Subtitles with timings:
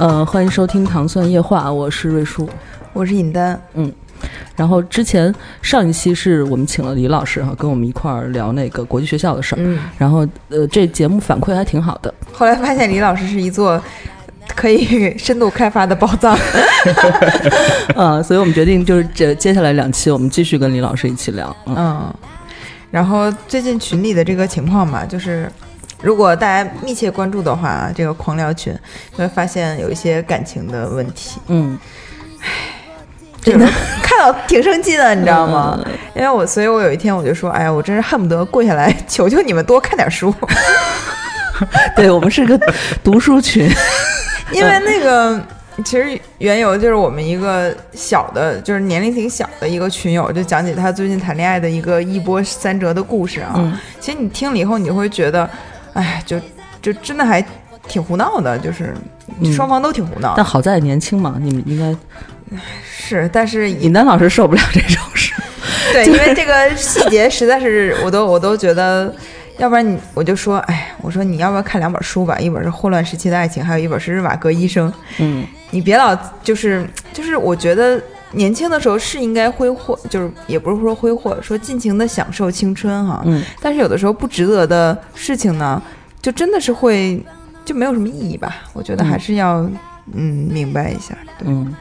[0.00, 2.48] 呃，欢迎收听《糖蒜夜话》，我是瑞叔。
[2.94, 3.92] 我是尹丹，嗯
[4.56, 9.58] 然后之前上一期是我们请了李老师哈，跟我们一块儿聊那个国际学校的事儿。
[9.60, 12.14] 嗯，然后呃，这节目反馈还挺好的。
[12.32, 13.78] 后来发现李老师是一座
[14.56, 16.34] 可以深度开发的宝藏。
[17.94, 21.54] 呃，所以我们决定就是这接下来两期我们继续跟李老师一起聊。
[21.66, 22.14] 嗯嗯，
[22.90, 25.52] 然后最近群里的这个情况嘛，就是
[26.02, 28.74] 如果大家密切关注的话，这个狂聊群
[29.12, 31.78] 就会发现有一些感情的问题，嗯，
[33.42, 33.66] 真的
[34.02, 35.78] 看到挺生气的，你知道吗？
[36.14, 40.34] 因为我，所以我有一天我就说，哎呀，我真是恨不得跪下来求求你们多看点书，
[41.96, 42.58] 对我们是个
[43.04, 43.70] 读书群。
[44.52, 45.40] 因为那个。
[45.82, 53.54] 其实缘由就是我们一个小的，就是年龄挺小的一个群友，就讲起他最近谈恋爱的一个一波三折的故事啊。
[53.56, 55.48] 嗯其实你听了以后，你会觉得，
[55.94, 56.40] 哎，就
[56.82, 57.44] 就真的还
[57.88, 58.94] 挺胡闹的，就是
[59.40, 60.34] 嗯双方都挺胡闹的。
[60.36, 61.94] 但好在年轻嘛，你们应该
[62.84, 65.32] 是，但是尹丹老师受不了这种事。
[65.92, 69.12] 对， 因为这个细节实在是，我都我都觉得，
[69.58, 72.38] 要不然你我就说，哎，我说你要不要看两本书吧？
[72.38, 74.90] 一本是《霍乱时期的爱情》，还有一本是《日瓦戈医生》。
[75.18, 78.00] 嗯你别老就是就是，我觉得
[78.32, 83.22] 年轻的时候是应该挥霍，就是也不是说挥霍，说尽情的享受青春哈。
[83.26, 85.82] 嗯，但是有的时候不值得的事情呢，
[86.22, 87.22] 就真的是会
[87.64, 88.56] 就没有什么意义吧？
[88.72, 89.68] 我觉得还是要
[90.14, 91.74] 嗯明白一下，对、嗯，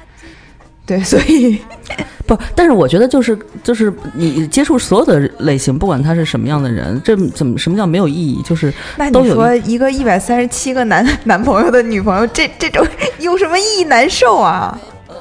[0.86, 1.60] 对， 所以
[2.28, 8.42] 不，但是我觉得就是就是你接触所有的类型，不管他是什么样的人，这怎么什么叫没有意义？
[8.44, 12.86] 就是那都有你说一个一百三十七个男男朋友的女朋友，这这种
[13.20, 13.84] 有什么意义？
[13.86, 14.78] 难受啊，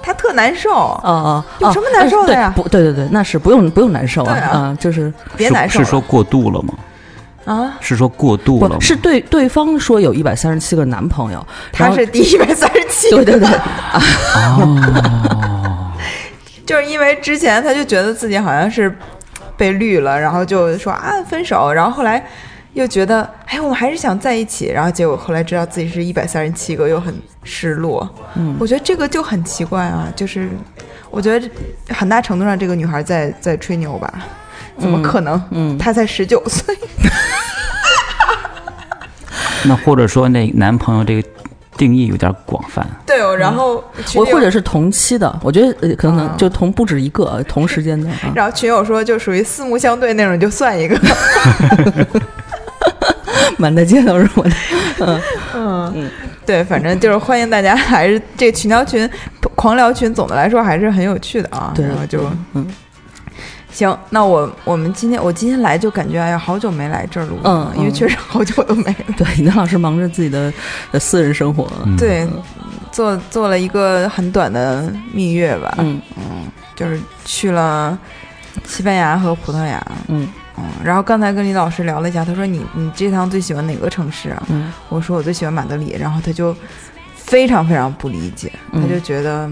[0.09, 2.51] 他特难受，哦哦，哦有什么难受的呀？
[2.57, 4.77] 不对对对，那是不用不用难受啊对啊。
[4.81, 6.75] 就是是别难受是说过度了吗？
[7.45, 7.77] 啊。
[7.83, 8.77] 是说过度了吗？
[8.81, 13.49] 是对对方说有一百三十七个男朋友，他是第一百三十七，对对对，
[14.35, 15.93] 哦，
[16.65, 18.91] 就是因为之前他就觉得自己好像是
[19.59, 22.25] 被绿了，然后就说啊分手，然后后来
[22.73, 27.15] 又觉得哎我们还是想在一起，然后结果后来知道自己是一百三十七个，又很
[27.49, 28.09] 失落。
[28.37, 28.55] 嗯。
[28.61, 30.51] 我觉得这个就很奇怪啊，就是
[31.11, 31.51] 我觉得
[31.89, 34.13] 很大程度上这个女孩在在吹牛吧，
[34.79, 35.43] 怎么可能？
[35.51, 35.79] 嗯。
[35.79, 36.77] 她才十九岁，
[39.65, 41.29] 那或者说那男朋友这个
[41.77, 43.83] 定义有点广泛，对哦，然后
[44.15, 48.11] 或者是同期的，我觉得呃可能啊就同不止一个同时间的。
[48.11, 50.99] 啊， 然后群友说就属于四目相对那种，就算一个。
[53.57, 54.53] 满大街都是我的，
[55.01, 55.21] 嗯
[55.95, 56.11] 嗯，
[56.47, 59.09] 对，反正就是欢迎大家，还是这个群聊群、
[59.55, 61.73] 狂聊群，总的来说还是很有趣的啊。
[61.75, 62.67] 对然后就嗯
[63.71, 69.15] 行，那我我们今天我今天来就感觉哎呀，好久没来这儿录了，嗯嗯因为确实好久都没 了。
[69.17, 70.53] 对，尹老师忙着自己的
[70.91, 72.27] 呃私人生活，嗯，对，
[72.91, 76.23] 做做了一个很短的蜜月吧，嗯嗯
[76.75, 77.97] 就是去了
[78.65, 79.81] 西班牙和葡萄牙。
[80.09, 80.27] 嗯
[80.59, 84.43] 嗯，然后刚才跟李老师聊了一下，他说你你这趟最喜欢哪个城市啊？
[84.51, 86.55] 嗯我说我最喜欢马德里，然后他就
[87.15, 89.51] 非常非常不理解，嗯他就觉得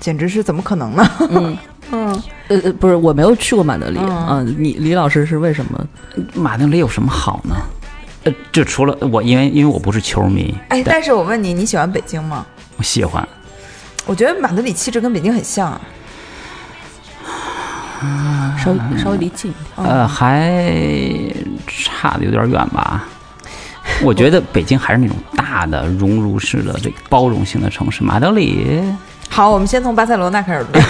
[0.00, 1.08] 简直是怎么可能呢？
[1.30, 1.58] 嗯
[1.92, 5.86] 嗯，呃呃不是，我没有去过马德里嗯啊，你李老师是为什么？
[6.34, 7.54] 马德里有什么好呢？
[8.24, 12.44] 呃，就除了我，因为因为我不是球迷，哎，但是我问你，你喜欢北京吗？
[12.76, 13.26] 我喜欢。
[14.04, 15.80] 我觉得马德里气质跟北京很像啊。
[18.66, 20.52] 稍微稍微离近一点，嗯呃，还
[21.66, 23.04] 差的有点远吧。
[24.02, 28.82] 我觉得北京还是那种大的熔炉式的这个包容性的城市，马德里。
[29.28, 30.82] 好，我们先从巴塞罗那开始聊，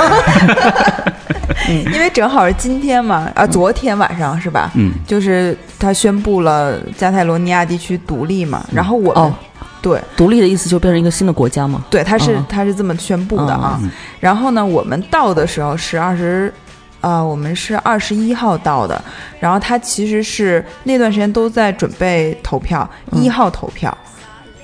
[1.93, 4.71] 因为正好是今天嘛，啊，昨天晚上是吧？
[4.75, 9.35] 嗯，就是他宣布了加泰罗尼亚地区独立嘛，然后我们、哦。
[9.83, 10.01] 对。
[10.17, 11.85] 独立的意思就变成一个新的国家嘛？
[11.89, 13.79] 对，他是、嗯他是这么宣布的啊。
[13.83, 13.91] 嗯。
[14.21, 16.53] 然后呢，我们到的时候是二十，
[17.01, 19.01] 啊，我们是二十一号到的。
[19.39, 23.97] 然后他其实是那段时间都在准备投票，嗯一号投票，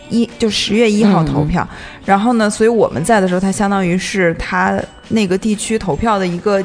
[0.09, 1.67] 一就十月一号投票。
[2.05, 6.65] 然后呢，所以我们在的时候，他相当于是他那个地区投票的一个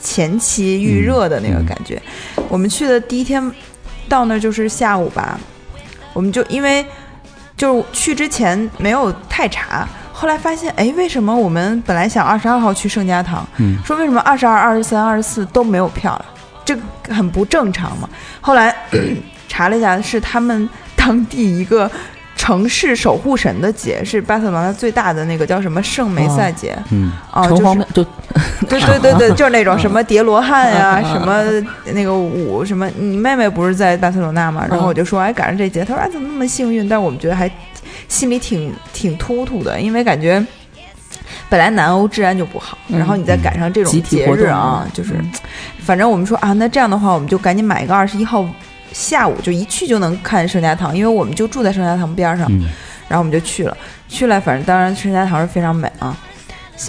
[0.00, 2.00] 前期预热的那个感觉。
[2.48, 3.50] 我们去的第一天
[4.08, 5.40] 到那儿就是下午吧，
[6.12, 6.84] 我们就因为
[7.56, 16.24] 就是去之前没有太查，后来发现，哎，为什么我们本来想二十二号去圣家堂，嗯说为什么二十二、二十三、二十四都没有票了？
[16.64, 16.82] 这个
[17.12, 18.08] 很不正常嘛。
[18.40, 18.74] 后来
[19.48, 21.90] 查了一下，是他们当地一个
[22.36, 26.78] 城市守护神的节，是巴塞罗那最大的那个叫什么圣梅赛节。
[26.90, 27.62] 嗯，啊，就是
[27.92, 28.04] 就
[28.68, 31.42] 对对对对， 就是那种什么叠罗汉呀、什么
[31.92, 32.88] 那个舞什么。
[32.96, 34.64] 你妹妹不是在巴塞罗那嘛？
[34.70, 36.88] 然后我就说，哎，赶上这节，他说哎，怎么那么幸运？
[36.88, 37.50] 但我们觉得还
[38.08, 40.44] 心里挺挺突突的，因为感觉
[41.48, 45.14] 本来南欧治安就不好，嗯然后你再赶上这种节日啊，就是
[45.78, 48.48] 反正我们说啊，那这样的话，我们就赶紧买一个二十一号
[48.92, 52.46] 下午就一去就能看圣家堂，因为我们就住在圣家堂边上。
[52.50, 52.68] 嗯
[53.06, 53.76] 然后我们就去了，
[54.08, 56.16] 去了，反正当然圣家堂是非常美啊。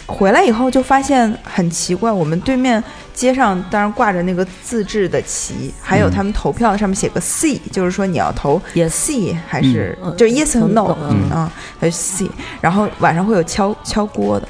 [0.07, 2.83] 回来以后就发现很奇怪，我们对面
[3.13, 10.15] 街上当然挂着那个自制的旗，还有他们投票上面写个 C，、就是说你要投 Yes C 还是、嗯。
[10.17, 11.29] 就 Yes 和 No，嗯。
[11.29, 12.29] 啊，还是 C。
[12.61, 14.47] 然后晚上会有敲敲锅的，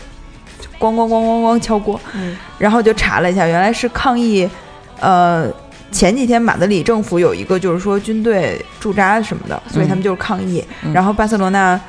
[0.79, 1.99] 咣咣咣咣咣敲锅。
[2.13, 2.37] 嗯。
[2.57, 4.49] 然后就查了一下，原来是抗议，
[5.01, 5.51] 呃，
[5.91, 10.63] 前几天马德里政府有一个就是说军队驻扎什么的，所以他们就是抗议。
[10.83, 10.93] 嗯。
[10.93, 11.79] 然后巴塞罗那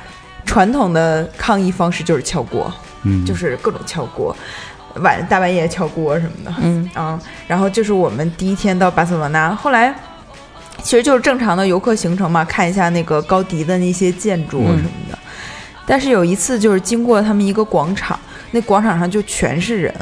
[0.45, 2.71] 传统的抗议方式就是敲锅，
[3.03, 4.35] 嗯，就是各种敲锅，
[4.95, 6.53] 晚大半夜敲锅什么的。
[6.61, 6.89] 嗯。
[6.93, 9.93] 啊，然后就是我们第一天到巴塞罗那，后来
[10.83, 14.77] 其实就是正常的游客行程嘛，看一下那个高迪的那些建筑嗯。
[14.77, 15.17] 什么的。
[15.85, 18.19] 但是有一次就是经过他们一个广场，
[18.51, 19.93] 那广场上就全是人，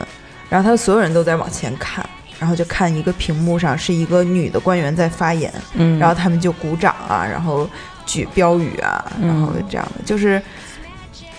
[0.50, 2.04] 然后他所有人都在往前看，
[2.40, 7.70] 然后就看一个屏幕上是一个女的官员在发言，嗯，然后他们就鼓掌啊，然后
[8.06, 9.28] 举标语啊，嗯。
[9.28, 10.42] 然后这样的，就是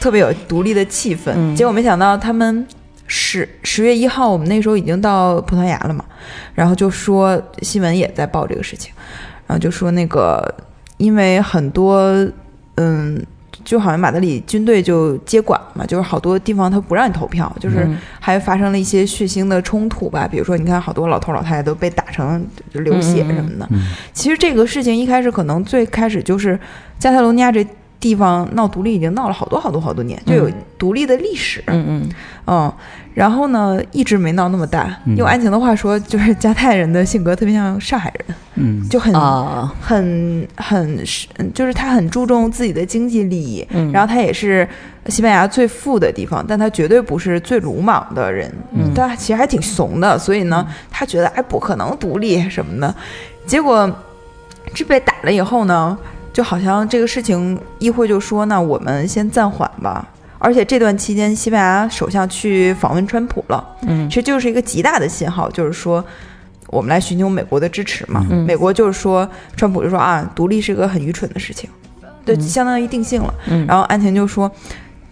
[0.06, 1.32] 特别有独立的气氛。
[1.34, 2.64] 嗯结果没想到他们
[3.08, 6.04] 十十月一号，我们那时候已经到葡萄牙了嘛，
[6.54, 8.92] 然后就说新闻也在报这个事情，
[9.48, 10.54] 然后就说那个
[10.98, 12.24] 因为很多
[12.76, 13.20] 嗯。
[13.64, 23.66] 就好像马德里军队就接管嘛，就是好多地方他不让你投票，就是嗯还发生了一些血腥的冲突吧，比如说你看好多老头老太太都被打成流血什么的。
[23.70, 26.56] 嗯其实这个事情一开始可能最开始就是
[27.00, 27.66] 加泰罗尼亚这
[28.06, 30.48] 地方闹独立已经闹了好多好多好多年，就有
[30.78, 31.60] 独立的历史。
[31.66, 32.08] 嗯嗯。
[32.46, 32.72] 嗯，
[33.12, 34.96] 然后呢，一直没闹那么大。
[35.04, 35.16] 嗯。
[35.16, 38.88] 用安晴的话说，就是加泰人的性格特别像上海人，嗯。
[38.88, 43.66] 就很、啊，很很是，就是他很注重自己的经济利益。
[43.70, 43.90] 嗯。
[43.90, 44.68] 然后他也是
[45.08, 48.94] 西班牙最富的地方，但他绝对不是最鲁莽的人，嗯。
[48.94, 52.94] 他其实还挺怂的，所以呢，他觉得哎不可能独立什么的，
[53.44, 53.90] 结果
[54.72, 55.96] 这被打了以后呢，
[56.36, 60.06] 就好像这个事情议会就说那我们先暂缓吧。
[60.38, 66.04] 而且这段期间，西班牙首相去访问川普了，嗯其实就是一个极大的信号，就是说
[66.66, 68.22] 我们来寻求美国的支持嘛。
[68.28, 71.70] 嗯美国就是说，川普就说啊，独立是个很愚蠢的事情，
[72.22, 73.32] 对，相当于定性了。
[73.46, 74.50] 嗯，然后安晴就说，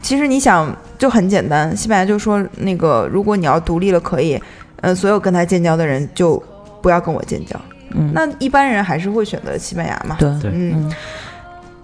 [0.03, 4.39] 其实你想就很简单，西班牙就说那个如果你要独立了可以，
[4.83, 6.41] 呃，所有跟他建交的人就
[6.83, 7.59] 不要跟我建交。
[7.95, 10.17] 嗯那一般人还是会选择西班牙嘛。
[10.19, 10.73] 对对嗯。
[10.89, 10.93] 嗯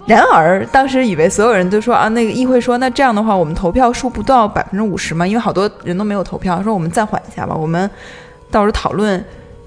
[0.07, 7.89] 然而，当时以为所有人都说啊，那个议会说，那这样的话，我们投票数不到百分之五十嘛，因为好多人都没有投票，说我们暂缓一下吧，我们
[8.51, 9.23] 到时候讨论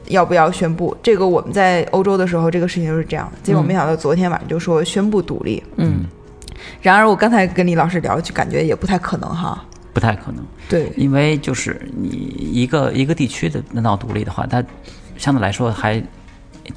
[0.08, 0.98] 要不要宣布。
[1.02, 3.32] 这个我们在欧洲的时候，这个事情就是这样。
[3.42, 5.64] 结果嗯没想到昨天晚上就说宣布独立。
[5.78, 6.06] 嗯
[6.82, 9.64] 然而我刚才跟李老师聊，就感觉也不太可能哈。
[9.94, 14.62] 不太可能，对，因为就是你一个一个地区的闹独立的话，它
[15.16, 16.04] 相对来说还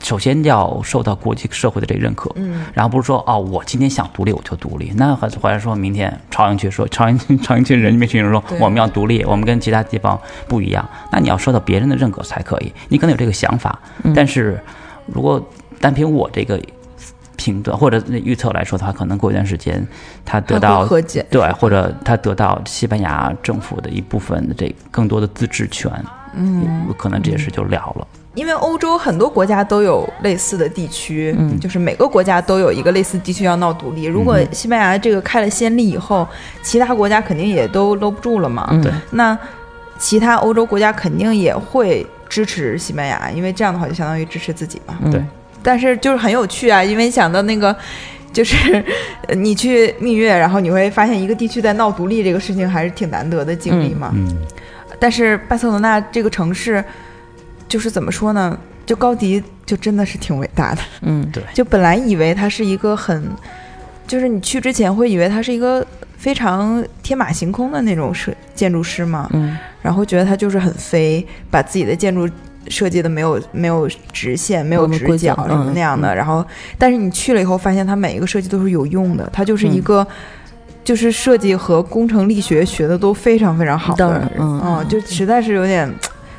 [0.03, 13.79] 首先要受到国际社会的这个认可，嗯，然后不是说哦，我今天想独立我就独立，那或或者说明天朝阳区说朝阳区朝阳区人民群众说我们要独立，我们跟其他地方不一样，那你要受到别人的认可才可以，你可能有这个想法，
[14.15, 14.61] 但是
[15.07, 15.41] 如果
[15.81, 16.61] 单凭我这个
[17.37, 19.87] 评断或者预测来说的话，可能过一段时间
[20.25, 21.25] 他得到和解。
[21.31, 25.93] 对，或者他得到西班牙政府的一部分的这更多的自治权，
[26.35, 28.07] 嗯，可能这件事就了了。
[28.37, 34.05] 因为欧洲很多国家都有类似的地区，嗯就是每个国家都有一个类似地区要闹独立。
[34.05, 36.29] 如果西班牙这个开了先例以后，
[36.63, 38.69] 其他国家肯定也都搂不住了嘛。
[38.71, 39.37] 嗯对那
[39.99, 44.97] 其他欧洲国家肯定也会支持西班牙，因为这样的话就相当于支持自己嘛。
[45.03, 45.25] 嗯对
[45.63, 47.75] 但是就是很有趣啊，因为想到那个。
[48.33, 48.85] 就是
[49.29, 54.11] 呃你去蜜月，然后你会发现一个地区在闹独立这个事情还是挺难得的经历嘛。
[54.15, 54.37] 嗯
[54.99, 56.85] 但是巴塞罗那这个城市，
[57.69, 58.59] 就是怎么说呢？
[58.85, 60.81] 就高迪就真的是挺伟大的。
[61.03, 63.29] 嗯对就本来以为他是一个很，
[64.07, 65.85] 就是你去之前会以为他是一个
[66.17, 72.29] 非常天马行空的那种设建筑师嘛，嗯然后觉得他就是很飞，把自己的建筑
[72.69, 76.15] 设计的没有没有直线、没有直角什么嗯那样的。
[76.15, 76.47] 然后，
[76.79, 80.07] 但是你去了以后，发现他每一个设计都是有用的，他就是一嗯个。
[80.85, 85.93] 就是设计和工程力学学的都非常非常好的人，嗯就实在是有点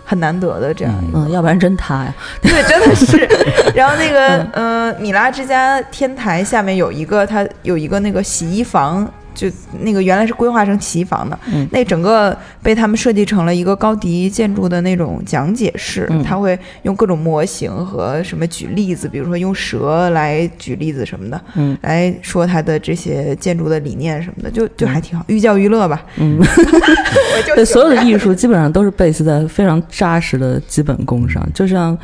[0.10, 1.20] 很难得的这样一个。
[1.20, 2.16] 嗯，要不然真塌呀。
[2.42, 3.18] 对，真的是。
[3.76, 9.06] 然后那个，嗯、米拉之家天台下面有一个，它有一个那个洗衣房，
[9.38, 9.48] 就
[9.82, 26.04] 那个原来是规划成洗衣房的，嗯那整个被他们设计成了一个高迪建筑的那种讲解室，嗯他会用各种模型和什么举例子，比如说用蛇来举例子什么的，嗯来说他的这些建筑的理念什么的，就就还挺好，寓教于乐吧。
[26.16, 26.40] 嗯，
[27.56, 31.48] 对，所有的艺术，术基本上都是 base 在非常扎实的基本功上。
[31.54, 31.96] 就像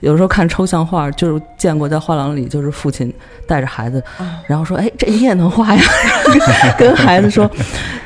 [0.00, 3.12] 有时候看抽象画，就是见过在画廊里，就是父亲
[3.46, 4.02] 带着孩子，
[4.46, 5.82] 然后说：“哎，这你也能画呀？”
[6.78, 7.50] 跟孩子说，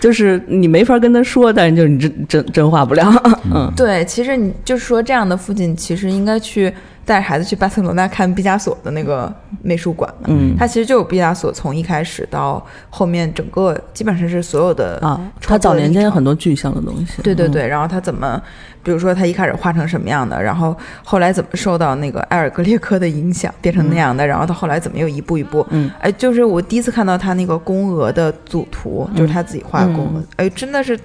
[0.00, 3.12] 就是你没法跟他说，但是就是你真真真话不了。
[3.52, 6.72] 嗯对，其实你就是说这样的父亲，其实应该去
[7.04, 9.32] 带着孩子去巴塞罗那看毕加索的那个
[9.62, 10.26] 美术馆嘛。
[10.28, 10.56] 嗯。
[10.58, 17.14] 他其实就有毕加索从一开始到后面整个基本上是所有的啊，他早年间有很多具象的东西。
[17.18, 18.40] 嗯对对对，然后他怎么，
[18.82, 30.98] 比如说他一开始画成什么样的，然后后来怎么受到那个埃尔格列科的影响变成那样的，然后他后来怎么又一步一步，嗯，哎，就是我第一次看到他那个宫娥的组图，就是他自己画的宫娥，哎，真的是。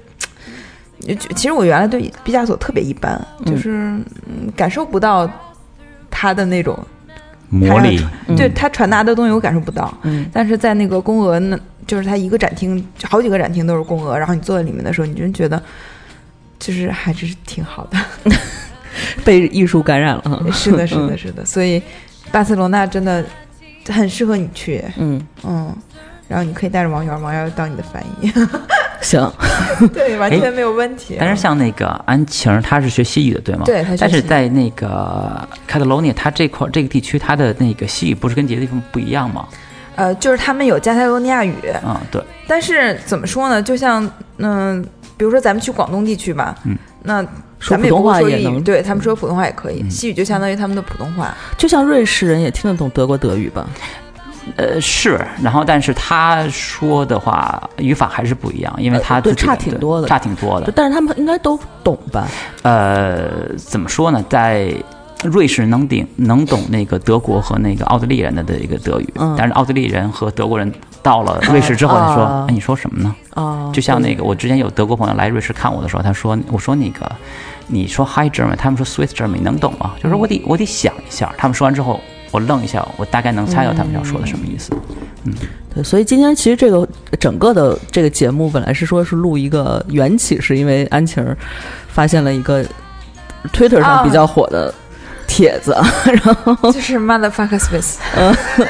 [1.00, 5.26] 就其实我原来对毕加索特别一般，就是、嗯、感受不到
[6.10, 6.78] 他的那种，
[7.50, 9.96] 魔力，嗯对他传达的东西我感受不到。
[10.04, 15.62] 嗯但是在那个宫娥那，就是他一个展厅，好几个展厅都是宫娥，然后你坐在里面的时候，你真觉得，
[16.60, 17.98] 就是还是挺好的。
[19.24, 20.46] 被艺术感染了。
[20.52, 21.46] 是的，是的， 是的。
[21.46, 21.82] 所以
[22.32, 23.24] 巴塞罗那真的
[23.88, 25.76] 很适合你去，嗯，嗯。
[26.30, 28.32] 然后你可以带着王源，王源当你的翻译，
[29.02, 29.20] 行，
[29.92, 31.18] 对，完全没有问题。
[31.20, 33.64] 但是像那个安晴儿，她是学西语的，对吗？
[33.66, 39.48] 对她学但是在那个 Catalonia，它这块这个地区，它的那个西语不是跟别的地方不一样吗？
[39.96, 43.62] 呃，就是他们有加泰罗尼亚语，嗯，对，但是怎么说呢？
[43.62, 44.08] 就像
[44.38, 44.82] 嗯、
[45.18, 47.22] 比如说咱们去广东地区吧，嗯，那
[47.60, 51.36] 说咱们也普通不会说英语，话也能对他们说普通话也可以，嗯西语就相当于他们的普通话。
[51.58, 53.68] 就像瑞士人也听得懂德国德语吧？
[54.56, 60.72] 呃是，然后但是他说的话语法还是不一样，因为他呃对差挺多的差挺多的。
[60.76, 62.28] 但是他们应该都懂吧？
[62.64, 64.74] 呃，怎么说呢，在。
[65.26, 70.72] 瑞士能顶能懂那个德国和那个奥地利人的的一个德语，嗯但是奥地利人和德国人
[71.04, 77.12] 到了瑞士之后，他说：“啊哎，你说什么呢？”哦，就像那个，我之前有德国朋友来瑞士看我的时候，他说：“我说那个，
[77.68, 81.30] 你说 Hi German，他们说 Swiss German，你能懂吗？”就是我得我得想一下。
[81.38, 82.00] 他们说完之后，
[82.32, 84.72] 我愣一下，我大概能猜到他们要说的什么意思。
[85.24, 85.34] 嗯
[85.74, 86.88] 对，所以今天其实这个
[87.20, 91.38] 整个的这个节目本来是说是录一个缘起，是因为安晴儿
[91.88, 92.64] 发现了一个
[93.54, 94.74] Twitter 上比较火的
[95.28, 97.98] 帖子， 然后就是 motherfucker Swiss，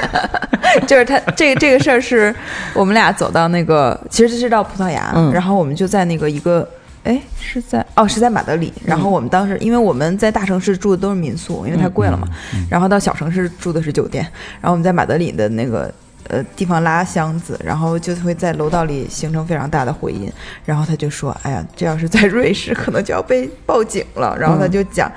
[0.86, 2.34] 就是他这个这个事儿是
[2.74, 6.68] 我们俩走到那个，其实是到葡萄牙，嗯然后我们就在那个一个。
[7.04, 8.72] 哎，是在哦，是在马德里。
[8.84, 12.28] 然后我们当时，因为我们在大城市住的都是民宿，因为太贵了嘛。
[12.70, 14.22] 然后到小城市住的是酒店。
[14.60, 15.92] 然后我们在马德里的那个
[16.28, 20.30] 呃地方拉箱子，然后就会在楼道里形成非常大的回音。
[20.64, 25.10] 然后他就说：“哎呀，这要是在瑞士，可能就要被报警了。”然后他就讲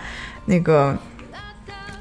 [0.45, 0.97] 那个。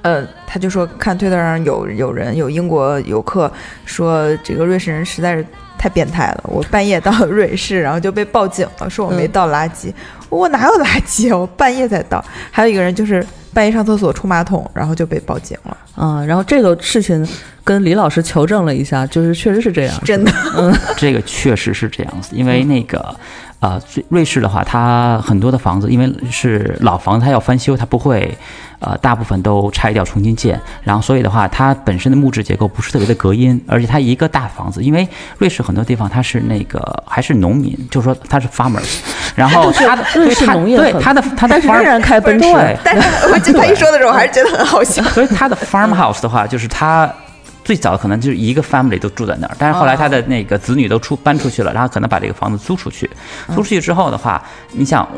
[0.03, 3.49] 呃，他就说看推特上有有人有英国游客
[3.85, 5.47] 说这个瑞士人实在是
[5.83, 9.93] 太变态了，我半夜到瑞士，然后就被报警了，说我没倒垃圾，
[10.29, 12.25] 我哪有垃圾啊，我半夜才倒。
[12.53, 17.27] 还有一个人就是半夜上厕所冲马桶，然后就被报警了，啊，然后这个事情
[17.65, 20.33] 跟李老师求证了一下，就是确实是这样，真的。
[20.57, 23.12] 嗯 这个确实是这样子，因为那个。
[23.62, 28.37] 呃，最瑞士的话，它很多的房子，因为是老房子，它要翻修，它不会，
[28.81, 30.61] 呃，大部分都拆掉重新建。
[30.83, 35.07] 然后，所以的话，它本身的木质结构不是特别的隔音，而且它一个大房子，因为
[35.38, 38.99] 瑞士很多地方它是那个还是农民，就是说它是 farmers，
[39.37, 45.00] 然后它的瑞士农业很对它的它的但是仍 farm 然开奔驰，对但是我记得他一说的时候，我还是觉得很好笑。
[45.04, 47.09] 所以它的 farmhouse 的话，就是他
[47.73, 53.09] 最早可能就是一个 family 都住在那儿，但是后来他的那个子女都出搬出去了，然后可能把这个房子租出去，
[53.49, 55.09] 租出去之后的话，你想。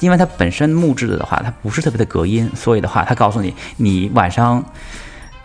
[0.00, 4.60] 因为它本身木质的的话，它不是特别的隔音，所以的话，它告诉你，你晚上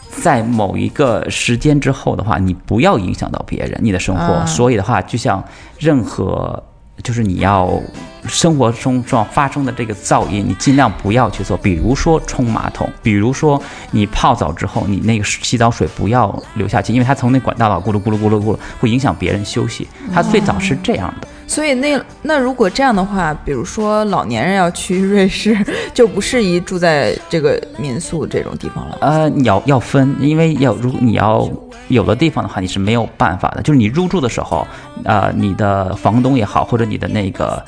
[0.10, 4.34] 在某一个时间之后的话，你不要影响到别人你的生活。
[4.34, 5.44] 啊所以的话，就像
[5.78, 6.64] 任何
[7.02, 7.82] 就是你要
[8.28, 11.58] 生活中状发生的这个噪音，你尽量不要去做。
[11.58, 19.88] 比如说冲马桶，比如说你泡澡之后，你那个洗澡水不要流下去，因为它从那管道老咕噜咕噜咕噜咕噜，会影响别人休息。
[20.14, 21.28] 它最早是这样的。
[21.46, 25.58] 所以那那如果这样的话，比如说老年人要去瑞士，
[25.94, 28.98] 就不适宜住在这个民宿这种地方了。
[29.02, 31.48] 呃，你要要分，因为要如你要
[31.90, 33.62] 有的地方的话，你是没有办法的。
[33.62, 34.66] 就是你入住的时候，
[35.04, 37.64] 呃，你的房东也好，或者你的那个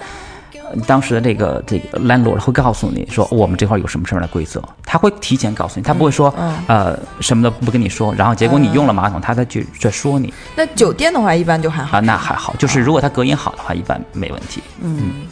[0.87, 11.97] 当时的这个这个 landlord 会告诉你说，我们这块有什么什么样的规则，他会提前告诉你，他不会说、嗯呃什么都不跟你说，然后结果你用了马桶，他再去再说你那酒店的话，一般就还好。
[11.97, 12.55] 啊，那还好。
[12.57, 14.61] 就是如果他隔音好的话，一般没问题。
[14.81, 15.27] 嗯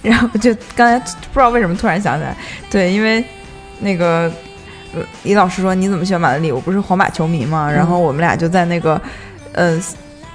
[0.00, 2.36] 然后就刚才不知道为什么突然想起来，
[2.70, 3.22] 对，因为
[3.80, 4.30] 那个
[4.94, 6.52] 呃李老师说你怎么喜欢马德里？
[6.52, 9.00] 我不是皇马球迷嘛，然后我们俩就在那个
[9.52, 9.80] 呃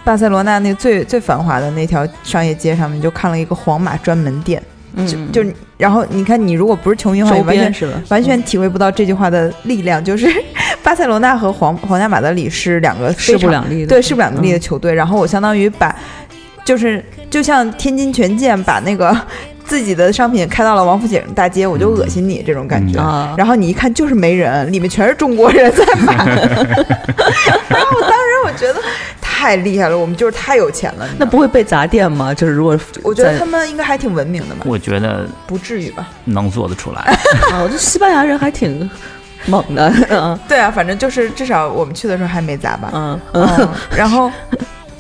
[0.04, 4.62] 巴塞罗那那最最繁华的那条商业街上面就看了一个皇马专门店，
[5.08, 5.44] 就嗯，就
[5.78, 7.90] 然后你看你如果不是球迷的话，周你完全？
[8.10, 10.28] 完全体会不到这句话的力量， 就是
[10.84, 15.96] 巴塞罗那和皇皇家马德里是两个势不两立的，对势不两立的嗯球队，然后我相当于把
[16.66, 19.16] 就是就像天津权健把那个
[19.66, 23.00] 自己的商品开到了王府井大街，我就恶心你这种感觉。
[23.00, 26.14] 啊，然后你一看就是没人，里面全是中国人在买。
[27.70, 28.80] 然后我当时我觉得
[29.44, 31.06] 太厉害了，我们就是太有钱了。
[31.18, 32.34] 那不会被砸店吗？
[32.34, 34.62] 就是如果我觉得他们应该还挺文明的吧？
[34.64, 36.08] 我觉得不至于吧？
[36.24, 37.02] 能做得出来。
[37.52, 38.90] 啊，我觉得西班牙人还挺
[39.48, 42.90] 猛的， 嗯对啊，反正就是至少我们去的时候还没砸吧。
[42.94, 44.32] 嗯嗯嗯，然后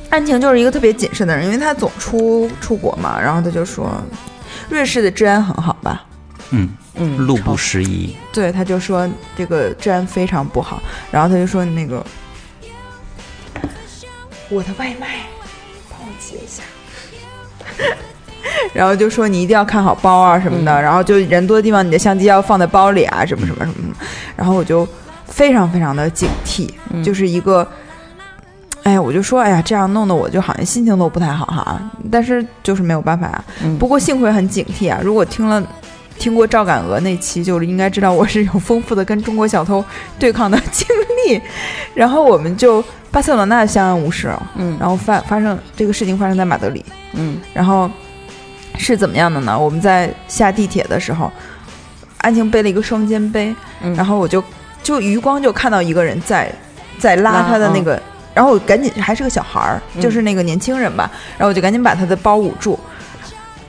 [0.10, 3.90] 安晴就是一个特别谨慎的人，因为他总出出国嘛，然后他就说，
[4.68, 6.04] 瑞士的治安很好吧？
[6.50, 8.14] 嗯，嗯，路不拾遗。
[8.34, 12.06] 对，他就说这个治安非常不好，然后他就说那个
[14.54, 15.08] 我的外卖
[15.90, 16.62] 帮我接一下。
[18.74, 23.96] 然后就说你一定要看好包啊什么的，然后就人多的地方，你的相机要放在包里啊，什么什么什么什么。
[24.36, 24.88] 然后我就
[25.26, 26.70] 非常非常的警惕，
[27.04, 27.68] 就是一个，
[28.84, 31.82] 哎呀，我就说，哎呀，这样弄得我就好像心情都不太好哈。
[32.12, 33.44] 但是就是没有办法啊。
[33.64, 35.62] 嗯不过幸亏很警惕啊，如果听了。
[36.20, 39.84] 听过赵敢鹅那期，就是应该知道我是有丰富的跟中国小偷
[40.18, 40.88] 对抗的经
[41.26, 41.42] 历。
[41.94, 44.78] 然后我们就巴塞罗那相安无事哦，嗯。
[44.80, 47.40] 然后发发生这个事情发生在马德里，嗯。
[47.54, 47.90] 然后
[48.78, 49.58] 是怎么样的呢？
[49.58, 51.32] 我们在下地铁的时候，
[52.20, 53.94] 安晴背了一个双肩背，嗯。
[53.96, 54.44] 然后我就
[54.82, 56.52] 就余光就看到一个人在
[57.00, 58.02] 在拉拉他的那个，
[58.34, 60.02] 然后我赶紧还是个小孩儿，嗯。
[60.02, 62.80] 就是那个年轻人吧，然后我就赶紧把他的包捂住。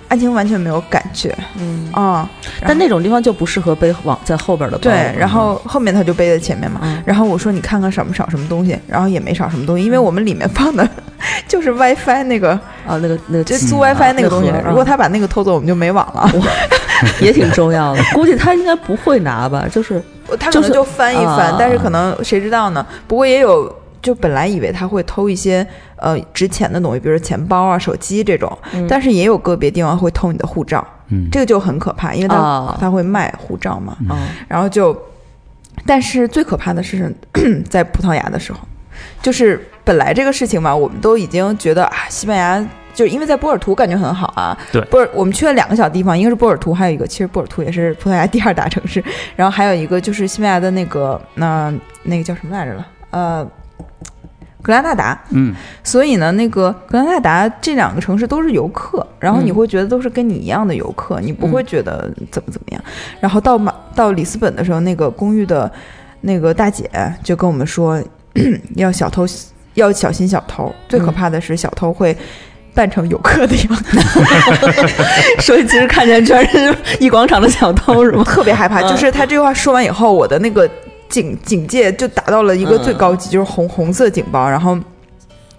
[0.09, 1.35] 安晴完全没有感觉。
[1.59, 2.29] 嗯，啊、
[2.61, 4.83] 但那种地方就不适合背往在后边的包。
[4.83, 7.03] 对，然后后面他就背在前面嘛，嗯。
[7.05, 10.89] 然后我说你看看少没少什么东西，然后也没少什么东西，因为我们里面放的
[11.49, 12.51] 就是 WiFi 那个，
[12.87, 16.31] 啊，那个那个就租嗯 WiFi 那个东西，如果他把那个偷走，我们就没网了。
[17.21, 20.01] 也挺重要的，估计他应该不会拿吧，就是
[20.39, 21.57] 他可就是能就翻一翻，啊。
[21.59, 22.87] 但是可能谁知道呢？
[23.09, 23.71] 不过也有，
[24.05, 28.87] 就本来以为他会偷一些呃值钱的东西，比如说钱包啊、手机这种，嗯。
[28.87, 34.97] 但是也有个别地方会偷你的护照，嗯，这个就很可怕，因为他、啊他会卖护照嘛，嗯然后就，
[35.87, 37.13] 但是最可怕的是
[37.69, 38.61] 在葡萄牙的时候，
[39.23, 42.69] 就是本来这个事情嘛，我们都已经觉得啊，西班牙。
[42.95, 44.81] 就是因为在波尔图感觉很好啊，对。
[44.83, 49.03] 波尔我们去了两个小地方，一个是波尔图，还有一个其实波尔图也是葡萄牙第二大城市，
[49.35, 52.87] 然后还有一个就是西班牙的那个那那个叫什么来着了？
[53.11, 53.45] 呃，
[54.63, 55.19] 格拉纳达。
[55.31, 62.85] 嗯，所以呢，那个格拉纳达这两个城市都是游客，然后你嗯会觉得都是跟你一样的游客，你不会觉得怎么怎么样。
[63.21, 65.71] 然后到马到里斯本的时候，那个公寓的
[66.21, 66.91] 那个大姐
[67.23, 68.03] 就跟我们说，
[68.77, 69.27] 要小偷
[69.75, 72.17] 要小心小偷，最可怕的是小偷会。
[72.77, 74.01] 扮成游客的样子，
[75.43, 78.25] 所以其实看见全是一广场的小偷是吗？
[78.25, 78.81] 特别害怕。
[78.81, 80.69] 嗯就是他这句话说完以后，我的那个
[81.15, 84.77] 警警戒就达到了一个最高级，就是红红色警报，然后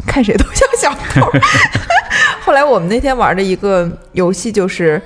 [0.06, 1.26] 看谁都像小偷。
[2.44, 5.02] 后来我们那天玩的一个游戏就是。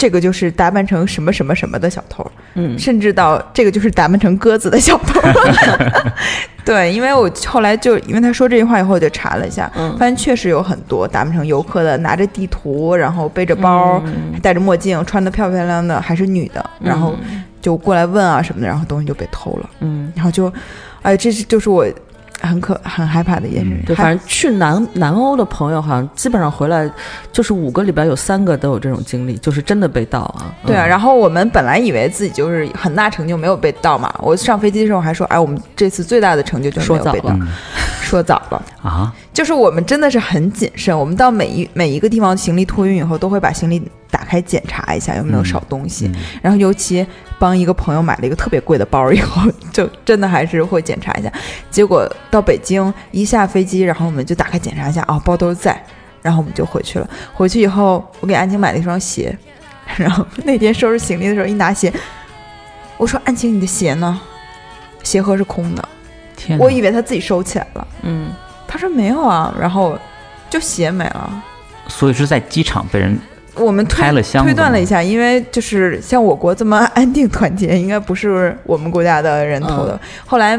[0.00, 2.24] 这个就是打扮成什么什么什么的小偷，
[2.54, 5.20] 嗯甚至到这个就是打扮成鸽子的小偷。
[6.64, 17.16] 对，因为我后来就因为他说这句话以后，我就查了一下，嗯发现确实有很多打扮成游客的，拿着地图，然后背着包，嗯戴着墨镜，穿的漂漂亮亮的，还是女的，然后
[17.60, 20.52] 就过来问啊什么的，然后东西就被偷了，嗯，然后就，
[21.02, 21.86] 哎，这是就是我
[22.40, 23.82] 很可很害怕的一件事。
[23.84, 26.88] 对，还反正去南南欧的朋友好像基本上回来
[27.32, 30.54] 就是五个里边有三个都有这种经历，就是真的被盗啊。
[30.64, 37.48] 对啊，嗯然后我们本来以为自己就是很大成就没有被盗嘛，我上飞机的时候还说，哎，我们这次最大的成就就是没有被盗说早了，嗯
[38.00, 38.62] 说早了。
[38.82, 46.08] 啊，就是我们真的是很谨慎，我们到每一每一个地方行李托运以后，都会把行李打开检查一下有没有少东西。
[46.08, 47.06] 嗯然后尤其
[47.38, 49.42] 帮一个朋友买了一个特别贵的包以后，
[49.72, 51.32] 就真的还是会检查一下。
[51.70, 55.80] 结果到北京一下飞机，然后我们就打开检查一下，哦，包都在。
[56.20, 57.08] 然后我们就回去了。
[57.32, 59.36] 回去以后，我给安晴买了一双鞋，
[59.96, 61.92] 然后那天收拾行李的时候一拿鞋，
[62.96, 64.20] 我说安晴你的鞋呢？
[65.04, 65.88] 鞋盒是空的，
[66.36, 67.86] 天，我以为他自己收起来了。
[68.02, 68.32] 嗯，
[68.66, 69.96] 他说没有啊，然后
[70.50, 71.42] 就鞋没了。
[71.86, 73.16] 所以是在机场被人
[73.58, 79.92] 我们推了箱推断了一下，因为就是像我国这么 安定团结，应该不是我们国家的人投的。
[79.94, 80.58] 嗯后来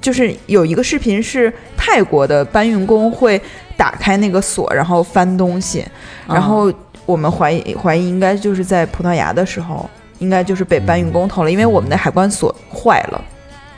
[0.00, 3.40] 就是有一个视频是泰国的搬运工会
[3.76, 5.84] 打开那个锁，然后翻东西，
[6.28, 6.72] 嗯然后
[7.06, 13.24] 我们怀疑怀疑应该就是在葡萄牙的时候，应该就是被搬运工偷了，因为我们的海关锁坏了。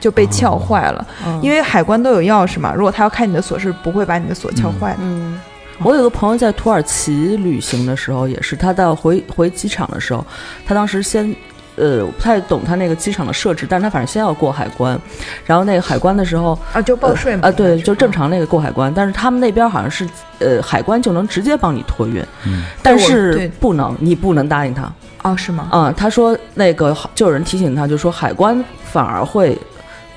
[0.00, 2.72] 就被撬坏了，嗯因为海关都有钥匙嘛。
[2.74, 4.98] 如果他要开你的锁，是不会把你的锁撬坏的。
[5.02, 5.38] 嗯，
[5.82, 10.24] 我有个朋友在土耳其旅行的时候，也是他到回回机场的时候，
[10.66, 11.34] 他当时先。
[11.76, 15.00] 呃，我不太懂他那个机场的设置，但是他反正先要过海关，
[15.46, 17.48] 然后那个海关的时候，啊，就报税嘛。
[17.48, 18.12] 啊，对，就正。
[18.12, 20.06] 常那个过海关，但是他们那边好像是，
[20.40, 25.68] 呃，海关就能直接帮你托运，嗯但是不能，你不能答应他哦，是吗？
[25.70, 29.56] 啊、他说那个就有人提醒他，就说海关反而会。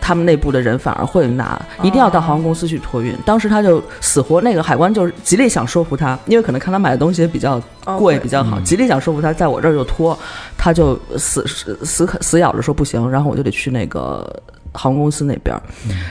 [0.03, 3.15] 他们内部的人反而会拿，一定要到航空公司去托运。
[3.25, 10.17] 当时他就死活那个海关就是极力想说服他，因为可能看他买的东西也比较哦贵，对比较好，嗯极力想说服他在我这儿就拖，
[10.57, 14.29] 他就死死死啃死咬着说不行，然后我就得去那个
[14.73, 15.61] 航空公司那边儿。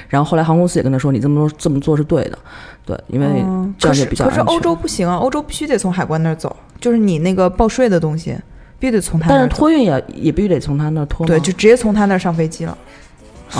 [0.08, 2.38] 然后后来航空公司也跟他说，你这么做这么做是对的，
[2.86, 4.42] 对，因为嗯这样也比较安全。
[4.42, 8.34] 可是欧洲不行啊，欧洲必须得从海关那儿走，就是你那个报税的东西
[8.78, 9.54] 必须得从他那儿但是。
[9.54, 12.78] 托运也也必须得从他那儿托对，就直接从他那儿上飞机了。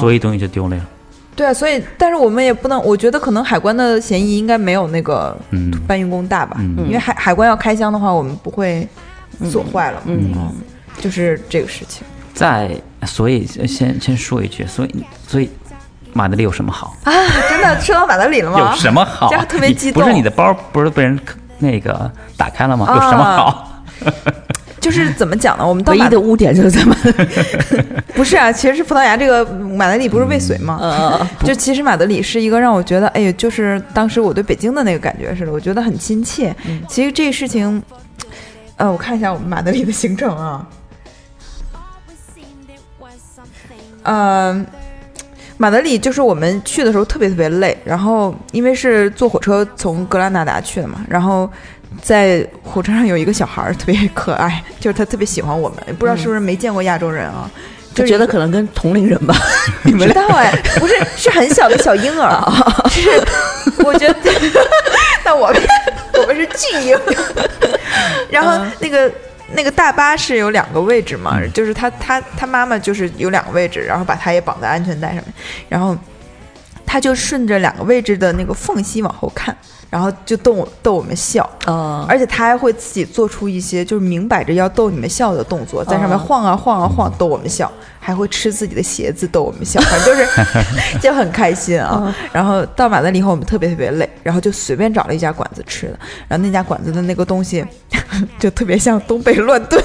[0.00, 0.82] 所以东西就丢了呀。
[1.34, 8.86] 对啊，所以但是我们也不能，我觉得可能海关的嫌疑应该没有那个嗯搬运工大吧，嗯因为海海关要开箱的话，我们不会
[9.50, 10.52] 锁坏了，嗯嗯，
[11.00, 12.70] 就是这个事情在，
[13.06, 15.50] 所以先先说一句，所以所以
[16.12, 16.94] 马德里有什么好？
[17.04, 17.12] 啊！
[17.48, 18.58] 真的说到马德里了吗？
[18.60, 19.28] 有什么好？
[19.30, 21.18] 这样特别激动不是你的包不是被人
[21.58, 22.84] 那个打开了吗？
[22.86, 23.82] 啊有什么好？
[24.82, 25.66] 就是怎么讲呢？
[25.66, 26.94] 我们到唯一的污点就是在马。
[28.14, 30.78] 不是啊，其实是葡萄牙这个马德里不是未遂吗？
[30.82, 36.54] 嗯， 就其实马德里是一个让我觉得，哎呀，就是当时我对北京的那个感觉似的，我觉得很亲切。
[36.66, 37.80] 嗯其实这个事情，
[38.76, 40.66] 呃，我看一下我们马德里的行程啊，
[44.02, 44.66] 呃，
[45.56, 51.48] 马德里就是我们去的时候特别特别累，然后因为是坐火车从格拉纳达去的嘛，然后
[52.00, 57.50] 在火车上有一个小孩儿特别可爱，就是他特别喜欢我们，不知道是不是没见过亚洲人啊，
[57.94, 59.34] 就觉得可能跟同龄人吧。
[59.84, 60.26] 你们 知道。
[60.28, 62.30] 哎，不是是很小的小婴儿，
[62.88, 63.10] 是
[63.84, 64.30] 我觉得，
[65.24, 65.62] 那我们
[66.14, 66.98] 我们是巨婴，
[68.30, 69.10] 然后那个。
[69.54, 75.24] 那个大巴是有两个位置嘛，就是他他他妈妈就是有两个位置，然后把他也绑在安全带上面，
[75.68, 75.94] 然后
[76.86, 79.54] 他就顺着两个位置的那个缝隙往后看，
[79.92, 90.28] 然后就逗我逗我们笑，啊，而且他还会自己做出一些就是明摆着要逗你们笑的动作，在上面晃啊晃啊晃逗我们笑，还会吃自己的鞋子逗我们笑， 反正就是
[90.98, 92.14] 就很开心啊。
[92.32, 97.62] 然后到马德里以后，我们特别特别累，然后就随便找了一家馆子吃的，然后那家馆子的那个东西
[98.40, 99.82] 就特别像东北乱炖，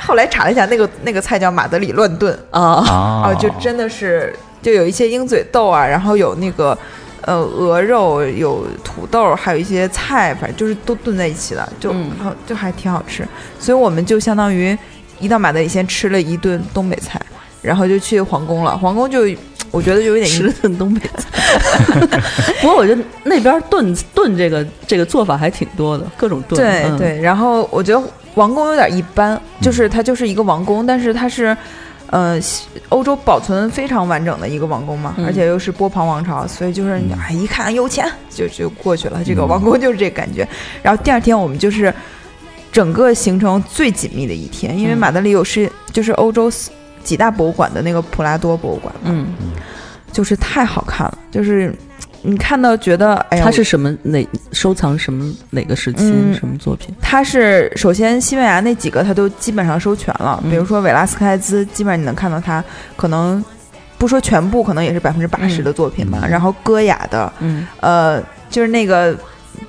[0.00, 2.34] 后来查了一下，那个那个菜叫马德里乱炖。
[2.50, 6.76] 啊，就真的是就有一些鹰嘴豆啊，然后有那个
[7.26, 13.26] 呃鹅肉，有土豆，还有一些菜，反正就是都炖在一起的，就、嗯好就还挺好吃。
[13.58, 14.76] 所以我们就相当于
[15.20, 17.20] 一到马德里先吃了一顿东北菜，
[17.62, 18.76] 然后就去皇宫了。
[18.76, 19.20] 皇宫就
[19.70, 21.28] 我觉得就有点吃了顿东北菜。
[22.60, 26.60] 不过我觉得那边炖炖这个这个做法还挺多的，各种炖。
[26.60, 31.56] 嗯，对对，然后我觉得王宫有点一般，就是它就是一个王宫，但是它是。
[32.14, 32.40] 呃，
[32.90, 35.26] 欧洲保存非常完整的一个王宫嘛，嗯。
[35.26, 39.20] 而且又是波旁王朝，所以就是哎一看有钱就就过去了。
[39.24, 40.46] 这个嗯王宫就是这感觉。
[40.80, 41.92] 然后第二天我们就是
[42.70, 44.98] 整个行程最紧密的一天，因为嗯。
[44.98, 46.70] 马德里有是就是欧洲四
[47.02, 49.34] 几大博物馆的那个普拉多博物馆，嗯，
[50.12, 51.74] 就是太好看了，就是
[52.26, 56.94] 你看到觉得哎呀，他是什么哪收藏什么哪个时期、嗯什么作品？
[57.00, 62.64] 他是首先西班牙那几个他都基本上收全了，嗯比如说维拉斯开兹，基本上你能看到他
[62.96, 63.44] 可能
[63.98, 66.20] 不说全部，可能也是百分之八十嗯的作品吧。
[66.22, 69.14] 嗯然后戈雅的，嗯呃，就是那个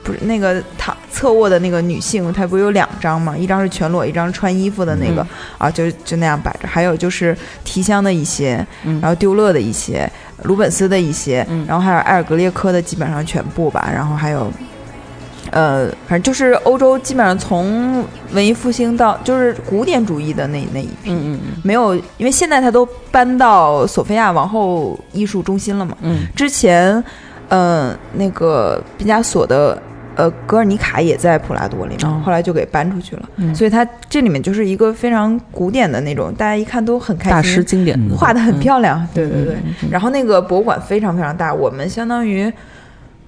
[0.04, 3.38] 不是那个躺侧卧的那个女性，她不是有两张嘛？
[3.38, 5.28] 一张是全裸，一张是穿衣服的那个、嗯
[5.58, 6.68] 啊，就就那样摆着。
[6.68, 10.10] 还有就是提香的一些，嗯然后丢勒的一些，
[10.44, 14.52] 鲁本斯的一些，嗯然后还有埃尔格列科的基本上全部吧，然后还有。
[15.52, 18.04] 呃，反正就是欧洲基本上从
[18.34, 25.96] 文艺复兴到就是古典主义的那那一批，嗯嗯嗯没有，因为现在它都搬到索菲亚王后艺术中心了嘛。
[26.02, 27.02] 嗯之前，
[27.50, 29.82] 呃，那个毕加索的
[30.16, 33.30] 呃，格尔尼卡也在普拉多里面，哦后来就给搬出去了。
[33.36, 39.06] 嗯所以它这里面就是一个非常古典的那种，大家一看都很开心，大师经典的画的很漂亮。
[39.14, 39.56] 对对对。
[39.56, 42.52] 嗯嗯然后那个博物馆非常非常大，我们相当于，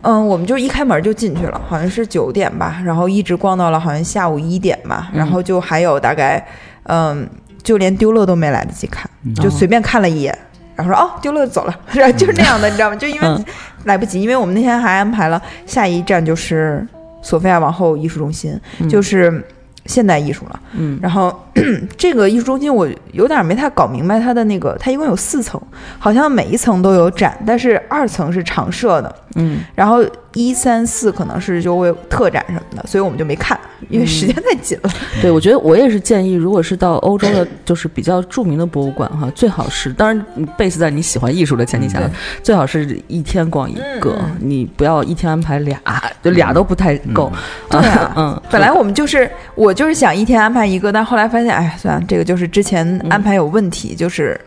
[0.02, 6.48] 嗯，我们就一开门就进去了，好像是九点吧，然后一直逛到了好像下午一点吧，然后就还有大概，
[6.84, 7.28] 嗯，
[7.62, 10.38] 就连丢勒都没来得及看，就随便看了一眼。
[10.78, 12.96] 然后说哦，丢了走了，然 后就是那样的，你知道吗？
[12.96, 13.44] 就因为嗯
[13.84, 16.86] 来不及，因为我们那天还安排了下一站就是
[17.22, 19.44] 索菲亚王后艺术中心，嗯就是
[19.86, 20.60] 现代艺术了。
[20.74, 21.38] 嗯然后
[21.98, 25.62] 这个艺术中心我有点没太搞明白它的那个，它一共有四层，
[26.00, 29.60] 好像每一层都有展，但是二层是常设的，嗯。
[29.76, 34.90] 然后一三四可能是就会有特展什么的，所以我们就没看，因为时间太紧了。
[35.22, 42.10] 对，我觉得我也是建议，如果是到欧洲的， 就是比较著名的博物馆哈，最好是，当然你 base 在你喜欢艺术的前提下，对。
[42.44, 45.80] 最好是一天逛一个，你不要一天安排俩，
[46.22, 47.32] 就俩都不太够。
[47.70, 48.14] 对啊。
[48.18, 54.40] 嗯，本来我们就是我就是想一天安排一个，但后来发现，哎，算了，这个就是之前安排有问题，就是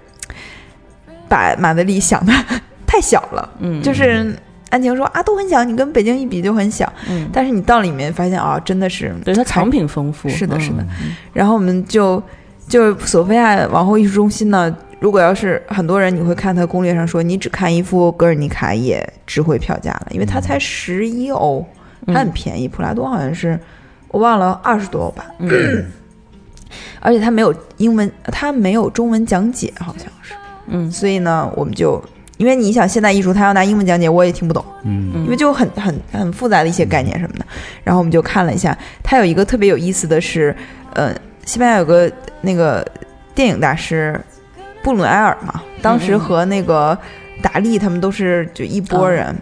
[1.28, 2.32] 把马德里想的
[2.86, 4.34] 太小了，嗯就是。
[4.70, 10.86] 安晴说啊，都很小，你跟北京一比就很小，嗯，但是你到里面发现啊，真的是对它藏品丰富，是的，嗯是的。
[11.32, 12.22] 然后我们就
[12.68, 21.66] 就索菲亚王后艺术中心呢，如果要是很多人，你会看它攻略上说，你只看一幅格尔尼卡也值回票价了，因为它才十一欧，
[22.06, 22.68] 它很便宜。
[22.68, 23.58] 普拉多好像是
[24.06, 25.84] 我忘了二十多欧吧，嗯
[27.00, 30.34] 而且它没有英文，它没有中文讲解，好像是。
[30.68, 32.00] 嗯所以呢，我们就
[32.36, 34.64] 因为你想现代艺术，它要拿英文讲解，我也听不懂。
[34.84, 37.44] 嗯嗯因为就很很很复杂的一些概念什么的。
[37.82, 40.54] 然后我们就看了一下，它有一个特别有意思的是，
[40.94, 42.10] 呃，西班牙有个
[42.40, 42.86] 那个
[43.34, 44.18] 电影大师
[44.82, 46.96] 布鲁埃尔嘛，当时和那个
[47.42, 49.34] 达利他们都是就一拨人。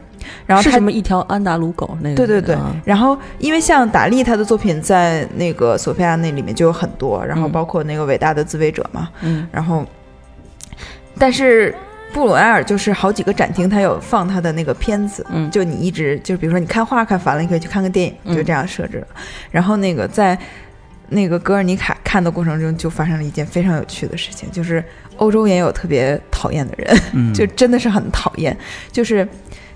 [0.47, 2.15] 然后他是什么一条安达鲁狗那个？
[2.17, 9.85] 对对对啊，然后因为像达利他的作品在那个索菲亚那里面就有很多，然后嗯包括那个伟大的自卫者嘛，嗯然后，
[11.19, 11.75] 但是
[12.13, 19.07] 布鲁埃尔就是好几个展厅，他有放他的那个片子，嗯就你一直就比如说你看画看烦了，你可以去看个电影，嗯就这样设置了。
[19.51, 20.37] 然后那个在
[21.11, 24.83] 那个格尔尼卡看的过程中，就发生了一件非常有趣的事情，就是
[25.17, 28.57] 欧洲也有特别讨厌的人，嗯， 就真的是很讨厌，
[28.93, 29.27] 就是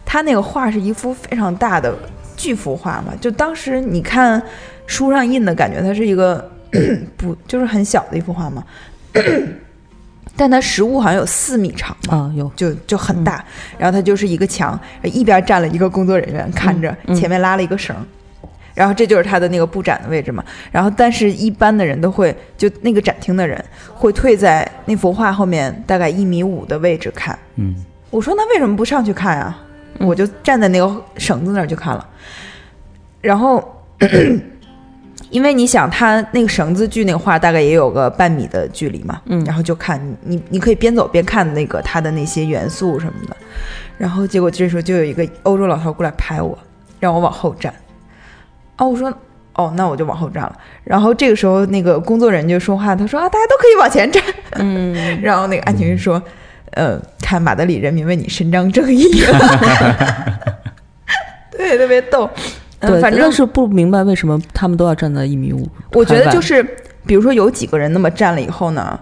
[0.04, 1.94] 他那个画是一幅非常大的
[2.36, 4.42] 巨幅画嘛，就当时你看
[4.86, 6.50] 书上印的感觉，它是一个
[7.16, 8.64] 不就是很小的一幅画嘛，
[10.36, 12.16] 但它实物好像有四米长嘛。
[12.16, 13.44] 啊有就就很大，
[13.78, 17.94] 然后它就是一个墙，一边站了一个工作人员看着，嗯前面拉了一个绳，
[18.74, 20.42] 然后这就是他的那个布展的位置嘛。
[20.70, 23.62] 然后，但是一般的人都会，就那个展厅的人
[23.94, 27.38] 会退在那幅画后面大概一米五的位置看。
[27.56, 27.74] 嗯
[28.10, 29.58] 我说那为什么不上去看啊？
[29.98, 32.06] 嗯我就站在那个绳子那儿就看了，
[33.20, 33.84] 然后。
[35.30, 43.34] 因为你想，他那个绳子距那个画大概也有个半米的距离嘛，嗯然后就看你，你可以边走边看那个它的那些元素什么的，
[43.96, 46.58] 然后结果这时候就有一个欧洲老头过来拍我，
[47.00, 47.72] 让我往后站，
[48.76, 49.10] 哦，我说
[49.54, 54.22] 哦，那我就往后站了，然后这个时候那个工作人员就说话，他说啊，大家都可以往前站，
[54.56, 54.94] 嗯。
[55.22, 56.22] 然后那个安晴就说，
[56.72, 59.04] 呃，看马德里人民为你伸张正义，
[61.52, 62.28] 对，特别逗。
[62.80, 65.68] 嗯，对，反正但是不明白为什么他们都要站在一米五。
[65.92, 66.62] 我觉得就是，
[67.06, 68.98] 比如说有几个人那么站了以后呢，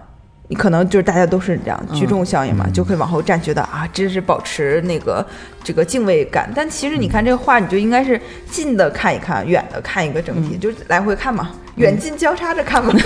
[0.49, 5.25] 你可能就是大家都是这样聚众效应嘛，嗯就会往后站，觉得啊，真是保持那个
[5.63, 6.51] 这个敬畏感。
[6.53, 12.93] 但其实你看这个画，你就应该是近的看一看，远的看一个整体，就是来回看嘛，远近交叉着看嘛。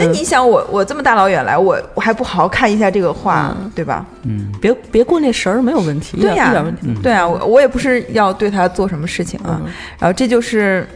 [0.00, 4.04] 那你想我我这么大老远来，我我还不好好看一下这个画，对吧？
[4.24, 6.82] 嗯别别过那神儿没有问题，对呀点一点问题。
[6.86, 9.60] 嗯对啊，我我也不是要对他做什么事情啊。
[9.64, 10.86] 嗯然后这就是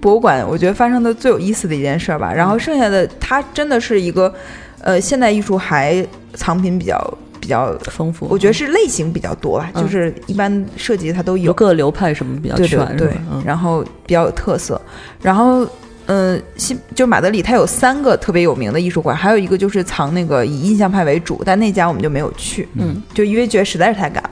[0.00, 2.32] 博物馆，我觉得发生的最有意思的一件事儿吧。
[2.32, 4.32] 然后剩下的，它真的是一个，
[4.82, 13.12] 呃，现代艺术还藏品比较比较，丰富，我觉得是类型比较多吧，嗯就是一般设计它都有有，各个流派什么比较全，对
[13.44, 14.80] 然后比较有特色。
[15.22, 15.66] 然后，
[16.06, 24.30] 嗯、西就马德里它有三个特别有名的艺术馆，还有一个就是藏那个以印象派为主，但那家我们就没有去，嗯就因为觉得实在是太赶了。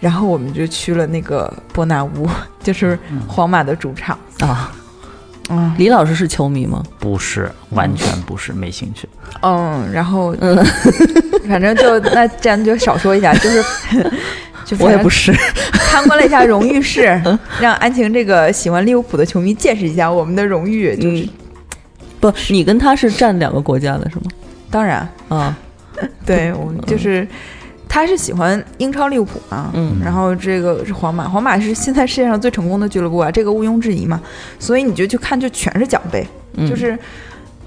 [0.00, 2.28] 然后我们就去了那个伯纳乌，
[2.62, 4.18] 就是皇马的主场。
[4.40, 4.72] 啊。
[5.50, 6.82] 嗯李老师是球迷吗？
[7.00, 9.08] 不是，完全不是，没兴趣。
[9.42, 10.56] 嗯，然后嗯，
[11.48, 13.62] 反正就那这样就少说一下，就是
[14.64, 15.38] 就我也不是是。
[15.90, 17.20] 参观了一下荣誉室，
[17.60, 20.96] 让安晴这个喜欢利物浦的球迷见识一下我们的荣誉。
[20.96, 21.28] 就是、嗯，
[22.20, 24.22] 不，你跟他是占两个国家的是吗？
[24.70, 25.56] 当然，啊，
[26.24, 27.26] 对我们就是
[27.88, 34.18] 他是喜欢英超利物浦嘛，嗯然后这个是皇马，皇马是现在世界上最成功的俱乐部啊，这个毋庸置疑嘛。
[34.58, 36.98] 所以你就去看，就全是奖杯，嗯就是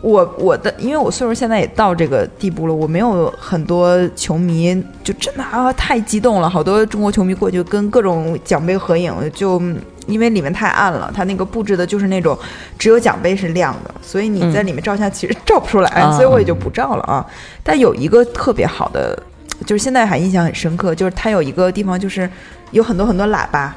[0.06, 9.60] 我我的，因为我岁数现在也到这个地步了，我没有很多球迷，就真的啊太激动了，好多中国球迷过去跟各种奖杯合影，就
[10.06, 12.38] 因为里面太暗了，它那个布置的就是那种
[12.78, 17.26] 只有奖杯是亮的，所以你在里面照相其实 照不出来，啊所以我也就不照了啊。
[17.64, 19.18] 但有一个特别好的，
[19.66, 22.30] 就是现在还印象很深刻，就是它有一个地方就是
[22.70, 23.74] 有很多很多喇叭，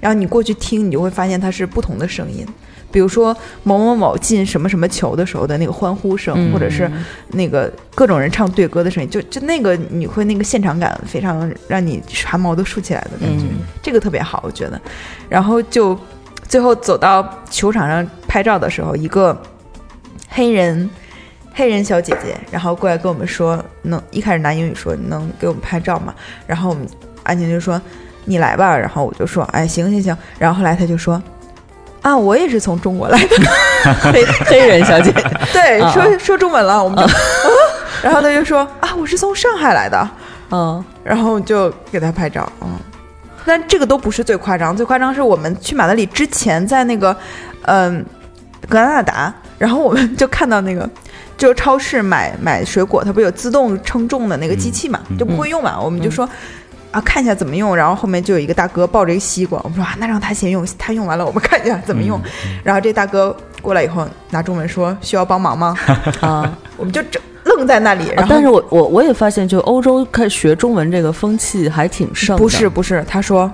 [0.00, 2.44] 然后你过去听，你就会发现它是不同的声音。
[2.96, 6.90] 比如说某某某进什么什么球的时候的那个欢呼声，嗯或者是
[7.32, 14.80] 那个各种人唱对歌的声音，就就那个你会那个现场感非常让你汗毛都竖起来的感觉，嗯这个特别好，我觉得。
[15.28, 15.94] 然后就
[16.48, 19.38] 最后走到球场上拍照的时候，一个
[20.30, 20.88] 黑人
[21.52, 26.14] 黑人小姐姐，然后过来跟我们说，能一开始拿英语说，你能给我们拍照吗？
[26.46, 26.88] 然后我们
[27.24, 27.78] 安晴就说
[28.24, 30.16] 你来吧，然后我就说，哎，行行行。
[30.38, 31.22] 然后后来她就说。
[32.02, 33.36] 啊，我也是从中国来的，
[34.12, 35.12] 黑黑人小姐。
[35.12, 37.10] 姐，对，啊说说中文了，我们就，啊。
[38.02, 40.08] 然后他就说啊，我是从上海来的，
[40.50, 42.68] 嗯然后就给他拍照，嗯，
[43.44, 47.16] 但这个都不是最夸张，最夸张是我们去马德里之前，在那个
[47.62, 48.04] 嗯、
[48.68, 50.88] 格拉纳达，然后我们就看到那个。
[51.36, 55.18] 就是超市买买水果，它不有自动称重的那个机器嘛，嗯。
[55.18, 56.26] 就不会用嘛，我们就说。
[56.96, 62.18] 啊，看一下怎么用，然后后面就有一个大哥抱着一个西瓜，我们说啊，那让他先用，他用完了我们看一下怎么用。
[62.64, 65.76] 然后这大哥过来以后拿中文说需要帮忙吗？
[66.22, 66.56] 啊。
[66.78, 72.42] 我们就整愣在那里，然后、但是我我我也发现，就欧洲开始学中文这个风气还挺盛的。
[72.42, 73.50] 不是不是，他说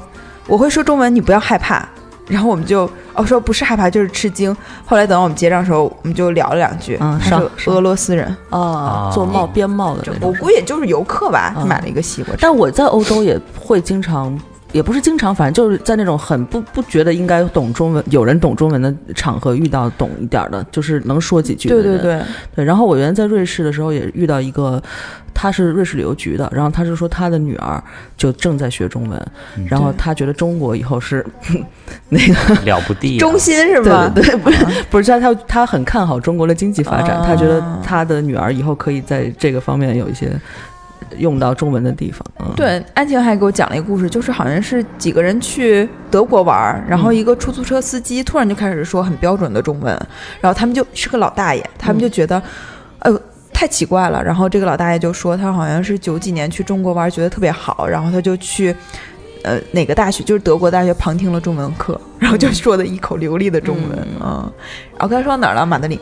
[0.47, 1.89] 我会说中文，你不要害怕。
[2.29, 4.57] 然后我们就哦说不是害怕就是吃惊。
[4.85, 6.97] 后来等到我们结账的时候，我们就聊了两句。
[7.01, 7.21] 嗯
[7.57, 10.13] 是俄罗斯人，啊啊，做帽边帽的。
[10.21, 12.35] 我估计也就是游客吧，买了一个西瓜。
[12.41, 14.39] 但我在欧洲也会经常，
[14.73, 21.85] 也不是经常，反正就是在那种很不不觉得应该懂中文，有人懂中文的场合遇到懂一点儿的，就是能说几句的人。
[21.85, 22.23] 对对对，
[22.57, 24.83] 对，然后我原来在瑞士的时候也遇到一个，
[25.35, 27.83] 他是瑞士旅游局的，然后他是说他的女儿
[28.17, 31.25] 就正在学中文，嗯然后他觉得中国以后是
[32.09, 34.11] 那个了不地啊， 中心是对吗？
[34.15, 40.31] 对对，不是不是他他他很看好中国的经济发展，他觉得啊他的女儿以后可以在这个方面有一些
[41.19, 42.25] 用到中文的地方。
[42.41, 49.93] 嗯，对，安晴还给我讲了一个故事，就是好像是几个人去德国玩儿，然后一个出租车司机突然就开始说很标准的中文，
[50.41, 52.41] 然后他们就是个老大爷，他们就觉得，
[53.01, 53.21] 哎呦。
[53.53, 58.75] 太奇怪了，然后这个老大爷就说他好像是九几年去中国玩，觉得特别好，然后他就去，
[59.43, 64.21] 呃，哪个大学就是德国大学旁听了中文课，然后就说的一口流利的中文嗯。
[64.21, 64.53] 啊、
[64.93, 65.65] 然后刚才说到哪儿了？
[65.65, 66.01] 马德里，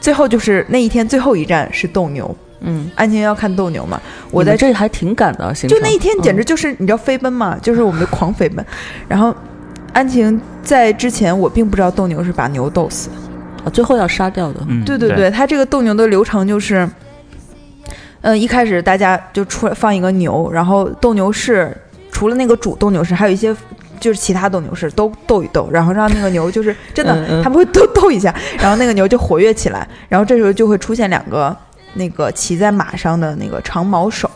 [0.00, 6.44] 最后就是那一天最后一站是斗牛，嗯，安晴要看斗牛嘛，我在们这还挺赶的，行就那一天简直嗯。
[6.44, 8.64] 就是、你知道飞奔嘛，就是我们的狂飞奔。
[9.06, 9.34] 然后
[9.92, 13.10] 安晴在之前我并不知道斗牛是把牛斗死，
[13.64, 14.60] 啊最后要杀掉的。
[14.68, 16.88] 嗯，对对对，它这个斗牛的流程就是，
[18.22, 21.76] 嗯、一开始大家就出来放一个牛，然后斗牛士
[22.10, 23.54] 除了那个主斗牛士，还有一些。
[24.00, 31.54] 就是其他斗牛士都斗一斗，然后让那个牛就是真的，他们会斗斗一下，然后那个牛就活跃起来，然后这时候就会出现两个
[31.94, 34.28] 那个骑在马上的那个长矛手，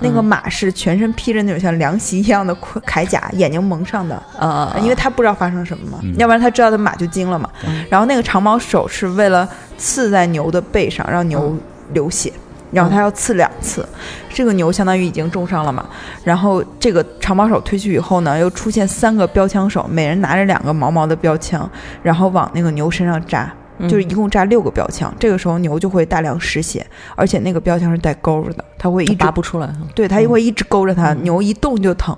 [0.00, 6.14] 那个嗯马是全身披着那种像凉席一样的盔铠甲，眼睛蒙上的，啊，因为他不知道发生什么嘛，嗯。
[6.16, 7.48] 要不然他知道他马就惊了嘛。
[7.66, 7.84] 嗯。
[7.90, 11.56] 然后那个长矛手是为了刺在牛的背上，让牛
[11.92, 12.32] 流血。
[12.72, 13.88] 然后他要刺两次，
[14.28, 15.86] 这个牛相当于已经重伤了嘛。
[16.24, 21.70] 然后这个长矛手退去以后呢，又出现三个标枪手，每人拿着两个毛毛的标枪，
[22.02, 25.12] 然后往那个牛身上扎，嗯就是一共扎六个标枪。
[25.18, 29.68] 这个时候牛就会大量失血，而且那个标枪是带钩的，它会一直拔不出来。
[29.94, 32.16] 对，它会一直勾着它，嗯牛一动就疼。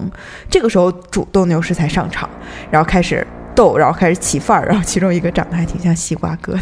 [0.51, 2.29] 这个时候主斗牛士才上场，
[2.71, 6.61] 然后开始斗，然后开始起范儿，然后其中一个长得还挺像西瓜哥的，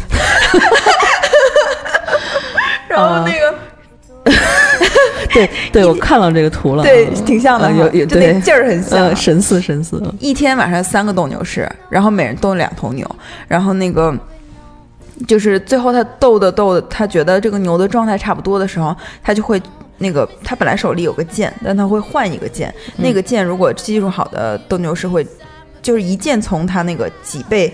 [2.87, 3.53] 然后那个、
[5.33, 8.97] 对对， 我看到这个图了，对嗯挺像的有有对劲儿很像。
[8.97, 10.01] 呃，神似神似。
[10.19, 13.15] 一天晚上三个斗牛士，然后每人斗两头牛，
[13.47, 14.17] 然后那个。
[15.27, 19.61] 就是最后他斗的斗的，他觉得这个牛的状态差不多的时候，他就会
[19.97, 22.73] 那个他本来手里有个剑，但他会换一个剑。
[22.97, 25.25] 那个剑如果技术好的斗牛士会，
[25.81, 27.73] 就是一剑从他那个脊背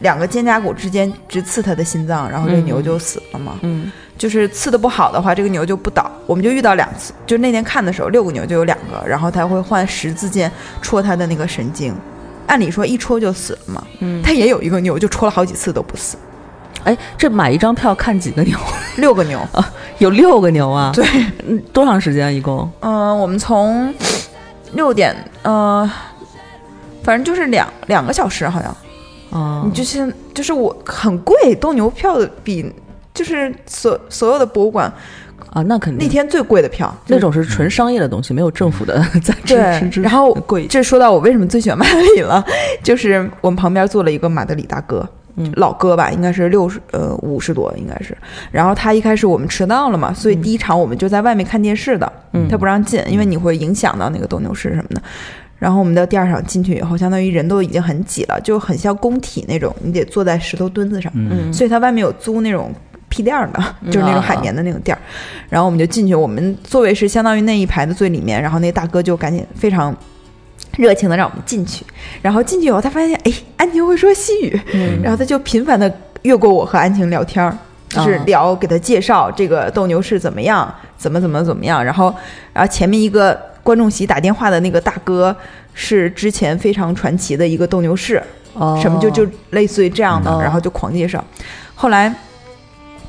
[0.00, 3.58] 两个肩胛骨之间直刺他的心脏，然后这嗯牛就死了嘛。
[3.62, 6.10] 嗯就是刺的不好的话，这个牛就不倒。
[6.26, 11.94] 我们就遇到两次，就那天看的时候，六个牛就有两个，然后他会换十字剑戳他的那个神经。
[12.46, 16.18] 按理说一戳就死了嘛，嗯，他也有一个牛就戳了好几次都不死。
[16.84, 18.58] 哎，这买一张票看几个牛？
[18.96, 20.90] 六个牛啊，有六个牛啊？
[20.94, 21.04] 对，
[21.46, 22.70] 嗯，多长时间一共？
[22.80, 23.94] 嗯、我们从
[24.72, 25.90] 六点，呃，
[27.02, 28.74] 反正就是两两个小时，好像。
[29.30, 32.68] 啊你就先就是我很贵，斗牛票的比
[33.14, 34.92] 就是所所有的博物馆
[35.52, 40.66] 啊，那肯定那天最贵的票，那种是纯商业的东西，没有政府的在支持对，然后贵。
[40.66, 42.44] 这说到我为什么最喜欢马德里了，
[42.82, 45.08] 就是我们旁边坐了一个马德里大哥，嗯
[45.54, 48.16] 老哥吧，应该是六十呃五十多应该是。
[48.50, 55.02] 然后他一开始我们迟到了嘛，所以第一场我们就在外面看电视的，嗯他不让进，因为你会影响到那个斗牛士什么的。
[55.58, 62.72] 然后我们到第二场进去以后，相当于人都已经很挤了，就很像工体那种，你得坐在石头墩子上，嗯所以他外面有租那种
[63.10, 65.00] 屁垫儿的，就是那种海绵的那种垫儿。
[65.50, 69.94] 然后我们就进去，我们座位是相当于那一排的最里面，然后那大哥就赶紧非常
[70.76, 71.84] 热情的让我们进去。
[72.22, 75.92] 然后进去以后，他发现哎，安晴会说西语，嗯然后他就频繁的
[76.22, 77.56] 越过我和安晴聊天儿。
[77.88, 81.84] 就是哦聊，给他介绍这个斗牛士怎么样，怎么怎么怎么样。
[81.84, 82.14] 然后，
[82.52, 85.34] 然后前面一个观众席打电话的那个大哥
[85.74, 88.22] 是之前非常传奇的一个斗牛士，
[88.54, 91.24] 哦什么就就类似于这样的，哦然后就狂介绍。
[91.74, 92.14] 后来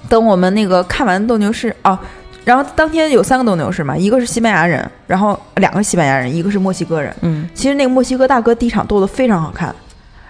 [0.09, 1.95] 等我们那个看完斗牛士哦，
[2.43, 7.15] 然后当天有三个斗牛士嘛，一个是西班牙人，然后两个西班牙人，一个是墨西哥人。
[7.21, 9.73] 嗯其实那个墨西哥大哥第一场斗得非常好看，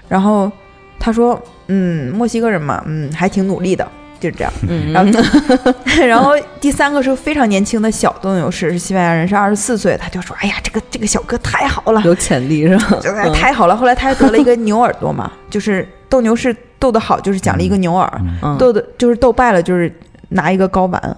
[0.07, 0.51] 然后
[0.99, 3.87] 他说，嗯，墨西哥人嘛，嗯，还挺努力的，
[4.19, 4.51] 就是这样。
[4.67, 5.21] 嗯，然后，
[6.05, 12.99] 然后第三个是非常年轻的小斗牛士，是西班牙人，是二十四岁，他就说，哎呀，这个这个小哥太好了，有潜力是吧？
[13.01, 13.75] 就太好了。
[13.77, 19.91] 后来他还得了一个牛耳朵嘛，就是斗牛士斗得好，就是奖励一个牛耳，嗯斗的就是斗败了就是
[20.29, 21.17] 拿一个睾丸，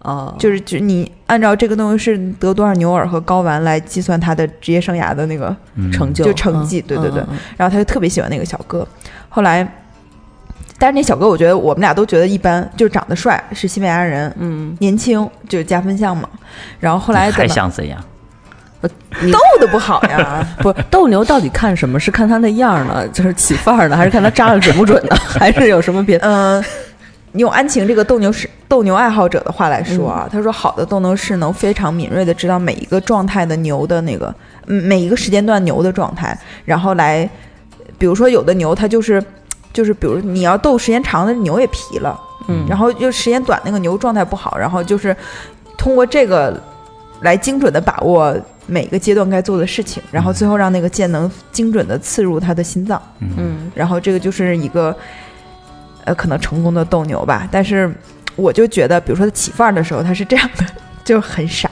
[0.00, 7.22] 哦，就是就你按照这个东西是得多少牛耳和睾丸来计算他的职业生涯的那个，嗯成就就成绩嗯对对对
[7.56, 8.86] 然后他就特别喜欢那个小哥。
[9.28, 9.66] 后来，
[10.78, 16.28] 但是那小哥我觉得我们俩都觉得一般，就是长得帅，是西班牙人，嗯，年轻就是加分项嘛。
[16.78, 17.98] 然后后来还想怎样？
[19.20, 21.98] 你斗的不好呀， 不是斗牛到底看什么？
[21.98, 25.16] 是看他那样呢，就是起范儿呢，还是看他扎的准不准呢？
[25.26, 26.28] 还是有什么别的？
[26.28, 26.64] 嗯，
[27.32, 34.34] 用安晴这个斗牛士、斗牛爱好者的话来说啊，他说好的斗牛士能非常敏锐的知道每一个状态的牛的那个，
[34.66, 37.28] 嗯，每一个时间段牛的状态，然后来，
[37.98, 39.22] 比如说有的牛它就是，
[39.72, 42.18] 就是比如你要斗时间长的牛也疲了，
[42.48, 42.64] 嗯。
[42.68, 45.14] 然后就时间短那个牛状态不好，然后就是
[45.76, 46.58] 通过这个
[47.20, 48.34] 来精准的把握
[48.66, 53.00] 每个阶段该做的事情，然后最后让那个箭能精准的刺入他的心脏。
[53.20, 53.70] 嗯。
[53.74, 54.96] 然后这个就是一个
[56.08, 57.46] 呃可能成功的斗牛吧。
[57.50, 57.90] 但是
[58.36, 60.64] 我就觉得，比如说他起范儿的时候，他是这样的，
[61.04, 61.70] 就很傻，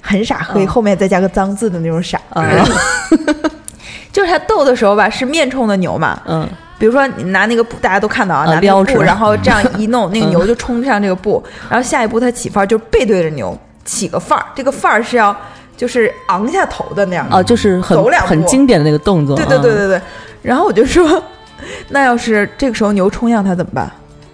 [0.00, 2.20] 很傻可以后面再加个脏字的那种傻。
[2.30, 2.44] 啊
[4.12, 6.20] 就是他斗的时候吧，是面冲的牛嘛。
[6.26, 15.34] 嗯比如说你拿那个布，大家都看到啊，啊拿那个布，然后这样一弄， 那个嗯牛就冲上这个布，然后下一步他起范儿就背对着牛起个范儿，这个范儿是要
[15.76, 17.36] 就是昂下头的那样的。
[17.36, 19.36] 哦，就是很走两步很经典的那个动作。
[19.36, 20.02] 对对对嗯对对。
[20.42, 21.22] 然后我就说，
[21.88, 23.90] 那要是这个时候牛冲向他怎么办？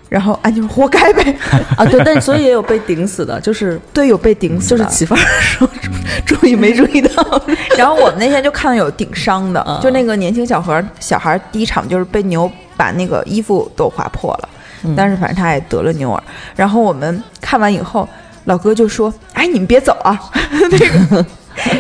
[0.09, 1.37] 然后安妮说活该呗。
[1.79, 5.25] 啊，对，但所以也有被顶死的，就是 对，有被顶死的，就是起范儿
[5.57, 5.69] 注
[6.27, 7.43] 注意没注意到？
[7.79, 14.49] 然后我们那天就看到有顶伤的，嗯就那个年轻小孩小孩第一场就是被牛把那个衣服都划破了，
[14.83, 16.21] 嗯但是反正他也得了牛耳。
[16.57, 18.09] 然后我们看完以后，
[18.47, 20.21] 老哥就说：“哎，你们别走啊，
[20.73, 21.25] 那个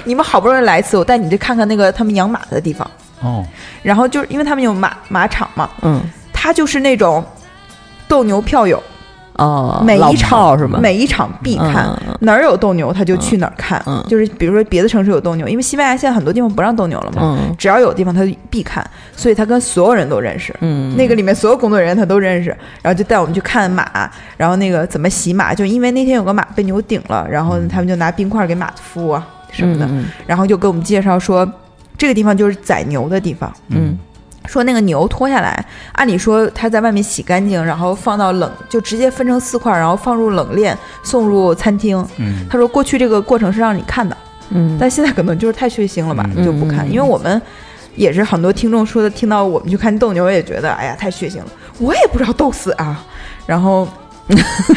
[0.04, 2.88] 你们好不容易来一次，我带你去看看那个他们养马的地方。
[3.20, 3.44] 哦，”
[3.82, 6.00] 然后就是因为他们有马马场嘛，嗯
[6.32, 7.22] 他就是那种
[8.08, 8.82] 斗牛票友，
[9.34, 10.78] 哦，每一场是吧？
[10.80, 11.86] 每一场必看。
[12.06, 13.82] 嗯哪儿有斗牛，他就去哪儿看。
[13.86, 18.84] 嗯就是比如说别的城市有斗牛，因为西班牙现在很多地方不让斗牛了嘛，嗯只要有地方他就必看，
[19.16, 20.54] 所以他跟所有人都认识。
[20.60, 22.50] 嗯，那个里面所有工作人员他都认识，
[22.82, 31.50] 然后就带我们去看马，然后那个怎么洗马，就因为那天有个马被牛顶了，然后他们就拿冰块给马敷啊什么的，嗯然后就给我们介绍说
[32.00, 33.98] 这个地方就是宰牛的地方，嗯
[34.46, 42.02] 说那个牛脱下来，按理说它在外面洗干净，然后放到冷，就直接分成四块，然后放入冷链送入餐厅。
[42.16, 44.16] 嗯，他说过去这个过程是让你看的，
[44.48, 46.88] 嗯，但现在可能就是太血腥了吧，嗯就不看。
[46.88, 47.40] 嗯因为我们
[47.96, 51.46] 也是很多听众说的，听到我们去看斗牛也觉得，哎呀太血腥了，
[51.78, 53.04] 我也不知道斗死啊。
[53.44, 53.86] 然后，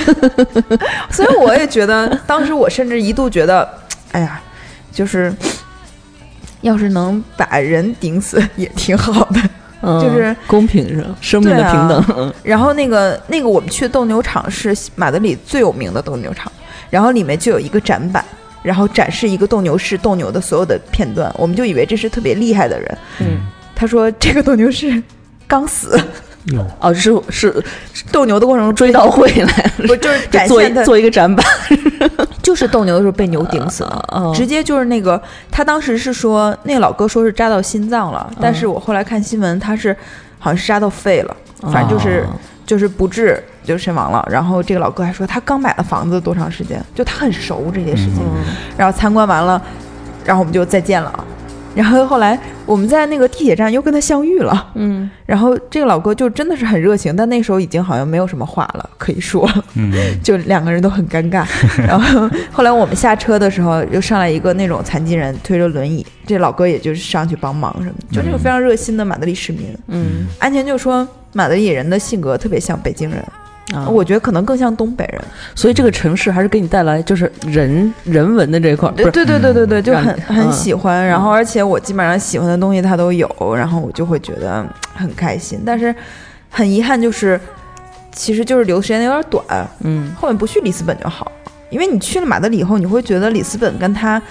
[1.09, 3.67] 所以我也觉得，当时我甚至一度觉得，
[4.11, 4.41] 哎呀，
[4.91, 5.33] 就是。
[6.63, 9.39] 要是能把人顶死也挺好的，
[9.81, 11.15] 嗯就是公平是吧？
[11.21, 12.03] 生命的平等。
[12.17, 16.51] 嗯然后那个那个我们去的斗牛场是马德里最有名的斗牛场，
[16.89, 18.25] 然后里面就有一个展板，
[18.63, 22.97] 然后展示一个斗牛士斗牛的所有的片段，我们就以为这是特别厉害的人。
[23.19, 23.45] 嗯
[23.75, 25.01] 他说这个斗牛士
[25.45, 25.99] 刚死，
[26.45, 27.63] 有哦，是是
[28.11, 31.45] 斗牛的过程中追悼会来了，不就是展做做一个展板，
[32.43, 39.95] 就是斗牛的时候被牛顶死了，哦直接就是那个他当时是说那个老哥说是扎到心脏了，但是我后来看新闻他是
[40.39, 41.35] 好像是扎到肺了，
[41.71, 42.35] 反正就是、哦
[42.65, 44.25] 就是不治就身亡了。
[44.31, 48.21] 然后这个老哥还说他刚买了房子多长时间，就他很熟这些事情。
[48.77, 49.61] 然后参观完了，
[50.23, 51.25] 然后我们就再见了啊。
[51.75, 61.45] 然后后来我们在那个地铁站又跟他相遇了，嗯，然后这个老哥就真的是很热情，但那时候已经好像没有什么话了可以说，嗯， 就两个人都很尴尬。
[61.87, 69.75] 然后后来我们下车的时候，又上来一个那种残疾人推着轮椅，这老哥也就是上去帮忙什么，就那种非常热心的马德里市民。
[69.87, 70.27] 嗯。
[70.39, 73.23] 安全就说马德里人的性格特别像北京人，
[73.73, 75.21] 啊，我觉得可能更像东北人。
[75.55, 81.05] 所以这个城市还是给你带来就是人人文的这一块儿，对对对对对对，就很很嗯喜欢。
[81.05, 85.61] 然后而且我基本上喜欢的东西它都有，然后我就会觉得很开心。
[85.65, 85.93] 但是
[86.49, 87.39] 很遗憾就是，
[88.11, 91.31] 其实就是留的时间有点短，嗯后面不去里斯本就好，
[91.69, 94.21] 因为你去了马德里以后，你会觉得里斯本跟它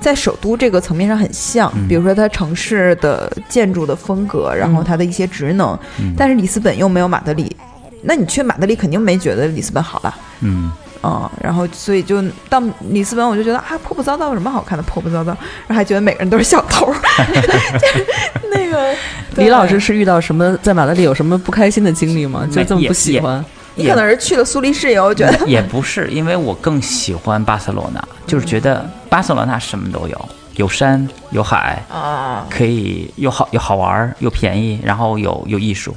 [0.00, 7.54] 在首都这个层面上很像，嗯比如说它城市的建筑的风格，然后它的一些职能，嗯但是里斯本又没有马德里。
[8.02, 10.70] 那你去马德里肯定没觉得里斯本好了，嗯，
[11.02, 14.82] 嗯，然后所以就到里斯本，我就觉得啊，破破糟糟有什么好看的？
[14.82, 15.30] 破破糟糟，
[15.66, 16.94] 然后还觉得每个人都是小偷儿，
[17.78, 18.06] 就是
[18.52, 18.94] 那个
[19.42, 22.46] 李老师，是遇到什么在马德里有什么不开心的经历吗？
[22.50, 23.42] 就这么不喜欢？
[23.74, 25.46] 对你可能是去了苏黎世以后觉得。
[25.46, 35.96] 也不是，因为我更喜欢巴塞罗那，就是觉得巴塞罗那什么都有，有山有海，啊，可以又好又好玩又便宜，然后有有艺术，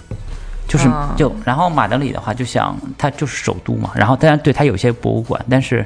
[0.76, 5.86] 就是啊就然后马德里的话，就像它就是首都嘛，然后当然对它有些博物馆，但是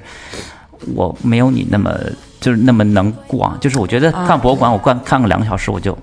[0.95, 1.95] 我没有你那么
[2.39, 5.95] 就是那么能逛，就是我觉得啊看博物馆我逛看个两个小时我就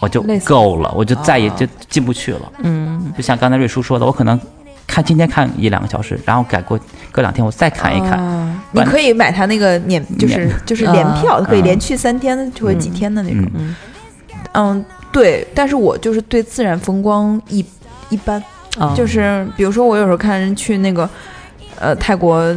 [0.00, 2.52] 我就够了，我就再也啊就进不去了。
[2.64, 4.40] 嗯，就像刚才瑞叔说的，我可能
[4.86, 6.78] 看今天看一两个小时，然后改过
[7.12, 8.12] 隔两天我再看一看。
[8.18, 13.42] 啊你可以买他那个年，就是就是联票，可以嗯连去三天就会几天的那种。
[13.54, 13.74] 嗯
[14.52, 17.64] 嗯，对，但是我就是对自然风光一
[18.10, 18.42] 一般，
[18.78, 21.08] 啊，就是比如说我有时候看人去那个
[21.78, 22.54] 呃泰国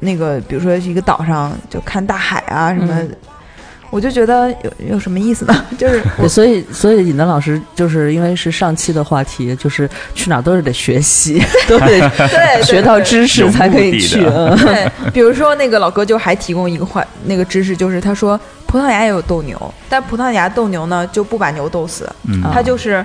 [0.00, 2.94] 那个，比如说一个岛上就看大海啊什么。
[2.98, 3.10] 嗯
[3.92, 5.64] 我就觉得有有什么意思呢？
[5.76, 14.24] 就是对所以所以尹丹老师就是因为是上期的话题，就是去哪儿都是得学习， 都得对学到知识才可以去。
[14.24, 23.04] 嗯对，比如说那个老哥就还提供一个话，那个知识就是他说葡萄牙也有斗牛，但葡萄牙斗牛呢就不把牛斗死，嗯啊它就是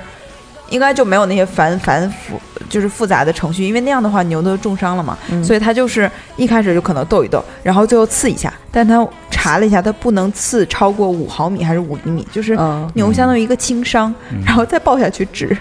[0.70, 2.39] 应该就没有那些繁繁复
[2.70, 5.43] 就是复杂的程序，因为那样的话牛都重伤了嘛，嗯。
[5.43, 14.41] 所以他就是一开始就可能斗一斗，然后最后刺一下，但他查了一下，他不能刺超过五毫米还是五厘米，就是嗯，牛相当于一个轻伤，嗯。
[14.45, 15.55] 然后再抱下去治，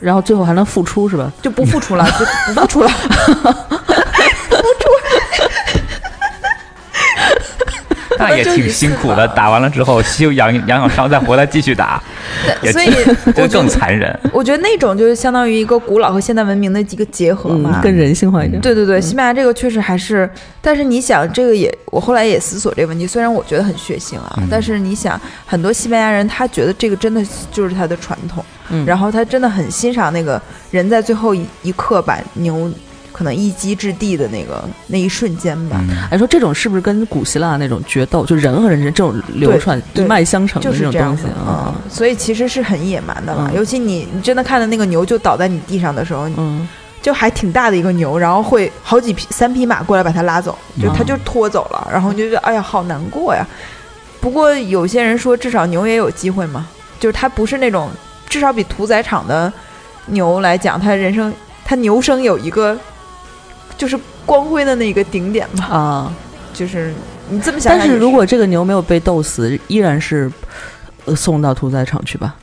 [0.00, 1.32] 然后最后还能复出是吧？
[1.42, 2.90] 就不复出了，就不复出了。
[8.30, 12.02] 那也挺辛苦的，打完了之后休养养养伤，再回来继续打，
[12.62, 12.90] 也所以
[13.32, 14.18] 就更残忍。
[14.32, 17.82] 我觉得那种就是相当于一个古老和现代文明的一个结合嘛嗯，。
[17.82, 18.60] 更人性化一点。
[18.60, 20.28] 对对对，西班牙这个确实还是，
[20.60, 23.06] 但是你想，这个也我后来也思索这个问题。
[23.06, 32.70] 虽然我觉得很血腥啊，嗯但是你想，很多西班牙人他觉得这个真的就是他的传统，嗯然后他真的很欣赏那个人在最后一一刻把牛
[33.14, 35.76] 可能一击制地的那个那一瞬间吧。
[35.88, 43.48] 嗯哎，说这种是不是跟古希腊那种决斗，就人和人之间这种流传一脉相承的就是种东西这样的，啊嗯？，所以其实是很野蛮的了。
[43.50, 46.68] 嗯尤其你你真的看到那个牛就倒在你地上的时候，嗯
[47.00, 53.46] 就还挺大的一个牛，然后会好几匹三匹马过来把它拉走，就它嗯就拖走了，然后你就觉得哎呀好难过呀。
[54.20, 56.66] 不过有些人说，至少牛也有机会嘛，
[56.98, 57.90] 就是它不是那种，
[58.26, 59.52] 至少比屠宰场的
[60.06, 62.74] 牛来讲，它人生它牛生有一个
[63.76, 66.12] 就是光辉的那个顶点吧，啊。
[66.52, 66.92] 就是
[67.28, 70.30] 你这么想想，但是如果这个牛没有被斗死，依然是
[71.04, 72.36] 呃送到屠宰场去吧？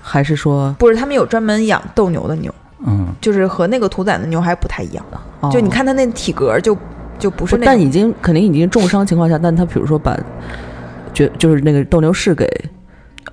[0.00, 2.54] 还是说，不是他们有专门养斗牛的牛，
[2.86, 5.04] 嗯，就是和那个屠宰的牛还不太一样，
[5.40, 5.50] 哦。
[5.52, 6.78] 就你看它那体格就
[7.18, 10.16] 就不是那种，但已经肯定已经重伤情况下，但他比如说把
[11.12, 12.48] 就就是那个斗牛士给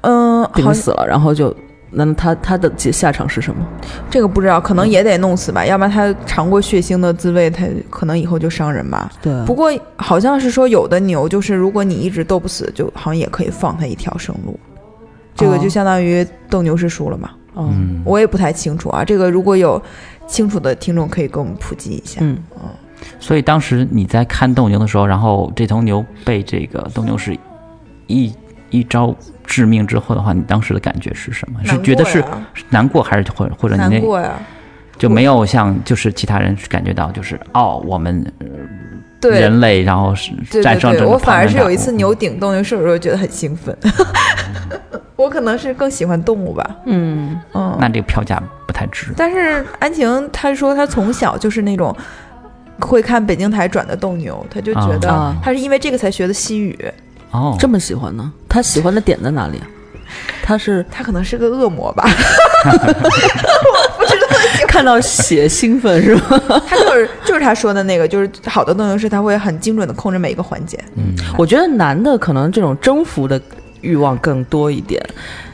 [0.01, 1.55] 嗯，好顶死了，然后就
[1.93, 3.65] 那他他的结下场是什么？
[4.09, 9.11] 这个不知道，可能也得弄死吧，要不然他尝过血腥的滋味，他可能以后就伤人吧。
[9.21, 14.59] 对，不过好像是说有的牛，就是如果你一直斗不死，就好像也可以放它一条生路。
[15.35, 17.31] 这个哦就相当于斗牛士输了嘛？
[17.53, 19.03] 哦嗯，我也不太清楚啊。
[19.03, 19.81] 这个如果有
[20.27, 22.19] 清楚的听众，可以给我们普及一下。
[22.21, 22.37] 嗯，
[23.19, 27.37] 所以当时你在看斗牛的时候，然后这头牛被这个斗牛士
[28.07, 28.33] 一
[28.73, 29.15] 一招
[29.45, 31.59] 致命之后的话，你当时的感觉是什么？
[31.63, 32.23] 是觉得是
[32.69, 34.31] 难过还是或或者你那难过呀，
[34.97, 38.47] 就没有像就是其他人感觉到就是哦，我们呃
[39.21, 43.77] 对人类然后是战胜这个我反而是有一次牛顶斗牛士的时候觉得很兴奋。
[45.15, 47.77] 我可能是更喜欢动物吧，嗯，嗯。
[47.79, 49.13] 那这个票价不太值。
[49.15, 51.95] 但是安晴她说她从小就是那种
[52.79, 56.77] 会看北京台转的斗牛，她就觉得啊她是因为这个才学的西语。
[57.33, 58.31] 哦，这么喜欢呢？
[58.47, 59.67] 他喜欢的点在哪里啊？
[60.43, 62.07] 他是他可能是个恶魔吧，
[64.67, 66.41] 看到血兴奋是吗？
[66.67, 70.77] 他就是就是他说的那个，就是好的动作是他会很精准的控制每一个环节。
[70.95, 73.41] 嗯，我觉得男的可能这种征服的
[73.81, 75.01] 欲望更多一点，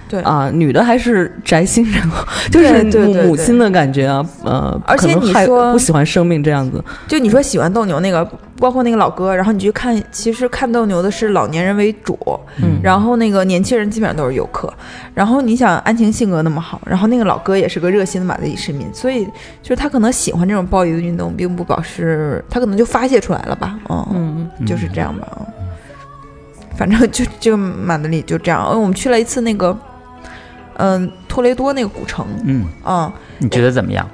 [0.09, 0.19] 对。
[0.23, 12.17] 啊，女的还是宅心仁厚， 就是母母亲的感觉啊，呃，而且你说不喜欢生命这样子，就你说喜欢斗牛那个，包括那个老哥，然后你去看，其实看斗牛的是老年人为主，
[12.61, 12.79] 嗯。
[12.81, 14.73] 然后那个年轻人基本上都是游客。
[15.13, 19.25] 然后你想，安晴性格那么好，然后那个老哥也是个热心的马德里市民，所以
[19.61, 25.45] 就是他可能喜欢这种暴力的运动，并不表示他可能就发泄出来了吧，嗯，嗯就是这样吧，嗯。
[26.77, 28.65] 反正就就马德里就这样。
[28.71, 29.77] 嗯，我们去了一次那个，
[30.79, 33.11] 嗯、托雷多那个古城，嗯，嗯。
[33.37, 34.07] 你觉得怎么样？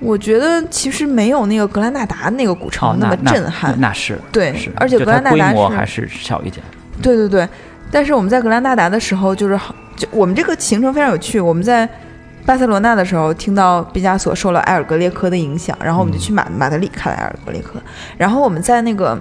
[0.00, 6.62] 我觉得其实没有那个格兰纳达那个古城哦，那么震撼，那是对是，而且格兰纳达是还是小一点。
[7.00, 7.48] 对对对，
[7.90, 11.40] 但是我们在格兰纳达的时候，就是好，就我们这个行程非常有趣。
[11.40, 11.88] 我们在
[12.44, 17.80] 巴塞罗那的时候，听到毕加索受了埃尔格列科的影响，然后我们就去马马德里看了埃尔格列科。
[18.18, 19.18] 然后我们在那个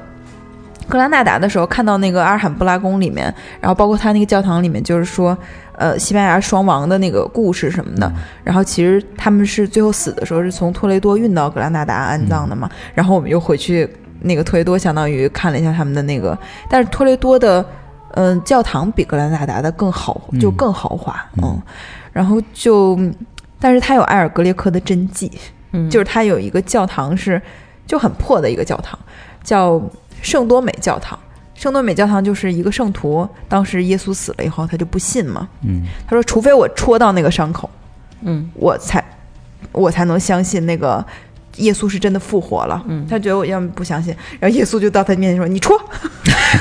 [0.88, 5.38] 格兰纳达的时候，看到那个阿尔罕布拉宫里面，然后包括他那个教堂里面，就是说。
[5.76, 8.10] 呃，西班牙双王的那个故事什么的，
[8.44, 13.90] 然后其实他们是最后死的时候是从托雷多运到格兰纳达安葬的嘛，然后我们又回去
[14.22, 16.38] 那个托雷多，相当于看了一下他们的那个，
[16.70, 17.66] 但是托雷多的
[18.12, 21.60] 嗯、教堂比格兰纳达的更好，就更豪华，嗯，
[22.12, 22.96] 然后就，
[23.60, 25.32] 但是他有埃尔格列科的真迹，
[25.72, 25.90] 嗯。
[25.90, 27.42] 就是他有一个教堂是
[27.88, 28.98] 就很破的一个教堂，
[29.44, 29.82] 叫
[30.24, 31.19] 圣多美教堂。
[31.53, 35.47] 圣多美教堂就是一个圣徒，当时耶稣死了以后，他就不信嘛。
[35.61, 37.69] 嗯，他说，除非我戳到那个伤口，
[38.24, 39.01] 嗯我才
[39.71, 41.05] 我才能相信那个
[41.57, 42.84] 耶稣是真的复活了。
[42.88, 45.80] 嗯他觉得我要么不相信，然后耶稣就到他面前说：“你戳。”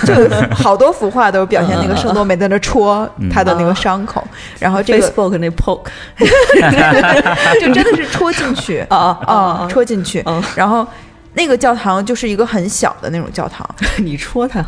[0.07, 0.15] 就
[0.55, 4.23] 好多幅画都表现那个圣多美在那戳他的那个伤口，
[4.59, 5.87] 然后这个 Facebook 那 poke
[7.61, 10.87] 就真的是戳进去啊啊戳进去嗯，然后。
[11.35, 13.67] 那个教堂就是一个很小的那种教堂，
[13.99, 14.63] 你戳他，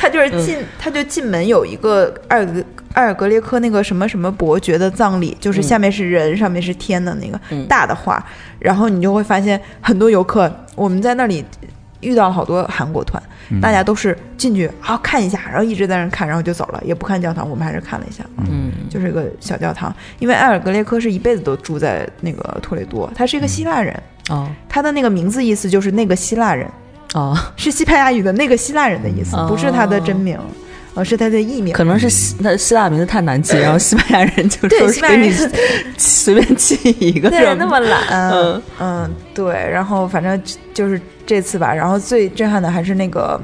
[0.00, 2.64] 它就是进，它就进门有一个埃尔格
[2.94, 7.66] 埃尔格列科那个什么什么伯爵的葬礼，就是下面是人，上面是天的那个嗯。
[7.66, 8.24] 大的画，
[8.58, 11.44] 然后你就会发现很多游客，我们在那里
[12.00, 13.22] 遇到了好多韩国团，
[13.60, 18.70] 大家都是进去啊看一下，然后一直在那看，然后就走了，也不看教堂，我们还是看了一下，嗯。
[18.88, 23.94] 就是一个小教堂，因为埃尔格列科是一辈子都住在那个托雷多，他是一个希腊人，
[24.28, 24.48] 哦。
[24.68, 26.68] 他的那个名字意思就是那个希腊人。
[27.14, 30.38] 哦，是西班牙语的那个希腊人的意思，哦不是他的真名，
[30.94, 31.72] 而是他的艺名。
[31.72, 35.50] 可能是希那希腊名字太难记，然后西班牙人就对说西班牙人给你
[35.96, 39.54] 随便记一个， 对，那么懒，嗯嗯对。
[39.54, 40.40] 然后反正
[40.74, 43.40] 就是这次吧，然后最震撼的还是那个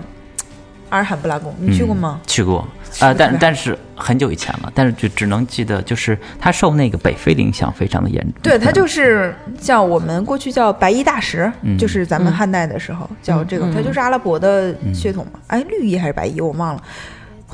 [0.90, 2.20] 阿尔罕布拉宫，你去过吗？
[2.26, 2.66] 去过，
[3.01, 8.32] 呃，是不是但但是很久以前了，但是就只能记得，就是他受那个北非的影响非常的严重。
[8.42, 15.38] 对，他就是叫我们过去叫白衣大石，嗯就是咱们汉代的时候叫这个，嗯它就是阿拉伯的血统嘛。
[15.49, 16.82] 哎，绿衣还是白衣，我忘了。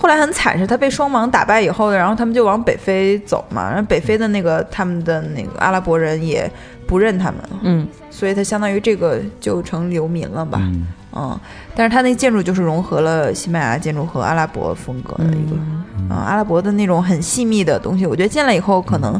[0.02, 6.50] 后来很惨，是他被双王打败以后，然后他们就往北非走嘛，然后北非的那个他们的那个阿拉伯人也
[6.88, 7.86] 不认他们，嗯。
[8.10, 10.58] 所以他相当于这个就成流民了吧。
[10.60, 11.40] 嗯，嗯，
[11.74, 15.56] 但是他那建筑就是融合了西班牙建筑和阿拉伯风格的一个，
[15.96, 19.18] 嗯，阿拉伯的那种很细密的东西，我觉得进来以后可能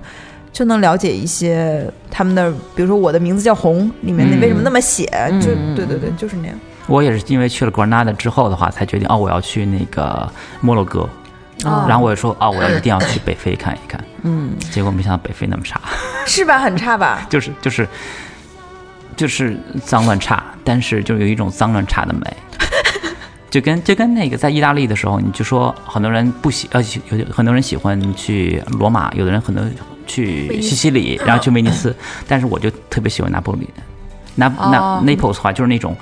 [0.53, 4.41] 就能了解一些他们的，比如说我的名字叫红里面那嗯。
[4.41, 5.07] 为什么那么写，
[5.41, 5.74] 就嗯。
[5.74, 6.57] 对对对，就是那样。
[6.87, 10.30] 我也是因为去了 Granada 之后的话，才决定哦，我要去那个
[10.61, 11.09] 摩洛哥。
[11.64, 14.03] 哦然后我也说哦，我要一定要去北非看一看。
[14.22, 15.80] 嗯结果没想到北非那么差，
[16.26, 16.59] 是吧？
[16.59, 17.24] 很差吧？
[17.30, 17.89] 就是就是
[19.16, 22.37] 就是脏乱差，但是就有一种脏乱差的美。
[23.49, 29.62] 就跟就跟那个在意大利的时候，你就说很多人不喜呃有很多人喜欢去罗马，有的人很多
[30.07, 31.95] 去西西里，然后去威尼斯，
[32.26, 33.64] 但是我就特别喜欢拿破仑，
[34.35, 35.95] 拿那哦 Naples 的话就是那种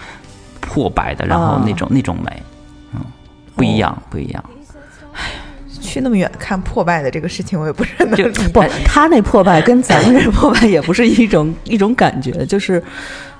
[0.70, 2.42] 破败的，然后那种那种美，
[2.94, 3.00] 嗯，
[3.56, 4.44] 不一样不一样。
[5.80, 8.48] 去那么远看破败的这个事情，我也不是很能就理解。
[8.50, 12.80] 不，他那破败跟咱们这破败也不是一种一种感觉，就是，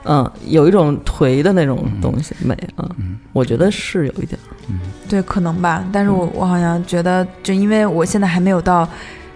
[0.03, 2.91] 嗯，有一种颓的那种东西美啊，
[3.33, 4.37] 我觉得是有一点，
[4.68, 5.85] 嗯对，可能吧。
[5.93, 8.89] 但是我我好像觉得，就因为我现在还没有到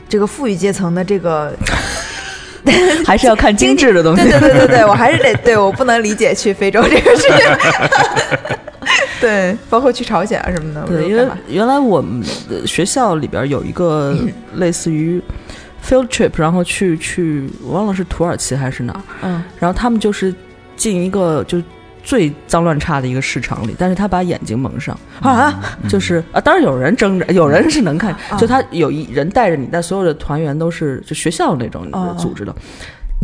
[0.09, 1.55] 这个富裕阶层的这个
[3.05, 4.23] 还是要看精致的东西。
[4.23, 8.57] 对对对对对，我还是得对我不能理解去非洲这个事情。
[9.21, 10.83] 对，包括去朝鲜啊什么的。
[10.87, 12.23] 对，因为原来我们
[12.67, 14.15] 学校里边有一个
[14.55, 15.23] 类似于
[15.87, 19.01] field trip，然后去去，我忘了是土耳其还是哪儿。
[19.23, 20.35] 嗯，然后他们就是
[20.77, 21.63] 进一个就
[22.05, 24.97] 最脏乱差的一个市场里，但是他把眼睛蒙上。
[25.21, 32.55] 啊，就是啊，当然有人睁着，有人是能看，就他有一人带着你，但所有的团员都是就学校那种组织的。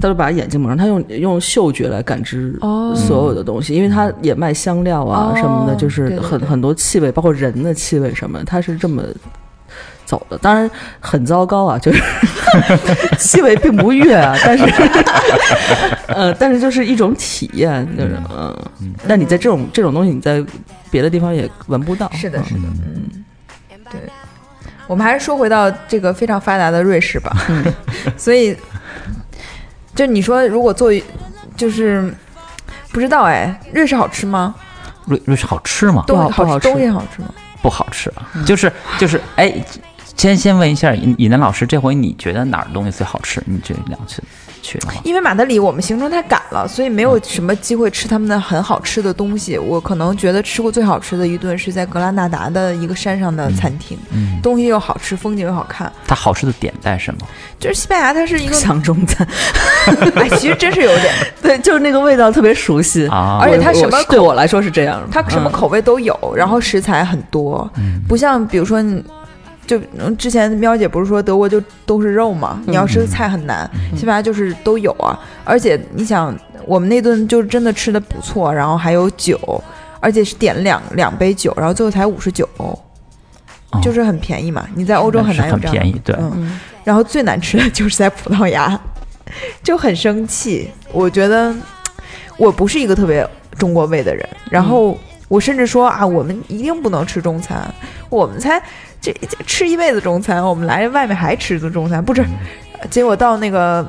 [0.03, 2.59] 他就把眼睛蒙上，他用用嗅觉来感知
[2.97, 9.03] 所有的东西，因为他也卖香料啊什么的，就是很很多气味，包括人的气味什么，他是这么
[10.11, 10.37] 走的。
[10.39, 12.03] 当然很糟糕啊， 就是
[13.17, 14.65] 气味并不悦啊，但是
[16.09, 18.57] 呃，但是就是一种体验，就是嗯。
[19.07, 20.45] 那你在这种这种东西，你在
[20.91, 22.11] 别的地方也闻不到。
[22.13, 23.25] 是的，是的，嗯，
[23.91, 24.01] 对。
[24.89, 27.37] 我们还是说回到这个非常发达的瑞士吧，
[28.19, 28.57] 所以。
[29.93, 30.91] 就你说，如果做，
[31.57, 32.15] 就是
[32.91, 34.55] 不知道哎，瑞士好吃吗？
[35.07, 36.05] 瑞瑞士好吃吗？
[36.07, 37.29] 都好吃，东西好吃吗？
[37.61, 39.53] 不好吃啊，就是就是哎，
[40.17, 43.43] 先先问一下尹尹楠老师，这回你觉得哪儿东西最好吃？
[43.47, 44.23] 你这两次。
[44.63, 49.57] 去的因为马德里我们行程太赶了，所以没有什么机会吃他们的很好吃的东西。
[49.57, 53.99] 我可能觉得吃过最好吃的一顿是在格拉纳达的一个山上的餐厅，
[54.43, 55.91] 东西又好吃，风景又好看。
[56.07, 57.21] 它好吃的点在什么？
[57.59, 59.27] 就是西班牙，它是一个像中餐，
[60.17, 63.39] 哎，其实真是有点，对，就是那个味道特别熟悉啊。
[63.41, 67.67] 而且它什么对我来说是这样，它什么口味都有，然后食材很多，
[68.07, 68.85] 不像比如说。
[69.71, 72.61] 就之前喵姐不是说德国就都是肉嘛？
[72.66, 75.16] 你要吃的菜很难，西班牙就是都有啊。
[75.45, 79.39] 而且你想，我们那顿就真的吃的不错，然后还有酒，
[80.01, 82.77] 而且是点两两杯酒，然后最后才五十九欧，
[83.81, 84.66] 就是很便宜嘛。
[84.75, 85.73] 你在欧洲很难有这样。
[85.73, 86.16] 便宜，对。
[86.83, 88.77] 然后最难吃的就是 在葡萄牙，
[89.62, 90.68] 就很生气。
[90.93, 91.55] 我觉得
[92.37, 93.25] 我不是一个特别
[93.57, 94.99] 中国味的人，然后
[95.29, 97.73] 我甚至说啊，我们一定不能吃中餐，
[98.09, 98.61] 我们才。
[99.01, 99.15] 这
[99.47, 102.25] 吃一辈子中餐，我们来外面还吃的中餐，不吃。
[102.91, 103.87] 结果到那个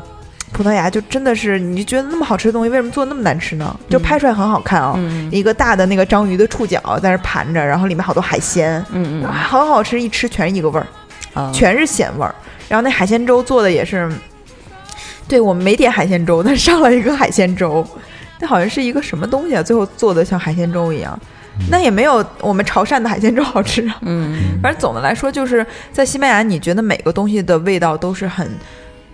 [0.52, 3.78] 葡萄牙，就真的是你就觉得那么好吃的东西，为什么做那么难吃呢？
[3.90, 4.98] 就拍出来很好看啊，
[5.32, 10.80] 一个大的那个章鱼的触角在那盘着，然后里面好多海鲜，嗯嗯，很好吃，一吃全是一个味
[11.34, 12.34] 儿，全是咸味儿。
[12.70, 14.10] 然后那海鲜粥做的也是，
[15.28, 17.86] 对我们没点海鲜粥，但上了一个海鲜粥，
[18.40, 19.64] 那好像是一个什么东西啊？
[19.64, 21.20] 最后做的像海鲜粥一样。
[21.70, 23.98] 那也没有我们潮汕的海鲜粥好吃啊。
[24.02, 28.50] 嗯， 反正总的来说，就是在西班牙，你觉得每个东西的味道都是很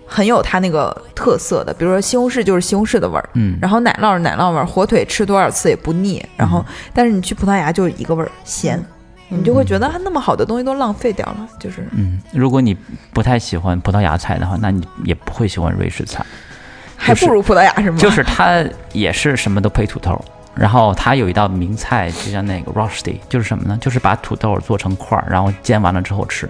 [0.06, 1.74] 很有它那个特色的。
[1.74, 6.24] 比如说西红柿就是西红柿的味儿，嗯，然后奶酪是奶酪味儿，火腿吃多少次也不腻。
[6.36, 8.84] 然后，但是你去葡萄牙就是一个味儿，咸，
[9.30, 11.48] 你就会觉得它那么好的东西都浪费掉了。
[11.60, 12.76] 就是，嗯，如果你
[13.12, 16.26] 不太喜欢葡萄牙菜的话，那你也不会喜欢瑞士菜，
[16.96, 17.98] 还不如葡萄牙是吗？
[17.98, 20.20] 就是它也是什么都配土豆。
[20.60, 23.78] 然后它有一道名菜，就叫那个 r o s t y 就是什么呢？
[23.80, 26.50] 就是把土豆做成块儿，然后煎完了之后吃。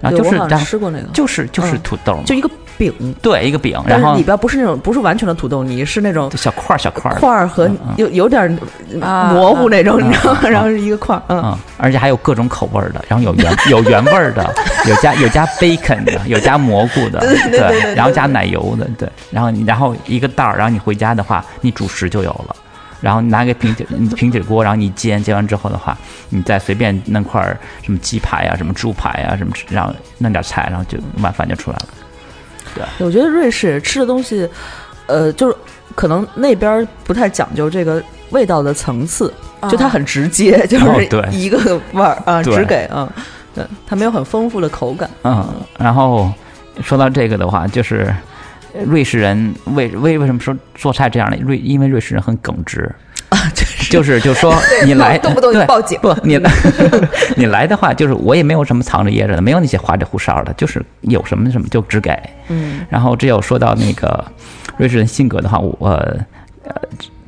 [0.00, 7.18] 然后就是吃过那个，就是就是土豆，就一个饼，对，一个饼，然后里边不是那种不是完全的土豆泥，是那种小块儿小块儿。
[7.18, 8.48] 块儿和有有点
[8.92, 10.40] 模糊那种，你知道吗？
[10.48, 14.54] 然后是一个块儿，嗯，而且还有各种口味的，然后有原 有原味的，
[14.86, 22.54] 有加有加 bacon 的，有加蘑菇的，对，然后加奶油的，对，然后你然后一个袋儿，然后你回家的话，你主食就有了。
[23.00, 23.84] 然后拿个平底
[24.16, 25.96] 平底锅，然后你煎煎完之后的话，
[26.30, 27.40] 你再随便弄块
[27.82, 31.88] 什么鸡排啊、什么猪排啊、什么，然后弄点菜，然后就晚饭就出来了。
[32.74, 34.48] 对，我觉得瑞士吃的东西，
[35.06, 35.56] 呃，就是
[35.94, 39.32] 可能那边不太讲究这个味道的层次，
[39.70, 43.08] 就它很直接，就是一个味儿啊，只给啊，
[43.54, 45.08] 对，它没有很丰富的口感。
[45.22, 45.46] 嗯，
[45.78, 46.30] 然后
[46.82, 48.12] 说到这个的话，就是。
[48.86, 51.36] 瑞士人为为为什么说做菜这样的？
[51.38, 52.90] 瑞因为瑞士人很耿直
[53.30, 53.38] 啊，
[53.90, 54.54] 就是就说
[54.86, 56.50] 你来动不动就报警不你来
[57.36, 62.18] 你来的话，就是我也没有什么藏着掖着的，没有那些花里胡哨的，就是有什么什么就只给。
[62.48, 64.24] 嗯，然后只有说到那个
[64.76, 65.88] 瑞士人性格的话，我
[66.64, 66.74] 呃，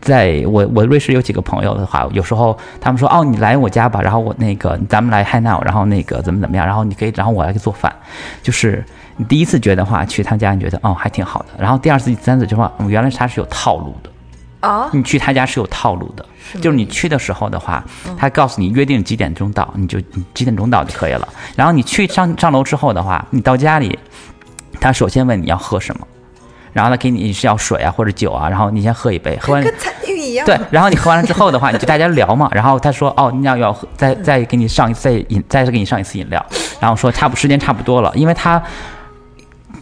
[0.00, 7.94] 在我我瑞士有几个朋友的话，有时候他们说哦，你来我家吧，然后我那个咱们来 hang out，然后那个怎么怎么样，然后你可以，然后我来给做饭，
[8.42, 8.84] 就是。
[9.16, 11.48] 你第一次觉得话去他家，你觉得哦还挺好的。
[11.58, 14.10] 然后第二次、第三次就说，原来他是有套路的
[14.66, 14.88] 啊！
[14.94, 16.24] 你去他家是有套路的，
[16.58, 17.84] 就是你去的时候的话，
[18.16, 20.00] 他告诉你约定几点钟到，你就
[20.32, 21.28] 几点钟到就可以了。
[21.54, 23.98] 然后你去上上楼之后的话，你到家里，
[24.80, 26.06] 他首先问你要喝什么，
[26.72, 30.46] 然后他给你是要水啊或者酒啊，然后你先喝一杯，喝完跟餐厅一样。
[30.46, 32.48] 对，然后你喝完了之后的话，你就大家聊嘛。
[32.52, 36.44] 然后他说哦，你要要喝，再再给你上一次饮，再给你上一次饮料。
[36.80, 38.62] 然后说差不时间差不多了，因为他。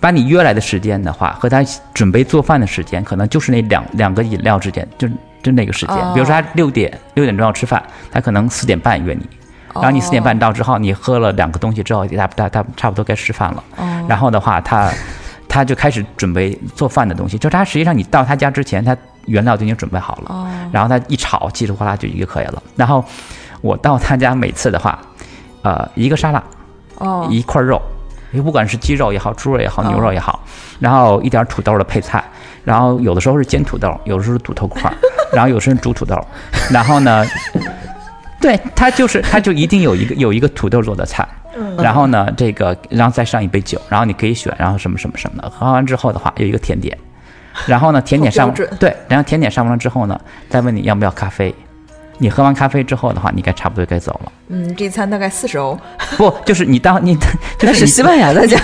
[0.01, 1.61] 把你约来的时间的话，和他
[1.93, 5.09] 准备做饭的时间，可能就是那两两个饮料之间，就
[5.43, 5.97] 就那个时间。
[5.97, 7.83] 哦比如说他六点六点钟要吃饭，
[8.13, 9.27] 他可能四点半约你，
[9.75, 13.65] 然后你四点半到之后，你喝了两个东西之后，大大大差不多该吃饭了。
[13.77, 14.89] 哦然后的话，他
[15.49, 20.27] 他就开始准备做饭的东西，就他实际上你到他家之前，他原料就已经准备好了。
[20.29, 22.63] 哦然后他一炒，叽里呱啦就就可以了。
[22.77, 23.03] 然后
[23.63, 24.99] 我到他家每次的话，
[25.63, 26.43] 呃，一个沙拉，
[26.99, 27.81] 哦一块肉，
[28.45, 30.45] 不管是鸡肉也好，猪肉也好，哦牛肉也好，
[30.79, 32.23] 然后一点土豆的配菜，
[32.65, 34.95] 然后有的时候是煎土豆，有的时候是土豆块儿，
[35.33, 36.15] 然后有时候是煮土豆，
[36.71, 37.25] 然后呢，
[38.41, 41.27] 对他就是 他就一定有一个有一个土豆做的菜。
[41.57, 45.51] 嗯然后呢，这个，然后再上一杯酒，然后你可以选，然后什么什么什么的。
[45.51, 46.97] 喝完之后的话，有一个甜点，
[47.67, 51.53] 然后呢， 甜点上 对，然后甜点上完了之后呢，再问你要不要咖啡。
[52.21, 54.33] 你喝完咖啡之后的话，你该差不多该走了。
[54.49, 55.79] 嗯，这一餐大概四十欧，
[56.17, 57.17] 不，就是你到你，
[57.59, 58.59] 就是你是西班牙的家，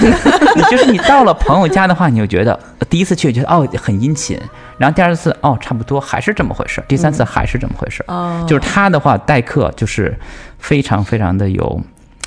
[0.54, 4.38] 你就是你到了朋友家的话，你就觉得呃第一次去觉得哦很殷勤，
[4.76, 8.12] 然后第二次哦差不多还是这么回事儿，第三次还是这么回事儿。
[8.12, 10.16] 哦就是他的话代课就是
[10.58, 11.80] 非常非常的有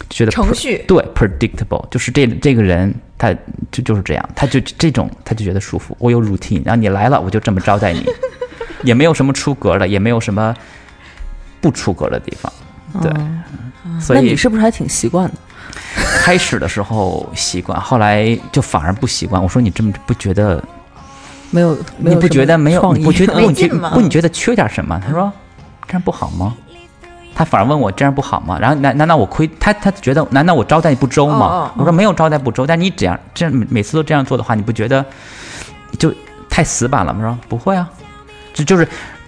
[0.09, 3.33] 觉得程序对 predictable，就是这这个人他
[3.71, 5.95] 就就是这样，他就这种他就觉得舒服。
[5.99, 8.05] 我有 routine，然后你来了我就这么招待你，
[8.83, 10.55] 也没有什么出格的，也没有什么
[11.59, 12.51] 不出格的地方。
[13.01, 13.11] 对，
[13.99, 15.35] 所以那你是不是还挺习惯的？
[16.23, 19.41] 开始的时候习惯，后来就反而不习惯。
[19.41, 20.63] 我说你这么不觉得？
[21.51, 22.93] 没有，没你不觉得没有？
[22.93, 23.39] 你不觉得不？
[23.47, 24.01] 你觉没劲吗不？
[24.01, 24.99] 你觉得缺点什么？
[25.05, 25.31] 他说
[25.87, 26.53] 这样不好吗？
[27.33, 28.57] 他反而问我这样不好吗？
[28.59, 29.71] 然后难难道我亏他？
[29.73, 31.37] 他觉得难道我招待不周吗？
[31.37, 35.05] 哦哦哦我说没有招待不周，但你这样这样每每次都这样做的话，你不觉得
[35.99, 36.13] 就
[36.49, 37.19] 太死板了吗？
[37.21, 37.87] 我说不会啊，
[38.53, 38.87] 这就是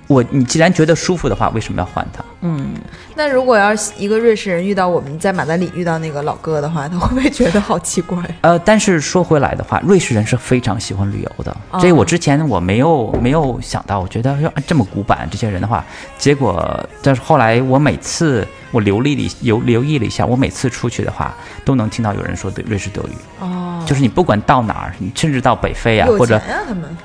[0.10, 2.26] 我你既然觉得舒服的话，为什么要换它？
[2.41, 2.74] 嗯
[3.16, 8.18] 那如果要是一个瑞士人遇到我们在马德里遇到那个老哥的话，他会不会觉得好奇怪？
[8.41, 11.55] 呃，但是说回来的话，瑞士人是非常喜欢旅游的。
[11.70, 15.86] 哦这我之前我没有没有想到，我觉得要这么古板这些人的话，
[16.18, 26.97] 结果但是后来我每次我留意了一留留意了一下，我每次出去的话，都能听到有人说对瑞士德语，哦，就是你不管到哪儿，你甚至到北非啊，有或者他们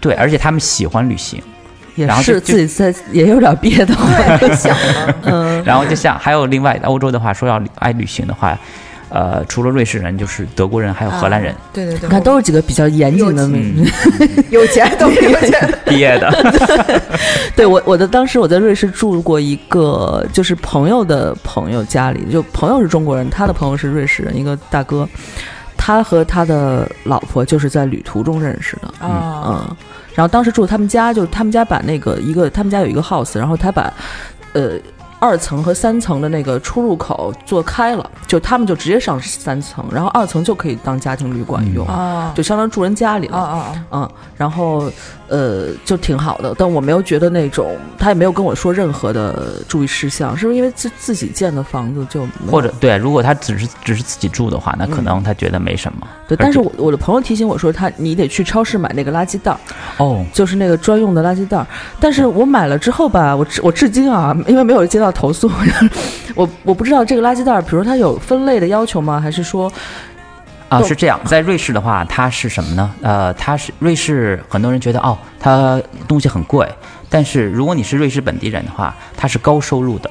[0.00, 1.42] 对，而且他们喜欢旅行。
[1.94, 4.08] 也是自己在也有点憋得慌。
[4.56, 5.14] 想了。
[5.22, 8.58] 嗯，然后就 像还有另外欧洲的话，说要爱旅行的话，
[9.08, 13.84] 呃，除了瑞士人，就是德国人还有荷兰人啊对对对，你看都是几个比较严谨的民。
[13.84, 13.86] 嗯
[14.50, 15.78] 有钱，都 是有钱。
[15.84, 16.30] 毕业的。
[17.54, 25.06] 对我，我的当时我在瑞士住过一个，就是朋友的朋友家里，就朋友是中国人，他的朋友是瑞士人，一个大哥，
[25.76, 29.76] 他和他的老婆就是在旅途中认识的，啊，嗯，
[30.14, 33.92] 然后当时住他们家，就是他们家把那个一个，他们家有一个 house，然后他把，
[34.52, 34.78] 呃。
[35.22, 43.38] 二层和三层的那个出入口做开了，就他们就直接上三层，然后二层就可以当家庭旅馆用，啊就相当于住人家里了。
[43.38, 43.84] 啊啊！
[43.92, 44.90] 嗯，然后
[45.28, 56.04] 呃就挺好的，但我没有觉得那种，他也没有跟我说任何的注意事项，是不是因为自自己建的房子就没有或者对，如果他只是只是自己住的话，那可能他觉得没什么。
[56.26, 56.36] 对？
[56.36, 59.58] 但是我我的朋友提醒我说他你得去超市买那个垃圾袋儿，
[59.98, 61.66] 哦，就是那个专用的垃圾袋儿。
[62.00, 65.50] 但是我买了之后吧，我至我至今啊，因为没有接到投诉，
[66.34, 69.20] 我我不知道这个垃圾袋儿，比如它有分类的要求吗？
[69.20, 69.70] 还是说
[70.68, 72.90] 啊，都是这样，在瑞士的话，它是什么呢？
[73.02, 76.68] 呃，它是瑞士，很多人觉得哦，它东西很贵，
[77.08, 80.10] 但是如果你是瑞士本地人的话，它是高收入的。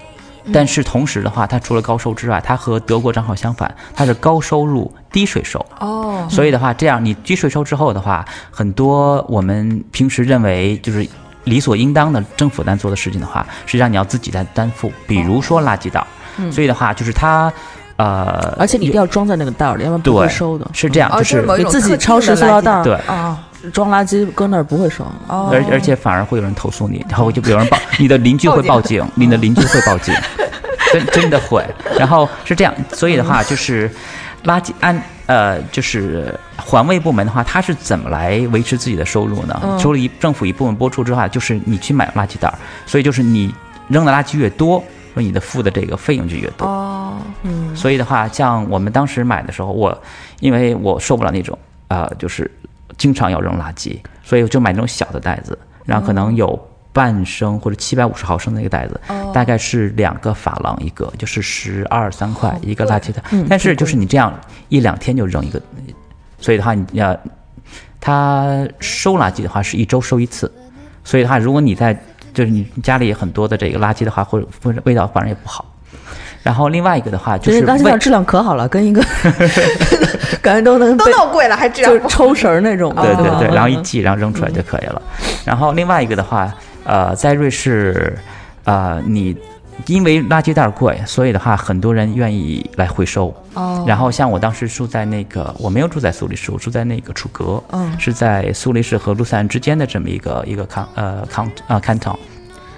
[0.52, 5.64] 但是同时的话，它除了高收之外，它和德国正好相反，它是高收入低税收。
[5.80, 11.08] 哦，所以的话，这样你低税收之后的话，很多我们平时认为就是
[11.44, 14.92] 理所应当的政府在做的事情的话，实际上你要自己在担负。
[15.08, 17.52] 比如说垃圾袋儿，所以的话就是它，
[17.96, 20.68] 呃，而且你一定要装在那个袋儿里，要不然不会收的。
[20.74, 22.94] 是这样，哦，就是自己超市的塑料袋儿对。
[23.08, 23.40] 啊，
[23.74, 25.04] 装垃圾搁那儿不会收。
[25.28, 30.14] 哦，而而且反而会有人投诉你，然后就有人报，你的邻居会报警，你的邻居会报警，
[30.94, 31.64] 真真的会。
[31.98, 33.90] 然后是这样，所以的话就是
[34.46, 35.00] 垃圾按
[35.32, 39.58] 呃就是环卫部门的话，它是怎么来维持自己的收入呢？
[39.64, 42.56] 嗯除了一政府一部分拨出之外，就是你去买垃圾袋儿，
[42.86, 43.54] 所以就是你
[43.88, 46.68] 扔的垃圾越多，说你的付的这个费用就越多。
[46.68, 49.98] 哦，嗯，所以的话，像我们当时买的时候，我
[50.42, 51.58] 因为我受不了那种
[51.88, 52.50] 呃，就是
[52.98, 56.60] 经常要扔垃圾，所以我就买那种小的袋子，然后可能有
[56.94, 59.00] 半升或者七百五十毫升的一个袋子，
[59.34, 63.24] 大概是两个法郎一个，就是十二三块一个垃圾袋。
[63.50, 64.34] 但是就是你这样
[64.70, 65.62] 一两天就扔一个，
[66.40, 67.18] 所以的话你要
[68.00, 70.52] 他收垃圾的话是一周收一次，
[71.04, 71.94] 所以的话如果你在
[72.34, 75.66] 就是你家里很多的这个垃圾的话，或者或者味道反正也不好。
[76.44, 79.00] 然后另外一个的话就是味垃圾袋质量可好了，跟一个
[80.42, 85.00] 感觉都能都被那么贵了，还质量就是抽绳儿那种对对对，然后一嗯系，然后扔出来就可以了。
[85.46, 86.52] 然后另外一个的话，
[86.84, 88.18] 呃，在瑞士，
[88.64, 89.36] 呃，你
[89.88, 93.34] 因为垃圾袋儿贵，所以的话，很多人愿意来回收。
[93.54, 102.16] 哦然后像我当时住在那个，我没有住在苏黎世，我住在那个楚格，嗯是在苏黎世和卢塞恩之间的这么一个一个康呃康呃 canton。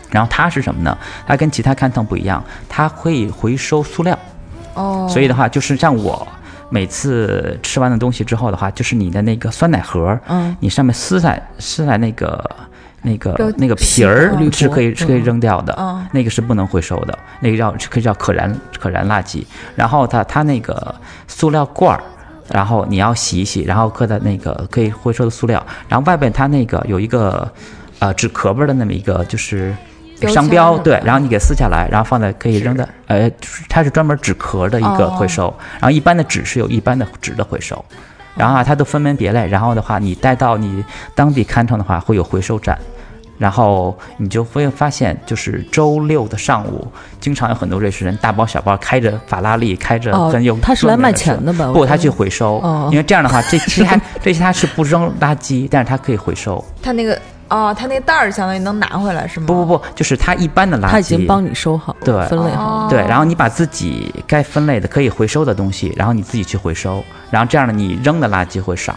[0.10, 0.98] 然后它是什么呢？
[1.28, 4.18] 它跟其他 canton 不一样，它会回收塑料。
[4.76, 6.26] 哦，所以的话，就是像我
[6.70, 12.50] 每次吃完的东西之后的话，就是你的那个酸奶盒，嗯，你上面撕下撕下那个
[13.04, 19.46] 那个那个皮儿是可以是可以扔掉的，嗯那个是不能回收的，那个叫可以叫可燃可燃垃圾。
[19.76, 20.96] 然后它它那个
[21.28, 22.04] 塑料罐儿。
[22.50, 27.50] 然后你要洗一洗，然后搁在那个可以回收的塑料，然后外边它那个有一个
[28.00, 29.74] 呃纸壳儿的那么一个就是
[30.28, 33.32] 商标，对，然后你给撕下来，然后放在可以扔的呃，
[33.70, 37.84] 它是专门纸壳的一个哦回收，然后一般的纸是有一般的纸的回收，
[38.36, 40.84] 然后啊它都分门别类，然后的话你带到你
[41.16, 42.78] 当地看场的话会有回收站。
[43.40, 46.88] 然后你就会发现，就是周六的上午，
[47.20, 56.64] 经常有很多瑞士人大包小包开着法拉利，开着哦很有他是来卖钱的吧不，他去回收，哦因为这样的话，这其他这些他是不扔垃圾，但是他可以回收。
[56.82, 57.20] 他那个
[57.54, 59.46] 哦，他那袋儿相当于能拿回来是吗？
[59.46, 62.64] 不不不，就是他一般的垃圾，他已经帮你收好，对分类好。
[62.64, 68.96] 哦对，然后你把自己该分类的可以回收的东西，然后你自己去回收，然后这样呢，你扔的垃圾会少，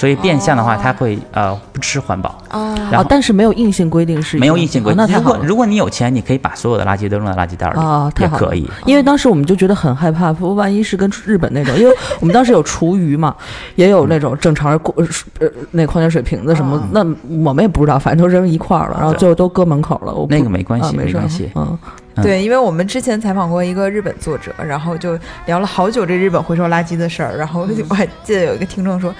[0.00, 2.30] 所以变相的话，哦它会呃不吃环保。
[2.50, 5.18] 哦，然后哦，但是没有硬性规定是没有硬性规哦定，那。
[5.18, 8.70] 如果如果你有钱，你可以把所有的垃圾都扔在垃圾袋里，啊，太好了也可以。
[8.86, 13.36] 因为当时我们就觉得很害怕，说万一是跟日本那种，因为我们当时有厨余嘛，
[13.76, 14.94] 也有那种正常过
[15.38, 17.00] 呃那矿泉水瓶子什么，那
[17.44, 20.14] 我们也不知道，反正都扔一块儿了，然后最后都搁门口了。
[20.14, 21.78] 我那个没关系啊没没关系嗯，
[22.16, 29.14] 嗯对，因为我们之前采访过一个日本作者，然后就聊了好久这日本回收垃圾的事儿，然后嗯我还记得有一个听众说。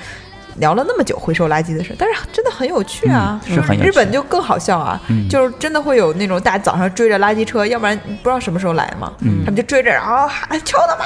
[0.57, 3.41] 聊了那么久回收垃圾的事儿，但是真的很有趣啊！
[3.47, 3.89] 嗯是很有趣。
[3.89, 5.29] 日本就更好笑啊，嗯。
[5.29, 9.41] 就是真的会有那种大早上追着垃圾车，要不然不知道什么时候来嘛，嗯。
[9.45, 11.05] 他们就追着，然后喊臭他妈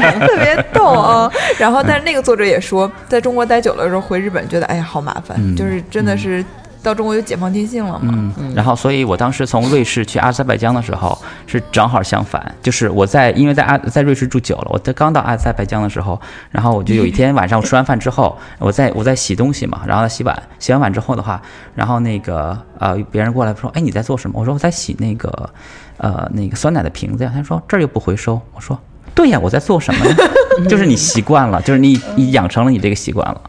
[0.00, 1.30] 的， 特别逗啊！
[1.58, 5.54] 然后，但是那个作者也说，在中国待久了之后回日本，觉得哎呀好麻烦，嗯。
[5.56, 6.44] 就是真的是
[6.82, 8.32] 到中国有解放天性了嘛。
[8.38, 11.16] 嗯，然后所以我当时从瑞士去阿塞拜疆的时候
[11.46, 16.20] 是正好相反，就是我在因为在阿在瑞士住久了，我在刚到阿塞拜疆的时候，
[16.50, 21.40] 然后我就有一天晚上我吃完饭之后，我在我在洗东西嘛，然后在洗碗，洗完碗之后的话，
[21.74, 24.38] 然后那个呃别人过来说，哎你在做什么？
[24.38, 25.50] 我说我在洗那个
[25.98, 28.78] 呃那个酸奶的瓶子呀，他说这儿又不回收，我说
[29.14, 30.14] 对呀，我在做什么呢？
[30.70, 33.40] 就是你习惯了，就是你你养成了你这个习惯了，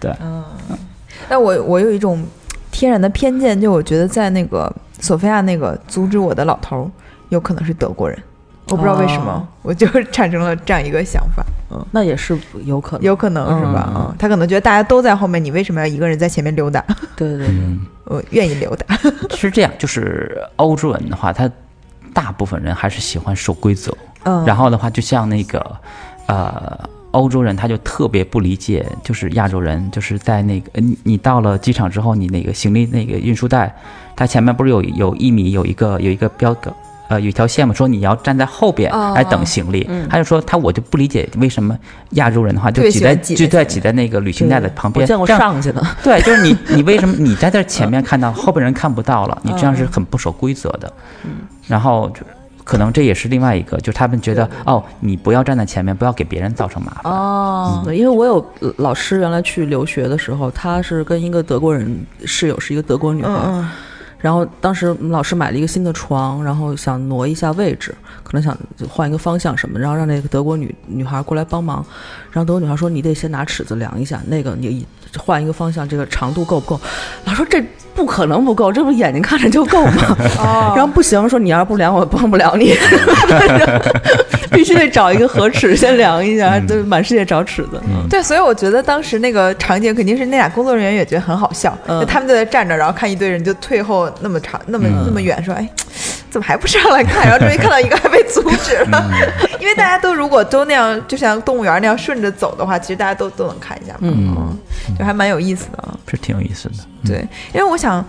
[0.00, 0.42] 对，嗯
[1.28, 2.24] 但我我有一种
[2.78, 6.90] 天然的偏见，就我觉得在那个索菲亚那个阻止我的老头儿，
[7.30, 8.16] 有可能是德国人，
[8.68, 13.04] 我不知道为什么，哦我就产生了这样一个想法，嗯，那也是有可能。
[13.04, 13.92] 有可能是吧？
[13.96, 16.84] 嗯，他可能觉得大家都在后面，你为什么要一个人在前面溜达？
[17.16, 17.80] 对对对，嗯。
[18.06, 18.96] 我愿意溜达。
[19.36, 21.50] 是这样，就是欧洲人的话，他
[22.14, 23.92] 大部分人还是喜欢守规则。
[24.22, 25.76] 嗯，然后的话，就像那个
[26.26, 26.78] 呃，
[27.12, 33.74] 欧洲人他就特别不理解，就是亚洲人，就是在那个你你到了机场之后，你那个行李那个运输带，
[34.16, 36.72] 它前面不是有有一米有一个有一个标个。
[37.10, 41.74] 呃，有一条线嘛，说你要站在后边哦来等行李，他就说他我就不理解为什么
[42.10, 49.40] 亚洲人的话就挤在挤就在挤在那个旅行袋的旁边，见过这样上去的，对，就是你，你为什么你在这前面看到，后边人看不到了？
[49.42, 50.92] 你这样是很不守规则的。
[51.24, 51.30] 嗯，
[51.66, 52.20] 然后就
[52.68, 57.10] 可能这也是另外一个，就是他们觉得哦，你不要站在前面，不要给别人造成麻烦。
[57.10, 63.64] 哦，对，因为我有呃老师原来去留学的时候，他是跟一个德国人室友是一个德国女孩，
[64.18, 68.54] 然后当时老师买了一个新的床，然后想挪一下位置，可能想
[68.86, 71.82] 换一个方向什么，然后让那个德国女女孩过来帮忙。
[72.30, 74.86] 然后德国女孩说：“你得先拿尺子量一下，那个你
[75.16, 76.80] 换一个方向，这个长度够不够？”
[77.24, 77.62] 老师说：“这
[77.94, 82.74] 不可能不够，这不眼睛看着就够吗？”哦， 然后不行，说你要是不量，我帮不了你，
[84.52, 87.80] 必须得找一个合尺先量一下，就满世界找尺子。
[88.08, 95.68] 对，所以我觉得当时那个场景肯定是那俩工作人员也觉得很好笑，嗯就他们就在站着，然后看一堆人就退后那么长、那么、那么远，说：“哎，
[96.30, 99.10] 怎么还不上来看？”然后终于看到一个还被阻止了，
[99.60, 104.58] 因为大家都如果都那样，就像动物园那样顺着走的话，其实大家都都能看一下嘛，嗯。
[104.98, 105.98] 就还蛮有意思的啊。
[106.06, 106.74] 是挺有意思的。
[107.04, 107.18] 对，
[107.52, 108.04] 因为我想，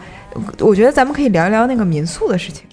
[0.59, 2.63] 我觉得咱们可以聊一聊那个民宿的事情，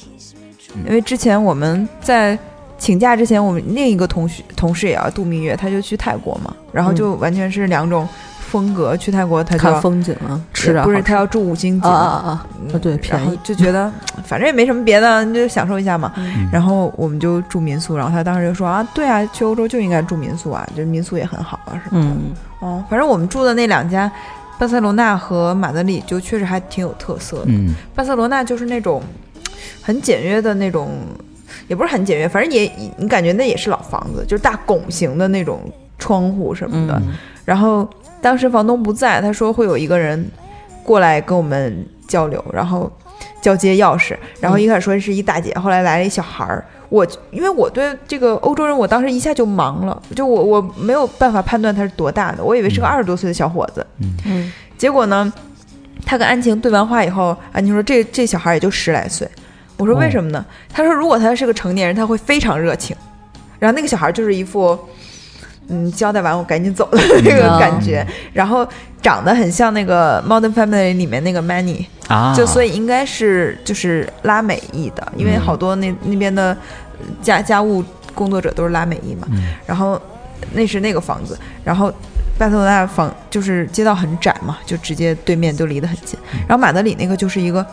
[0.87, 2.39] 因为之前我们在
[2.79, 8.09] 请假之前，我们另一个同学同事也要度蜜月，他就去泰国嘛，然后就完全是两种
[8.47, 12.47] 风格，去泰国他就看风景啊，吃点不是他要住五星级啊啊啊！
[12.63, 13.93] 嗯啊对便宜就觉得
[14.25, 16.13] 反正也没什么别的，你就享受一下嘛。
[16.17, 22.11] 嗯然后我们就住民宿，然后他当时就说啊，对啊，去欧洲就应该住民宿啊，就是民宿也很好啊什么的。
[22.11, 22.31] 嗯
[22.61, 24.11] 哦，反正我们住的那两家，
[24.59, 27.47] 巴塞罗那和马德里就确实还挺有特色的。
[27.49, 29.03] 嗯巴塞罗那就是那种
[29.83, 30.91] 很简约的那种，
[31.69, 35.61] 也不是很简约，反正也你感觉那也是老房子，就是大拱形的那种
[35.99, 36.95] 窗户什么的。
[37.05, 37.13] 嗯
[37.47, 37.89] 然后
[38.27, 40.29] 当时房东不在，他说会有一个人
[40.83, 42.91] 过来跟我们交流，然后
[43.41, 44.17] 交接钥匙。
[44.41, 46.65] 然后一开始说是一大姐，后来来了一小孩儿。
[46.89, 53.87] 我因为我对这个欧洲人，我当时一下就懵了，就我我没有办法判断他是多大的，我以为是个二十多岁的小伙子。
[54.25, 55.33] 嗯结果呢，
[56.05, 59.29] 他跟安晴对完话以后，安晴说这这小孩也就十来岁。
[59.77, 60.45] 我说为什么呢？
[60.73, 62.97] 他说如果他是个成年人，他会非常热情。
[63.61, 64.77] 然后那个小孩就是一副，
[65.69, 68.67] 嗯，交代完我赶紧走的那 个感觉，然后
[69.03, 76.57] 长得很像那个《Modern Family》里面那个 Manny，啊，就所以应该是就是拉美裔的，因为好多那那边的
[76.99, 79.27] 呃家家务工作者都是拉美裔嘛。
[79.31, 80.01] 嗯然后
[80.53, 81.93] 那是那个房子，然后
[82.39, 86.19] 巴塞罗那房就是街道很窄嘛，就直接对面就离得很近。
[86.47, 87.65] 然后马德里那个就是一个，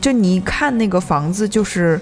[0.00, 2.00] 就你一看那个房子就是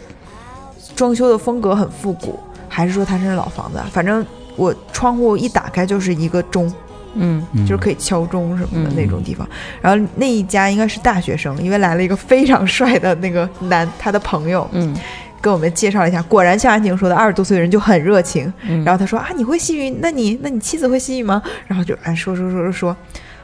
[0.97, 3.87] 装修的风格很复古，还是说它是老房子啊？
[3.93, 4.25] 反正
[4.61, 6.71] 我窗户一打开就是一个钟，
[7.15, 9.49] 嗯嗯就是可以敲钟什么的嗯那种地方。
[9.81, 14.95] 然后那一家应该是大学生，因为来了一个非常帅的那个男，他的朋友嗯
[15.41, 18.53] 跟我们介绍了一下，果然像安晴说的，二十多岁的人就很热情。
[18.65, 19.89] 嗯，然后他说啊，你会西语？
[20.03, 21.43] 那你那你妻子会西语吗？
[21.67, 22.97] 然后就哎说说说说说。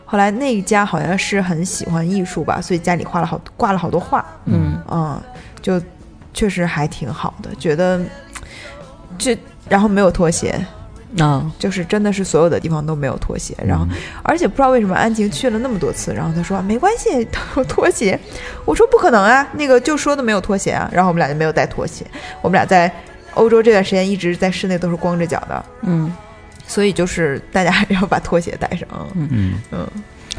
[0.08, 5.20] 后来那一家好像是很喜欢艺术吧，所以家里画了好挂了好多画，嗯嗯，
[5.60, 5.82] 就
[6.32, 8.00] 确实还挺好的，觉得
[9.18, 9.36] 这
[9.68, 10.54] 然后没有拖鞋，
[11.18, 13.86] 啊就是真的是所有的地方都没有拖鞋，然后
[14.22, 18.18] 而且不知道为什么安晴去了那么多次，然后她说没关系，都有拖鞋，
[18.64, 22.04] 我说不可能啊，那个就说的没有拖鞋啊，然后我们俩就没有带拖鞋，
[22.42, 22.92] 我们俩在
[23.34, 26.12] 欧洲这段时间一直在室内都是光着脚的，嗯。
[26.68, 28.88] 所以就是大家还是要把拖鞋带上。
[29.14, 29.54] 嗯。
[29.70, 29.86] 嗯。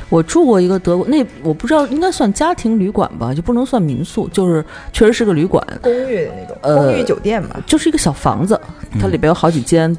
[0.09, 7.57] 我住过一个德国，那我不知道应该算家庭旅馆吧，就不能算民宿，就是确实是个旅馆，公寓的那种，呃公寓酒店吧。
[7.65, 8.59] 就是一个小房子，
[8.99, 9.95] 它里边有好几间，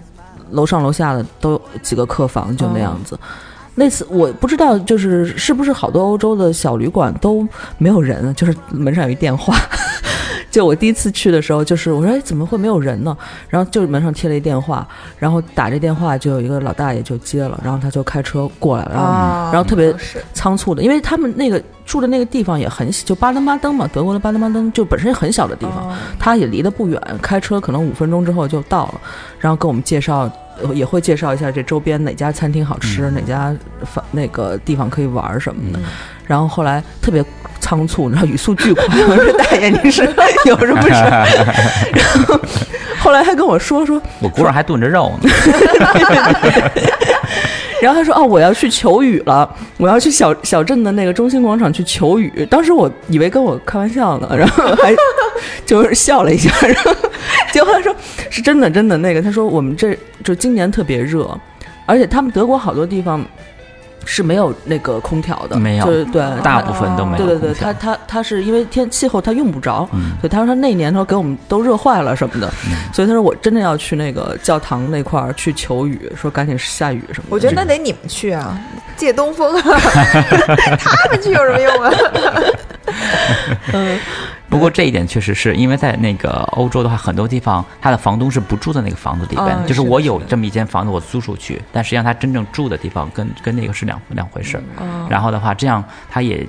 [0.50, 3.18] 楼上楼下的都几个客房，就那样子。
[3.74, 7.46] 那次我不知道，就是是不是好多欧洲的小旅馆都
[7.78, 9.54] 没有人，就是门上有一电话。
[10.58, 13.16] 就我第一次去的时候，就是我说哎怎么会没有人呢？
[13.48, 14.84] 然后就是门上贴了一电话，
[15.16, 19.94] 然后打这电话就有一个老大爷就接了，然后他就开车过来了，然后啊，然后特别
[20.34, 29.00] 仓促的，因为他们那个住的那个地方也很小，就巴登巴登嘛，德国的巴登巴登就本身很小的地方，哦他也离得不远，开车可能五分钟之后就到了，
[29.38, 30.28] 然后跟我们介绍，
[30.60, 35.78] 呃也会介绍一下这周边哪家餐厅好吃，哪家饭那个地方可以玩儿什么的。
[36.26, 37.24] 然后后来特别
[37.68, 40.08] 仓促，然后语速巨快，我说大爷您是
[40.46, 41.26] 有什么事儿？
[41.92, 42.40] 然后
[42.98, 45.28] 后来他跟我说说，我锅上还炖着肉呢。
[47.82, 54.92] 然后他说：“哦，我要去求雨了，我要去小小镇的那个中心广场去求雨。”当时我以为跟我开玩笑呢，然后还
[55.66, 56.92] 就是笑了一下， 然后
[57.52, 57.94] 结果他说
[58.30, 61.38] 是真的，真的那个他说我们这就今年特别热，
[61.86, 63.24] 而且他们德国好多地方
[64.10, 65.84] 是没有那个空调的，没有。
[65.84, 66.22] 就是对。
[66.42, 70.12] 大部分都没有对对对，他他他是因为天气候他用不着，嗯。
[70.20, 72.72] 所以他说他那年他说给我们都热坏了什么的，嗯。
[72.92, 77.28] 所以他说我真的要去那个教堂那块儿去求雨，说赶紧下雨什么的。
[77.28, 78.58] 我觉得那得你们去啊，
[78.96, 79.60] 借东风啊，
[80.80, 81.92] 他们去有什么用啊？
[83.74, 83.98] 嗯
[84.48, 94.62] 不过这一点确实是因为在那个欧洲的话，很多地方他的房东是不住在那个房子里边，啊就是我有这么一间房子我租出去，但实际上他真正住的地方跟跟那个是两两回事儿。
[94.80, 96.46] 嗯然后的话，这样他也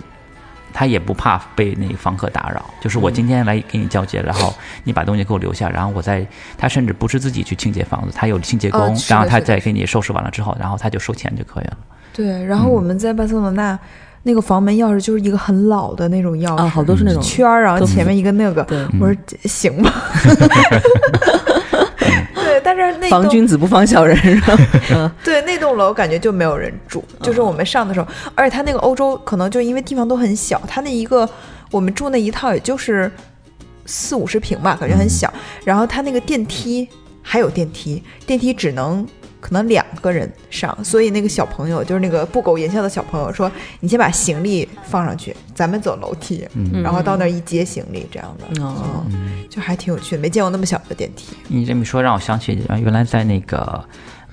[0.71, 4.53] 他也不怕被那个房客打扰，就是我今天来给你交接，然后
[4.84, 6.26] 你把东西给我留下，然后我再
[6.57, 11.77] 他甚至不是自己去清洁房子，他有清洁工，哦然后他再给你收拾完了之后，然后他就收钱就可以了。
[12.13, 13.77] 对，然后我们在巴塞罗那
[14.23, 19.91] 那个房门钥匙就是一个很老的那种钥匙，啊，好多是那种圈儿，然后前面一个那个，对我说这行吗？
[22.35, 24.57] 对，但是那栋防君子不防小人，是吧？
[24.91, 31.27] 嗯 对那栋楼感觉就没有人住，就是我们上的时候，而且它那个欧洲可能就因为地方都很小，它那一个
[31.71, 33.11] 我们住那一套也就是
[33.85, 35.31] 四五十平吧，感觉很小。
[35.63, 36.87] 然后它那个电梯
[37.21, 39.07] 还有电梯，电梯只能
[39.39, 51.35] 可能两个人上，所以那个小朋友就是那个不苟言笑的小朋友说：“你先把行李放上去，咱们走楼梯，嗯然后到那儿一接行李这样的。”哦嗯，就还挺有趣的，没见过那么小的电梯。
[51.47, 53.83] 你这么一说，让我想起原来在那个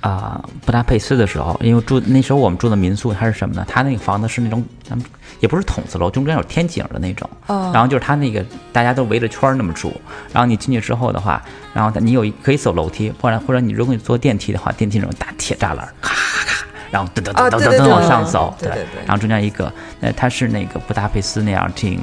[0.01, 3.65] 啊、布达佩斯的时候，因为住那时候我们住的民宿，它是什么呢？
[3.69, 5.05] 它那个房子是那种咱们
[5.41, 7.29] 也不是筒子楼，中间有天井的那种。
[7.47, 9.93] 哦然后就是它那个大家都围着圈儿那么住，
[10.33, 11.43] 然后你进去之后的话，
[11.75, 22.01] 然后你有一可以走楼梯，或者或者你如果你坐电梯的话，电梯那种大铁栅栏，咔咔咔，然后噔噔噔噔噔往上走，对对对然后中间一个，那，它是那个布达佩斯那样挺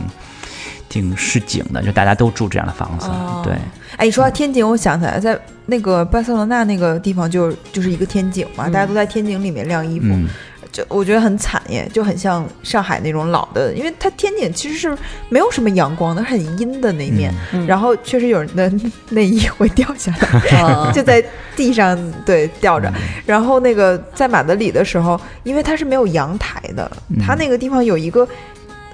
[0.89, 3.53] 挺市井的，就大家都住这样的房子，哦对。
[3.97, 10.27] 哎，你说到天井，我想起来，在那个巴塞罗那那个地方就就是一个天井嘛，大家都在天井里面晾衣服，嗯，
[10.73, 14.97] 就我觉得很惨耶，就很像上海那种老的，因为它天井其实是
[15.29, 18.69] 没有什么阳光的，很阴的那一面，嗯然后确实有人的
[19.09, 21.23] 内衣会掉下来，啊就在
[21.55, 22.91] 地上对吊着。
[23.25, 26.91] 然后那个在马德里的时候，因为它是没有阳台的，
[27.25, 28.27] 它那个地方有一个。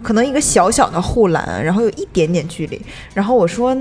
[0.01, 2.81] 可能一个小小的护栏，然后有一点点距离。
[3.13, 3.75] 然后我说，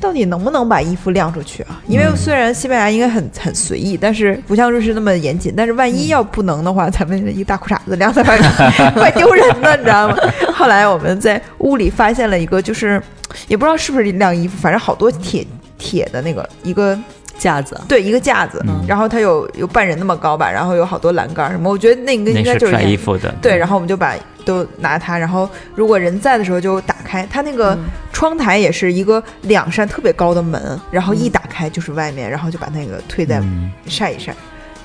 [0.00, 1.80] 到底能不能把衣服晾出去啊？
[1.86, 5.52] 因为虽然西班牙应该很很随意，但是不像瑞士那么严谨。
[5.56, 10.16] 但是万一要不能的话，咱们一个大裤衩子晾在外面，怪丢人的，你知道吗？
[10.54, 13.02] 后来我们在屋里发现了一个，就是
[13.48, 15.46] 也不知道是不是晾衣服，反正好多铁
[15.78, 16.98] 铁的那个一个
[17.38, 24.14] 架子，对，一个架子，然后它有有半人那么高吧，然后有好多栏杆什么，我觉得那个应该就是演衣服的，对，然后我们就把
[24.44, 27.78] 都拿它，然后如果人在的时候就打开，它那个
[28.12, 33.70] 窗台也是一个两扇特别高的门，然后一打开就是外面，然后就把那个推在嗯。
[33.86, 34.34] 晒一晒。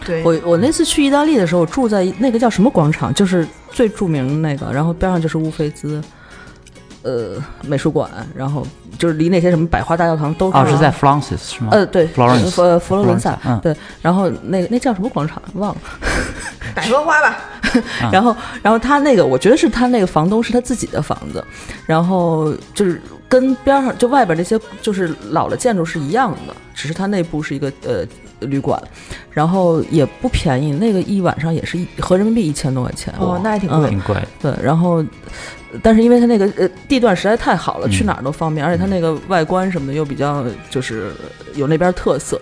[0.06, 6.02] 对，我我那次去意大利的时候，住在那个叫什么广场，就是最著名的那个，然后边上就是乌菲兹，
[7.04, 8.66] 呃，美术馆，然后
[8.98, 11.70] 就是离那些什么百花大教堂都哦，是在 Francis 是吗？
[11.72, 13.60] 呃对 Florence 呃佛罗伦萨嗯。
[13.62, 15.42] 对，然后那个那叫什么广场？
[15.56, 15.82] 忘了，
[16.76, 17.38] 百合花吧，
[18.02, 21.44] 啊然后然后他那个我觉得是他那个房东是他自己的房子，
[21.86, 28.06] 然后就是跟边上就外边那些就是老的建筑是一样的，只是它内部是一个呃
[28.40, 28.82] 旅馆，
[29.32, 33.90] 然后也不便宜，那个一晚上也是一合人民币一千多块钱哦，那还挺嗯贵。
[33.90, 34.16] 挺贵。
[34.42, 35.04] 对，然后，
[35.82, 41.12] 但是因为它那个呃地段实在太好了，嗯去哪儿都方便，而且它那个外观什么的又比较就是
[41.56, 42.40] 有那边特色。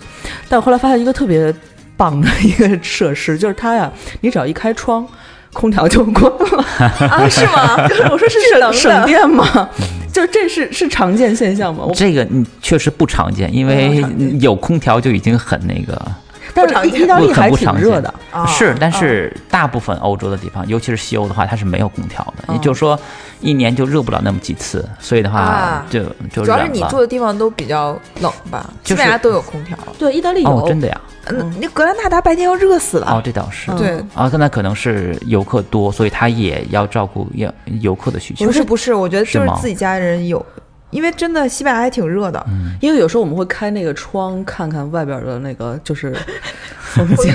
[0.49, 1.53] 但我后来发现一个特别
[1.95, 3.91] 棒的一个设施，就是它呀，
[4.22, 5.07] 你只要一开窗。
[5.56, 6.65] 空调就关了
[7.07, 7.27] 啊？
[7.30, 7.77] 是吗？
[8.11, 9.69] 我说是冷省的省电吗？
[10.11, 11.86] 就是这是是常见现象吗？
[11.95, 14.03] 这个嗯确实不常见，因为
[14.40, 15.99] 有空调就已经很那个，
[16.56, 22.98] 但是意大利还挺热的，啊是，但是大部分欧洲的地方，尤其是西欧的话，它是没有空调的，也哦就是说
[23.41, 26.02] 一年就热不了那么几次，所以的话啊就
[26.32, 28.69] 就主要是你住的地方都比较冷吧？
[28.84, 29.77] 就是西班牙都有空调。
[29.99, 33.07] 对，意大利有、哦，真的呀，嗯，那格兰纳达白天要热死了。
[33.11, 38.52] 哦，这倒是，嗯对，啊，那可能是游客多，所以他也要照顾要游客的需求不。
[38.52, 40.44] 是不是，我觉得就是是吗自己家人有，
[40.95, 42.43] 因为真的西班牙还挺热的。
[42.81, 46.15] 因为有时候我们会开那个窗看看外边的那个就是
[46.95, 47.34] 风景，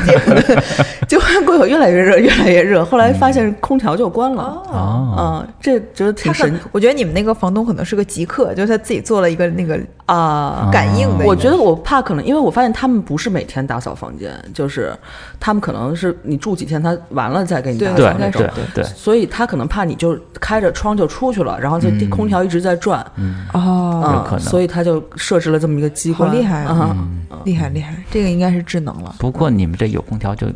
[1.07, 2.85] 就会过有越来越热，越来越热。
[2.85, 4.43] 后来发现空调就关了。
[4.43, 10.69] 哦，哦，啊，这觉得挺神我觉得你们那个房东可能是个极客，就是他自己做了一个那个啊！
[10.73, 11.25] 感应的。
[11.25, 14.93] 我觉得我怕可能，因为我发现他们不是每天打扫房间，就是
[15.39, 18.83] 他们可能是你住几天，他完了再给你打对扫那种对。
[18.83, 23.01] 对，所以他可能怕你就开着窗就出去了，然后这嗯空调一直在转，
[23.53, 26.97] 哦，嗯有可能所以他就设置了这么一个机关，好厉害啊
[27.29, 27.43] 啊！
[27.45, 29.15] 厉害厉害，这个应该是智能了。
[29.19, 30.47] 不过你们这有空调就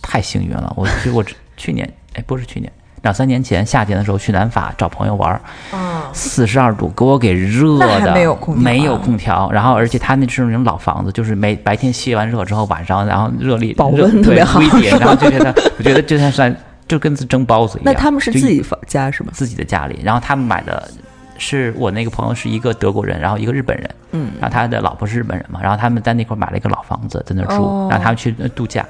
[0.00, 0.72] 太幸运了。
[0.76, 1.24] 我去，我
[1.56, 2.70] 去年哎，不是去年，
[3.02, 5.40] 两三年前夏天的时候去南法找朋友玩儿，
[5.76, 9.50] 啊，四十二度，给我给热的，没有空调啊没有空调。
[9.50, 14.60] 然后而且他那是那种老房子，就是每白天吸完热之后，晚上然后热力保温特别好
[14.98, 16.54] 然后就 觉得我觉得就像算
[16.86, 17.92] 就跟蒸包子一样。
[17.92, 19.30] 那他们是就自己房家是吗？
[19.32, 20.90] 自己的家里，然后他们买的
[21.38, 28.84] 是我那个朋友是一个德国人，然后一个日本人，嗯，然后他的老婆是日本人嘛，然后他们在那块儿买了一个老房子在那儿住，哦然后他们去呃度假，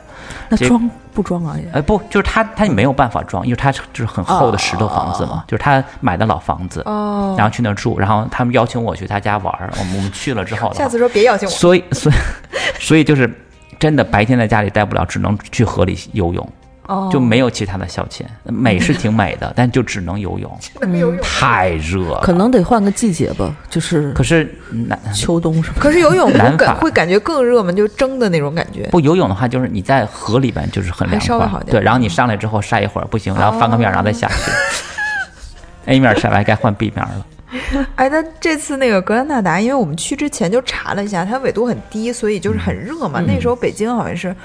[0.49, 1.69] 那装不装啊也？
[1.73, 11.53] 呃不，就是他他没有办法装，因为他就是很厚的石头房子嘛，就是他买的老房子，哦，然后去那儿住，然后他们邀请我去他家玩儿，我们我们去了之后，下次说别邀请我。
[11.53, 12.15] 所以 所以
[12.79, 13.33] 所以就是
[13.79, 16.47] 真的白天在家里待不了，只能去河里游泳。
[16.87, 21.19] 哦，就没有其他的消遣，美是挺美的， 但就只能游泳，没有用。
[21.23, 22.21] 太热了。
[22.23, 25.77] 可能得换个季节吧，就是可是南秋冬什么。
[25.81, 27.73] 可是游泳不南感会感觉更热吗？
[27.73, 28.87] 就蒸的那种感觉。
[28.91, 34.35] 不游泳的话，就是你在河里边就是很凉快稍微好，点对，然后你上来之后晒一会儿不行，然后翻个面，然后再下去。
[35.91, 37.27] A 面晒完该换 B 面了。
[37.97, 43.23] 哎，那这次那个格兰纳达，因为我们去之前就查了一下，它纬度很低，所以就是很热嘛。
[43.27, 44.37] 那时候北京好像是。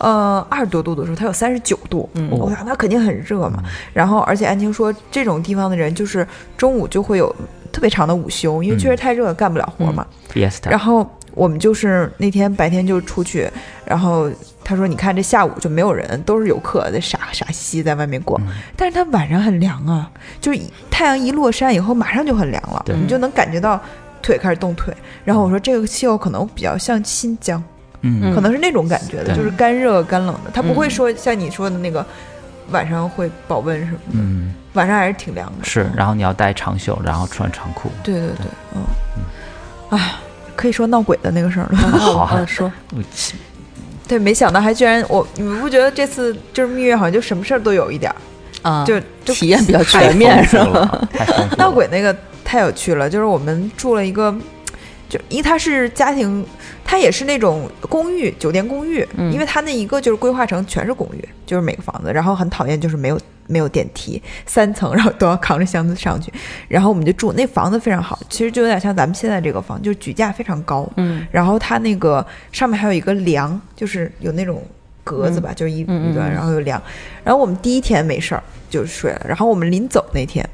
[0.00, 3.62] 呃，二十多度的时候，它有三十九度，嗯我想那肯定很热嘛。
[3.92, 7.34] 然后，而且安青说，这种地方的人就是中午就会有
[7.70, 10.06] 特别长的午休，因为确实太热了，干不了活嘛。
[10.32, 13.50] Fiesta，然后我们就是那天白天就出去，
[13.84, 14.30] 然后
[14.64, 18.40] 他说你看这下午就没有人，都是游客在傻傻兮兮在外面逛，
[18.76, 20.10] 但是他晚上很凉啊，
[20.40, 20.58] 就是
[20.90, 23.78] 太阳一落山以后马上就很凉了，你就能感觉到
[24.22, 24.94] 腿开始动腿。
[25.24, 27.62] 然后我说这个气候可能比较像新疆，
[28.02, 28.34] 嗯。
[28.34, 29.36] 可能是那种感觉的，对。
[29.36, 30.90] 就是干热干冷的，它不会嗯。
[30.90, 32.04] 说像你说的那个
[32.70, 34.54] 晚上会保温什么的，嗯。
[34.74, 35.64] 晚上还是挺凉的。
[35.64, 37.90] 是，然后你要带长袖，然后穿长裤。
[38.04, 38.46] 对对对，
[38.76, 38.82] 嗯，
[39.90, 40.12] 哎，
[40.54, 41.76] 可以说闹鬼的那个事儿了。
[41.98, 42.46] 好。
[42.46, 42.70] 说。
[44.06, 50.64] 对，没想到还居然我，你们不觉得这次就是蜜月好像就什么事儿都有一点儿，啊，就就体验比较全面是吧？
[50.64, 51.56] 富了，太丰富了。
[51.56, 54.34] 闹鬼那个太有趣了，就是我们住了一个，
[55.08, 56.44] 就因为它是家庭，
[56.84, 66.32] 它也是那种公寓酒店公寓，嗯因为它那一个就是规划成全是公寓，就是每个房子，然后很讨厌就是没有没有电梯，三层然后都要扛着箱子上去，
[66.68, 74.62] 然后我们就住那房子非常好，其实就有点像咱们现在这个房，就是举架非常高，嗯然后它那个上面还有一个梁，就是有那种
[75.04, 76.80] 格子吧，就是一一段，嗯然后有梁。
[77.24, 80.48] 然后我们第一天没事儿就睡了，然后我们临走那天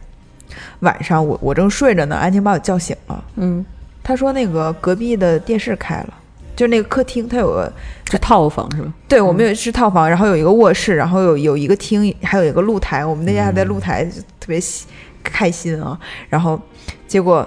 [0.81, 3.24] 晚上我，我正睡着呢，安晴把我叫醒了。
[3.36, 3.65] 嗯，
[4.07, 6.15] 她说那个隔壁的电视开了，
[6.55, 7.73] 就是那个客厅，它有个
[8.09, 8.95] 是套房是吧？
[9.09, 13.05] 对我们有是套房，然后有一个卧室，然后有有一个厅，还有一个露台。
[13.05, 14.87] 我们那天还在露台，就特别喜
[15.24, 15.99] 开心啊。
[16.28, 16.61] 然后
[17.09, 17.45] 结果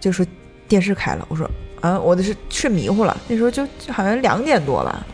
[0.00, 0.24] 就说
[0.66, 1.46] 电视开了，我说
[1.82, 5.04] 啊，我的是睡迷糊了，那时候就就好像两点多吧。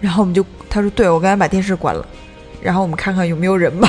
[0.00, 2.04] 然后我们就他说对，我刚才把电视关了，
[2.60, 3.88] 然后我们看看有没有人吧。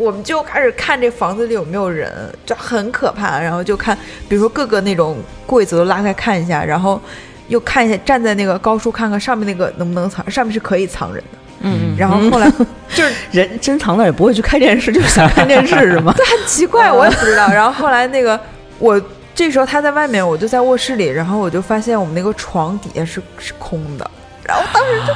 [0.00, 2.10] 我们就开始看这房子里有没有人，
[2.46, 3.38] 就很可怕。
[3.38, 3.96] 然后就看，
[4.28, 7.00] 比如说各个那种柜子都拉开看一下，然后
[7.48, 11.38] 又看一下，站在那个高处看看上面那个能不能藏，上面是可以藏人的。
[11.62, 12.50] 嗯然后后来
[12.88, 16.14] 就是人真藏那儿也不会去看电视，就是想看电视是吗？
[16.16, 17.46] 对很奇怪，我也不知道。
[17.48, 18.40] 然后后来那个
[18.78, 18.98] 我
[19.34, 24.10] 这时候他在外面，我就在卧室里，然后我就发现我们那个床底下是是空的，
[24.42, 25.12] 然后当时就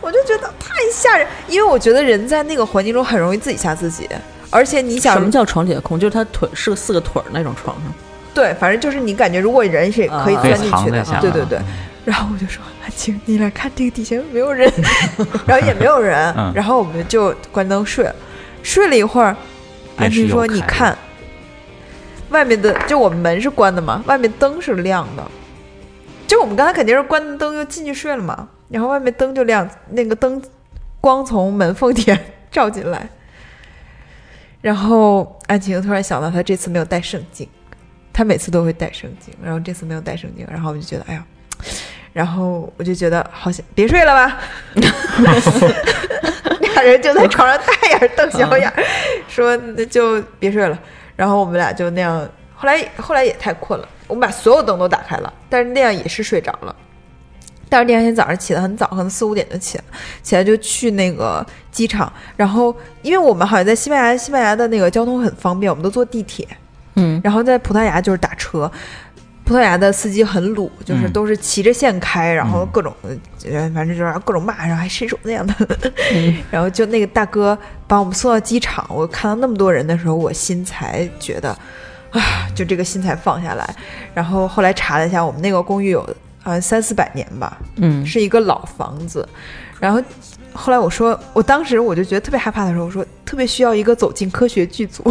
[0.00, 4.08] 我就觉得太吓人，因为我觉得人在那个环境中很容易自己吓自己，
[4.50, 5.64] 而且你想什么叫床？
[5.66, 5.98] 底下空？
[5.98, 7.92] 就是他腿是个四个腿儿那种床上。
[8.32, 10.42] 对，反正就是你感觉如果人是可以啊。
[10.42, 11.58] 钻进去的，可以藏在下对对对。
[12.04, 14.72] 然后我就说安晴，你来看这个底下没有人，
[15.46, 16.52] 然后也没有人，嗯。
[16.54, 18.04] 然后我们就关灯睡。
[18.04, 18.14] 了，
[18.62, 19.36] 睡了一会儿，
[19.96, 20.96] 安晴说你看，
[22.30, 25.22] 外面的就我们门是关的嘛，外面灯是亮的，
[26.26, 30.42] 就我们刚才肯定是关灯又进去睡了嘛，然后外面灯就亮，那个灯
[31.00, 32.18] 光从门缝底下
[32.50, 33.08] 照进来，
[34.60, 37.48] 然后安晴突然想到她这次没有带圣经。
[38.10, 41.24] 他每次都会带圣经，然后这次没有带圣经，然后我就觉得，哎呀，
[42.12, 44.40] 然后我就觉得好想别睡了吧，
[46.58, 48.72] 俩人就在床上大眼瞪小眼，
[49.28, 50.76] 说那就别睡了。
[51.14, 56.74] 然后我们俩就那样，后来后来也太困了，我们把所有灯都打开了，但是那样也是睡着了。
[57.68, 59.84] 但是第二天早上起得很早，可能四五点就起来，
[60.22, 62.12] 起来就去那个机场。
[62.36, 66.46] 然后，因为我们好像在西班牙，西班牙的那个交通很方便，我们都坐地铁。
[66.94, 68.70] 嗯然后在葡萄牙就是打车，
[69.44, 72.92] 葡萄牙的司机很鲁，就是嗯都是骑着线开，然后嗯各种，
[73.44, 75.54] 呃反正就是各种骂，然后还伸手那样的。
[76.12, 81.50] 嗯 然后就那个大哥把我们送到机场，我看到那么多人的时候，我心才觉得，
[82.10, 83.76] 啊，就这个心才放下来。
[84.12, 86.04] 然后后来查了一下，我们那个公寓有
[86.48, 89.28] 好像三四百年吧，嗯是一个老房子。
[89.78, 90.02] 然后
[90.52, 95.04] 后来我说，我当时我就觉得特别害怕的时候，我说特别需要一个走进科学剧组。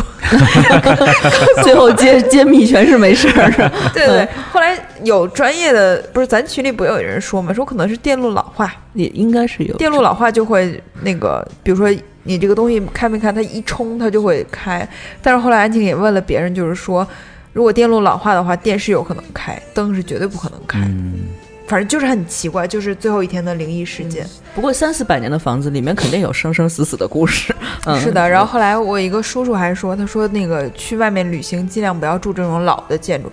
[1.63, 11.89] 最后揭揭秘全是没事儿，对对，后来有专业的，不是咱群里不有人说嘛，说可能是电路老化，也应该是有电路老化就会那个，比如说
[12.23, 14.85] 你这个东西开没开，它一冲它就会开。
[15.21, 17.07] 但是后来安静也问了别人，就是说，
[17.53, 20.79] 如果电路老化的话，电视有可能开，灯是绝对不可能开。
[20.79, 21.25] 嗯，
[21.67, 24.27] 反正就是很奇怪，就是最后一天的灵异事件。
[24.53, 27.53] 不过三四百年的房子里面肯定有生生死死的故事。
[27.85, 33.31] 嗯，是的，然后后来我一个叔叔还说，他说那个去外面旅行尽量不要住这种老的建筑，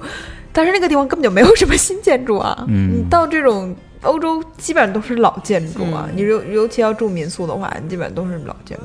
[0.52, 2.64] 但是那个地方根本就没有什么新建筑啊。
[2.68, 8.84] 嗯你到这种欧洲基本上都是老建筑啊，嗯你尤尤其要住民宿的话，你基本上都是老建筑。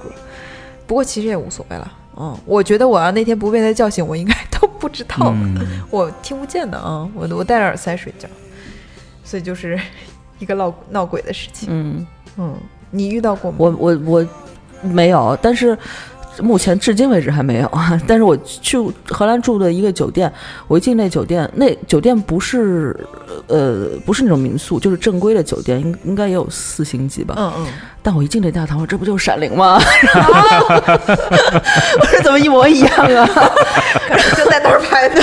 [0.87, 5.55] 不过其实也无所谓了，嗯，我觉得我要那天不被他叫醒，我应该都不知道，嗯
[5.91, 8.27] 我听不见的啊，我我戴着耳塞睡觉，
[9.23, 9.79] 所以就是
[10.39, 11.67] 一个闹闹鬼的事情。
[11.71, 12.07] 嗯，
[12.37, 12.55] 嗯，
[12.91, 13.57] 你遇到过吗？
[13.59, 14.27] 我我我
[14.81, 15.77] 没有，但是
[16.41, 17.99] 目前至今为止还没有啊。
[18.07, 20.31] 但是我去荷兰住的一个酒店，
[20.67, 22.95] 我一进那酒店，那酒店不是
[23.47, 27.35] 呃不是那种民宿，就是正规的酒店，应应该也有四星级吧。
[27.37, 27.67] 嗯嗯，
[28.01, 29.79] 但我一进这大堂，我说这不就是闪灵吗？
[31.99, 33.29] 我说怎么一模一样啊？
[34.35, 35.21] 就在那儿排队。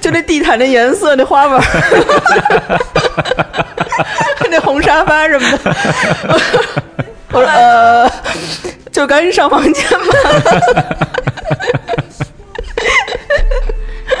[0.00, 1.64] 就那地毯那颜色，那花纹儿，
[4.50, 5.58] 那红沙发什么的。
[7.32, 8.10] 我说呃，
[8.92, 10.06] 就赶紧上房间吧。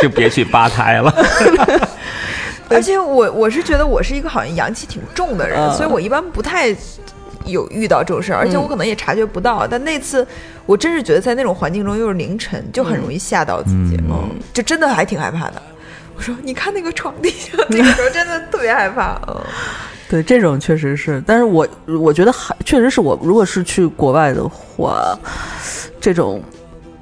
[0.00, 1.14] 就别去吧台了。
[2.70, 6.74] 而且我我是觉得我是一个好像阳气挺重的人，嗯所以我一般不太
[7.44, 9.66] 有遇到这种事儿，而且我可能也察觉不到。
[9.66, 10.26] 但那次
[10.66, 15.60] 我真是觉得在那种环境中又是凌晨，就很容易吓到自己，嗯嗯，就真的还挺害怕的。
[16.16, 19.36] 我说你看那个床底下，那个时候真的特别害怕，嗯。
[20.10, 25.16] 对，这种确实是，但是我我觉得还确实是我，如果是去国外的话，
[26.00, 26.42] 这种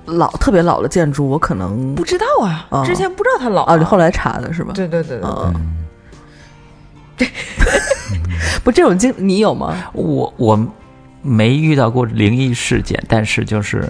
[0.04, 4.74] 老特别老的建筑，我可能不知道啊，哦之前不知道它老啊，你后来查的是吧？
[4.74, 5.76] 对对对对，嗯，
[8.62, 9.74] 不，这种经你有吗？
[9.94, 10.68] 我我
[11.22, 13.88] 没遇到过灵异事件，但是就是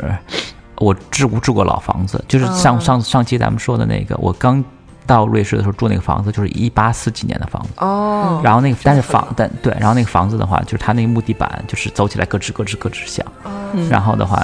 [0.76, 4.64] 我住住过老房子，就是上、哦上上期咱们说的那个，我刚
[5.08, 7.70] 到瑞士的时候住那个房子，就是一八四几年的房子。
[7.78, 13.26] 哦，然后那个，但是房但对，然后那个房子的话，就是它那个木地板，就是走起来咯吱咯吱咯吱响。
[13.74, 14.42] 嗯然后的话，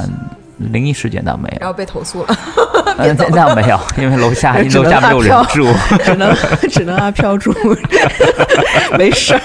[0.58, 2.36] 灵异事件倒没有，然后被投诉了，
[2.98, 5.66] 呃，那那没有，因为楼下 楼下没有人住。
[6.02, 6.34] 只能
[6.70, 7.54] 只能阿飘住，
[8.98, 9.40] 没事儿。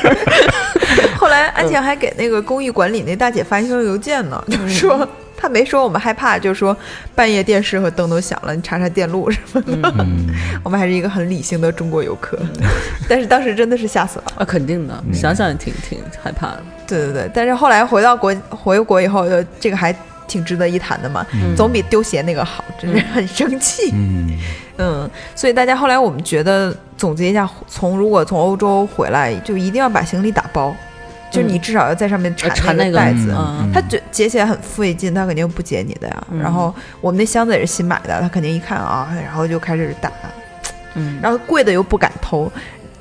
[1.17, 5.07] 后来安晴还给那个公寓管理那大姐发一封邮件呢，就说
[5.41, 6.75] 她没说我们害怕，就说
[7.15, 9.93] 半夜电视和灯都响了，你查查电路什么的。
[9.99, 10.27] 嗯，
[10.63, 12.37] 我们还是一个很理性的中国游客，
[13.07, 14.25] 但是当时真的是吓死了。
[14.35, 16.63] 啊，肯定的，想想也挺挺害怕的。
[16.85, 19.95] 对对对，但是后来回到国回国以后，就这个还
[20.27, 21.25] 挺值得一谈的嘛，
[21.55, 23.91] 总比丢鞋那个好，真是很生气。
[23.93, 24.37] 嗯，
[24.77, 30.75] 嗯，所以大家后来我们觉得总结一下，从如果从欧洲回来，就一定要把行李打包，
[31.29, 33.33] 就是你至少要在上面呃缠缠那个袋子。
[33.37, 36.23] 嗯它解解起来很费劲，它肯定不解你的呀。
[36.31, 40.11] 嗯然后我们那箱子也是新买的，他肯定一看啊，然后就开始打，
[40.95, 42.51] 嗯，然后贵的又不敢偷。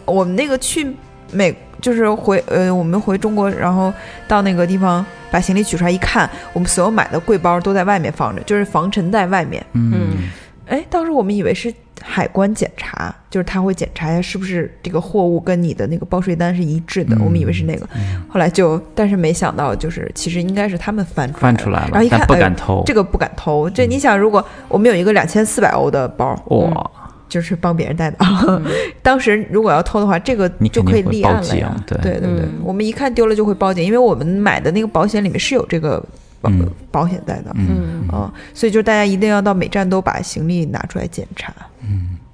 [0.04, 0.86] 我们那个去
[1.32, 3.92] 美就是回呃，我们回中国，然后
[4.26, 9.64] 到那个地方把行李取出来一看，我们所有买的贵包都在外面放着，就是防尘袋外面。
[9.72, 10.30] 嗯
[10.68, 17.88] 哎，当时我们以为是海关检查，就是他会检查一下是不是这个货物跟你的那个报税单是一致的，嗯我们以为是那个，
[18.28, 22.82] 后来就，但是没想到就是其实应该是他们翻出来翻出来了然后一，看哎呦敢偷。
[22.86, 23.68] 这个不敢偷。
[23.70, 26.90] 这你想，如果我们有一个两千四百欧的包，哇，
[27.28, 28.18] 就是帮别人带的，
[29.02, 31.74] 当时如果要偷的话，这个就可以立案了呀。
[31.86, 36.02] 对对对对嗯我们一看丢了就会报警，因为我们买的那个保险里面是有这个
[36.40, 37.52] 保嗯保险在的。
[37.54, 41.52] 嗯嗯，所以就大家一定要到每站都把行李拿出来检查，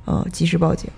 [0.06, 0.90] 嗯，及时报警。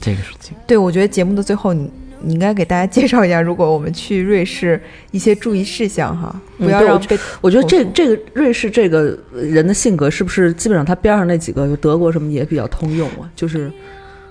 [0.00, 1.90] 这个事情，对，我觉得节目的最后你。
[2.20, 4.82] 你应该给大家介绍一下，如果我们去瑞士
[5.12, 13.30] 一些注意事项哈，嗯不要让被我觉得这这个瑞士这个人的性格是不是基本上他边上那几个，就德国什么也比较通用啊？
[13.36, 13.70] 就是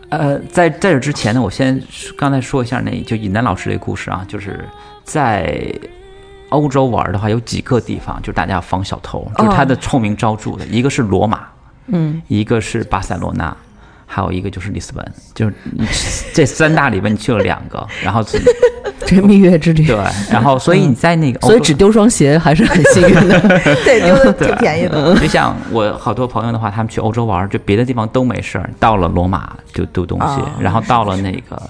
[0.10, 1.82] 呃，在在这之前呢，我先
[2.18, 4.60] 刚才说一下那就尹丹老师这个故事啊，就是
[5.06, 5.58] 在
[6.50, 11.42] 欧洲玩的话，有几个地方就是大家要防小偷，就是它的臭名昭著的，一个是罗马，
[11.88, 13.56] 嗯，一个是巴塞罗那。
[14.10, 15.06] 还有一个就是里斯本，
[15.36, 15.86] 就是你
[16.34, 18.42] 这三大里边你去了两个， 然后自
[19.06, 19.98] 这蜜月之旅，对，
[20.32, 23.38] 然后所以你在那个所以只丢双鞋还是很幸运的。
[23.84, 25.14] 对丢的挺便宜的。
[25.20, 31.70] 就像我好多朋友的话，他们去欧洲玩，就别的地方都没事儿，到了罗马就丢东西，哦然后到了那个呃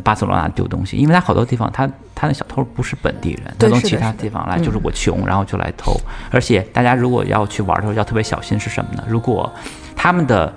[0.00, 5.94] 巴塞罗那丢东西，因为他好多地方他他那小偷不是本地人，他从其他地方来，就是我穷，然后就来偷。
[6.30, 9.04] 而且大家如果要去玩的时候要特别小心是什么呢？
[9.08, 9.52] 如果
[9.94, 10.52] 他们的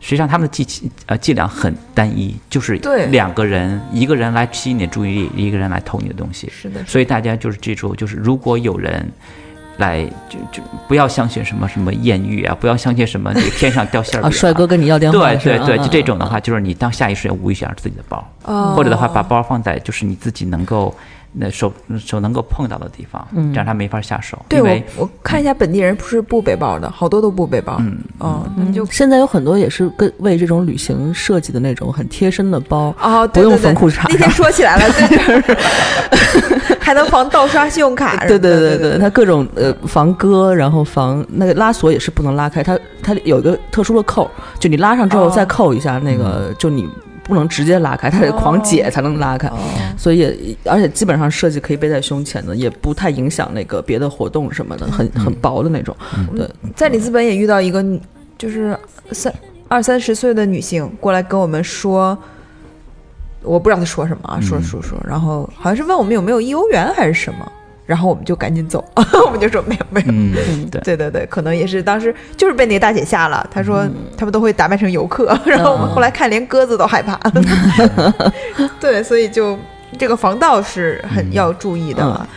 [0.00, 2.74] 实际上他们的伎呃伎俩很单一，就是
[3.10, 6.48] 两个人，一个人来吸引你的注意力，一个人来偷你的东西。
[6.50, 9.06] 是的，所以大家就是记住，就是如果有人
[9.80, 14.66] 来，就就不要相信什么什么艳遇啊，不要相信什么那个天上掉馅儿饼、 啊，帅哥。
[14.66, 18.74] 跟你要电话对对对，就这种的话，就是你当下意识要无意识下自己的包，哦。
[18.76, 20.94] 或者的话把包放在就是你自己能够
[21.32, 24.38] 那手手能够碰到的地方，这样他没法下手。
[24.48, 27.76] 对我我看一下本地人不是不背包的，好多都不背包。
[27.80, 35.48] 嗯哦，那你就现在有很多也是跟为这种旅行设计的那种很贴身的包，啊，不用缝裤衩那天说起来了，对，就
[36.68, 38.38] 是还能防盗刷信用卡对。
[38.38, 44.28] 对对对对，它各种呃防割，然后防那个拉锁也是不能拉开，它它有一个特殊的扣，
[44.58, 46.88] 就你拉上之后哦再扣一下，那个就你
[47.30, 49.48] 不能直接拉开，它得狂解才能拉开。
[49.48, 49.56] 哦。
[49.96, 55.96] 所以也，而且基本上设计可以背在胸前的，也不太影响那个别的活动什么的，很很薄的那种。
[56.34, 57.84] 对，在里斯本也遇到一个，
[58.36, 58.76] 就是
[59.12, 59.32] 三
[59.68, 62.18] 二三十岁的女性过来跟我们说，
[63.42, 67.52] 我不知道她说什么啊，说说说，然后好像是问我们有没有义欧元还是什么，
[67.90, 68.84] 然后我们就赶紧走，
[69.26, 70.06] 我们就说没有没有。
[70.12, 70.32] 嗯，
[70.70, 73.44] 对，对对对，可能也是当时就是被那个大姐吓了。
[73.50, 73.84] 她说
[74.16, 77.18] 他们都会打扮成游客， 然后我们后来看连鸽子都害怕。
[78.78, 79.58] 对，所以就
[79.98, 82.28] 这个防盗是很要注意的了。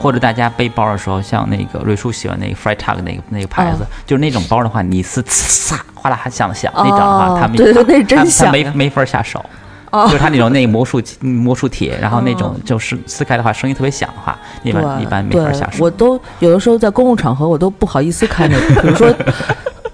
[0.00, 9.44] 或者大家背包的时候，像那个瑞叔喜欢那个 Freitag 那个那个牌子，就是那种包的话，你是呲哗啦响的响，那种的话，他们对对，那真他响，没没法下手。
[9.92, 15.84] 就是它那种那个魔术 魔术铁，然后那种就是撕开的话声音特别响的话，一般一般没法下手。
[15.84, 19.12] 我都有的时候在公共场合我都不好意思开那个，比如说。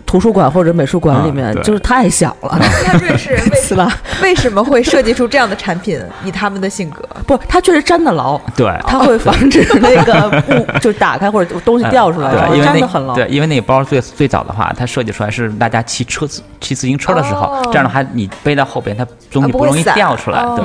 [0.06, 2.56] 图书馆或者美术馆里面就是太小了。
[2.86, 3.34] 那瑞士
[4.22, 6.00] 为为什么会设计出这样的产品？
[6.24, 8.38] 以他们的性格，不，它确实粘得牢。
[8.56, 12.30] 对，它会防止那个 布就打开或者东西掉出来。
[12.30, 13.14] 对，因为那很牢。
[13.14, 20.40] 对，因为那个包最最早的话，它设计出来是大家骑车子、骑自行车的时候，这样的话你背到后边，它东西不容易掉出来。
[20.56, 20.64] 对，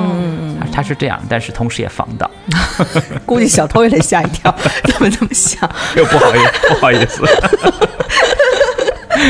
[0.72, 2.30] 它是这样，但是同时也防盗。
[3.26, 4.54] 估计小偷也得吓一跳，
[4.84, 5.68] 怎么这么想？
[5.96, 7.22] 又不好意思，不好意思。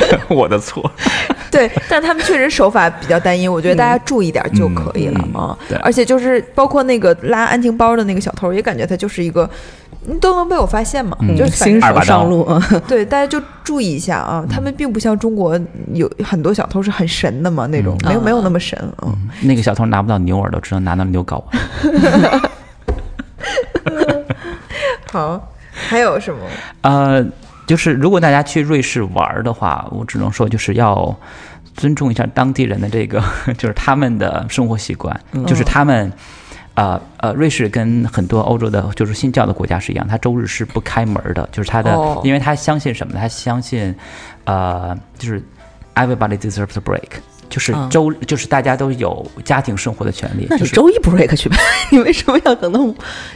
[0.28, 0.90] 我的错，
[1.51, 5.56] 对，但他们确实手法比较单一，我觉得大家注意点就可以了啊。
[5.69, 9.48] 对，而且就是包括那个拉安情包的那个小偷，也感觉他就是一个，
[10.06, 12.48] 你都能被我发现嘛，就是新手上路。
[12.89, 15.59] 对，大家就注意一下啊，他们并不像中国
[15.93, 19.12] 有很多小偷是很神的嘛，那种没有没有那么神啊。
[19.43, 21.43] 那个小偷拿不到牛耳朵，只能拿到牛睾。
[25.12, 26.39] 好，还有什么？
[26.82, 27.24] 呃。
[27.66, 31.14] 就是如果大家去瑞士玩的话，我只能说就是要
[31.74, 33.22] 尊重一下当地人的这个，
[33.56, 35.18] 就是他们的生活习惯。
[35.47, 36.12] 就是他们，
[36.74, 41.48] 呃呃，瑞士跟很多欧洲的，就是信教的国家是一样，他周日是不开门的。
[41.52, 43.14] 就是他的，因为他相信什么？
[43.18, 43.94] 他相信，
[44.44, 45.43] 呃，就是
[45.94, 47.20] everybody deserves a break。
[47.52, 50.46] 就是周，就是大家都有家庭生活的权利。
[50.48, 51.56] 那你周一 break 去呗？
[51.92, 52.80] 你为什么要等到？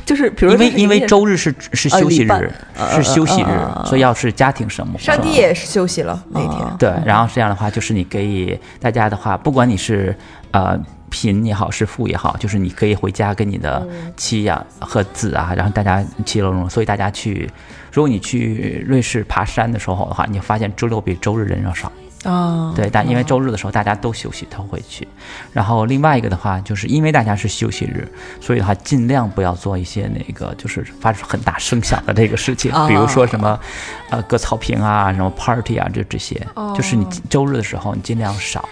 [0.06, 2.50] 就是比如因为因为周日是是休息日，
[2.90, 3.46] 是休息日，
[3.84, 4.98] 所以要是家庭生活。
[4.98, 6.66] 上帝也是休息了那天。
[6.78, 10.16] 对，然后这样的话，就是你可以大家的话，不管你是
[10.52, 10.80] 呃
[11.10, 13.86] 贫也好，是富也好，就是你可以回家跟你的
[14.16, 16.70] 妻呀和子啊，然后大家其乐融融。
[16.70, 17.50] 所以大家去，
[17.92, 21.92] 如果你去瑞士爬山的时候的话，你发现周六比周日人要少。
[22.24, 25.06] 啊，对，但因为周日的时候大家都休息，他会去。
[25.52, 28.08] 然后另外一个的话，就是因为大家是休息日，
[28.40, 33.58] 所以的话尽量不要做一些那个就是发出很大声响的这个事情，比如说什么，
[34.10, 36.40] 呃，割草坪啊，什么 party 啊，这这些。
[36.74, 38.68] 就是你周日的时候你尽量少。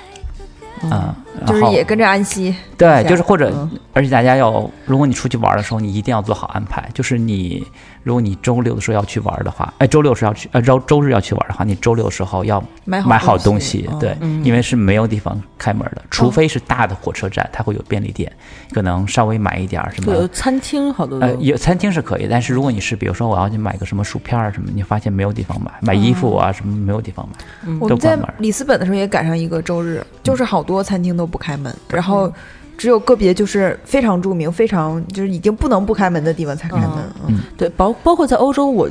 [0.82, 1.14] 嗯，
[1.46, 2.54] 就是也跟着安息。
[2.76, 7.64] 对，就是或者，而且大家要，如果你出去玩的时候，你一定要做好安排，就是你。
[8.04, 18.30] 如果你周六的时候要去玩的话，哎，周六是要去，呃，周周日要去玩的话，你周六的时候要买好东西，对，因为是没有地方开门的，除非是大的火车站，它会有便利店，
[18.72, 20.12] 可能稍微买一点什么。
[20.12, 21.18] 有餐厅好多。
[21.18, 32.30] 呃，有餐厅是可以，但是如果你是比如说我要去买个什么薯片什么，你发现没有地方买，买衣服啊什么没有地方买，我们在里斯本的时候也赶上一个周日，就是好多餐厅都不开门，然后。
[32.76, 36.90] 只有个别就是非常著名、非常就是已经不能不开门的地方才开门。
[37.28, 38.88] 嗯，对，包包括在欧洲，我。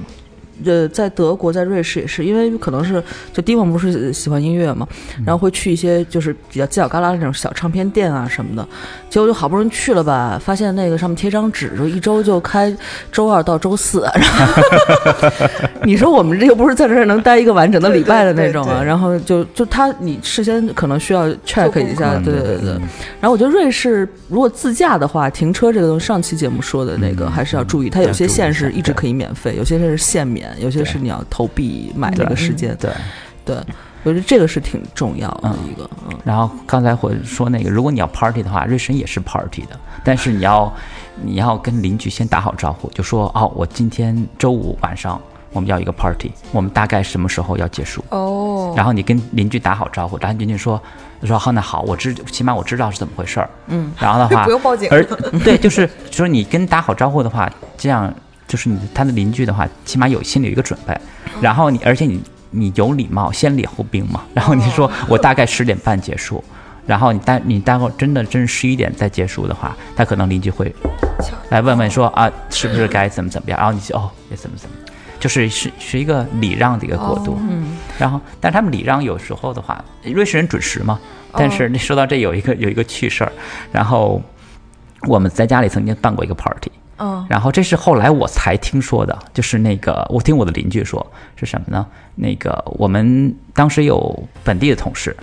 [0.65, 3.03] 呃，在德国，在瑞士也是，因为可能是
[3.33, 4.87] 就迪蒙不是喜欢音乐嘛，
[5.25, 8.67] 然后会去一些就是比较犄角旮旯那种小唱片店啊什么的，
[9.09, 12.75] 结果就好不容易去了吧，发现那个上面贴张纸，就一周就开
[13.11, 14.01] 周二到周四。
[14.13, 14.61] 然后
[15.83, 22.71] 你说我们这又不是在这儿能待一个完整的礼拜的那种啊，然后就就他你事先可能需要 check 一下，对对对。
[23.19, 30.43] 然后我觉得瑞士如果自驾的话，停车这个东西，上期节目说的那个还是要注意，它有些线是一直可以免费，有些是限免。
[30.59, 32.91] 有些是你要投币买那个时间，对，
[33.45, 33.57] 对，
[34.03, 35.89] 我觉得这个是挺重要的一个。
[36.07, 40.73] 嗯，然后刚才我说那个，如果你要 party 的话，瑞神也是 party 的，但是你要
[41.21, 45.19] 你要跟邻居先打好招呼，就说哦，我今天周五晚上
[45.51, 48.03] 我们要一个 party，我们大概什么时候要结束？
[48.09, 50.81] 哦，然后你跟邻居打好招呼，然后邻居说
[51.23, 53.49] 说好那好，我知起码我知道是怎么回事儿。
[53.67, 54.89] 嗯，然后的话 不用报警。
[54.91, 55.03] 而
[55.43, 58.13] 对，就是说你跟打好招呼的话，这样。
[58.53, 60.95] 就是你他的邻居的话，起码有心里有一个准备，
[61.41, 62.21] 然后你而且你
[62.51, 64.21] 你有礼貌，先礼后兵嘛。
[64.31, 66.43] 然后你说我大概十点半结束，
[66.85, 70.71] 然后你待你待会真的真十一点再结束的话，他可能邻居会
[71.49, 73.57] 来问问说啊是不是该怎么怎么样？
[73.57, 74.75] 然后你就哦也怎么怎么，
[75.19, 77.35] 就是是是一个礼让的一个国度。
[77.41, 77.75] 嗯。
[77.97, 80.99] 然后但他们礼让有时候的话，瑞士人准时嘛。
[81.31, 83.31] 但是你说到这有一个有一个趣事儿，
[83.71, 84.21] 然后
[85.07, 86.71] 我们在家里曾经办过一个 party。
[86.97, 91.05] 嗯，然后这是后来我才听说的，就是那个我听我的邻居说
[91.35, 91.85] 是什么呢？
[92.15, 95.15] 那个我们当时有本地的同事，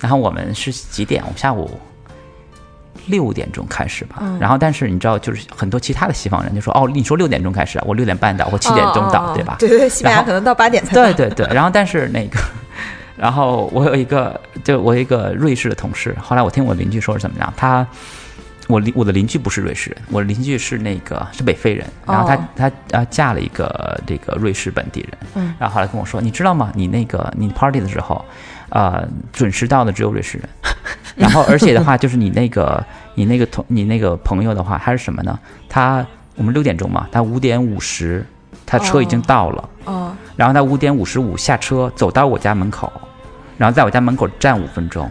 [0.00, 1.22] 然后我们是几点？
[1.24, 1.70] 我们下午
[3.06, 4.22] 六点钟开始吧。
[4.38, 9.56] 然后但是你知道，就是很多其他的西方人就说哦，你说六点钟开始，我六点半到，或七点钟到，对吧？
[9.58, 10.92] 对对，西班牙可能到八点才。
[10.92, 12.38] 对对对，然后但是那个，
[13.16, 17.86] 然后我有一个，就我一个瑞士的同事，后来我听我邻居说是怎么样，他。
[18.66, 25.54] 我邻我的邻居不是瑞士人，我的邻居是那个是北非人，然后她、哦她啊嫁了一个这个瑞士本地人，嗯。
[25.58, 26.72] 然后后来跟我说，你知道吗？
[26.74, 28.24] 你那个你 party 的时候，
[28.70, 30.48] 呃，准时到的只有瑞士人，
[31.14, 32.82] 然后而且的话就是你那个
[33.14, 35.38] 你那个同你那个朋友的话，他是什么呢？
[35.68, 38.24] 他我们六点钟嘛，他五点五十，
[38.64, 39.68] 他车已经到了。
[39.84, 42.90] 哦，然后他五点五十五下车，走到我家门口，
[43.58, 45.10] 然后在我家门口站五分钟，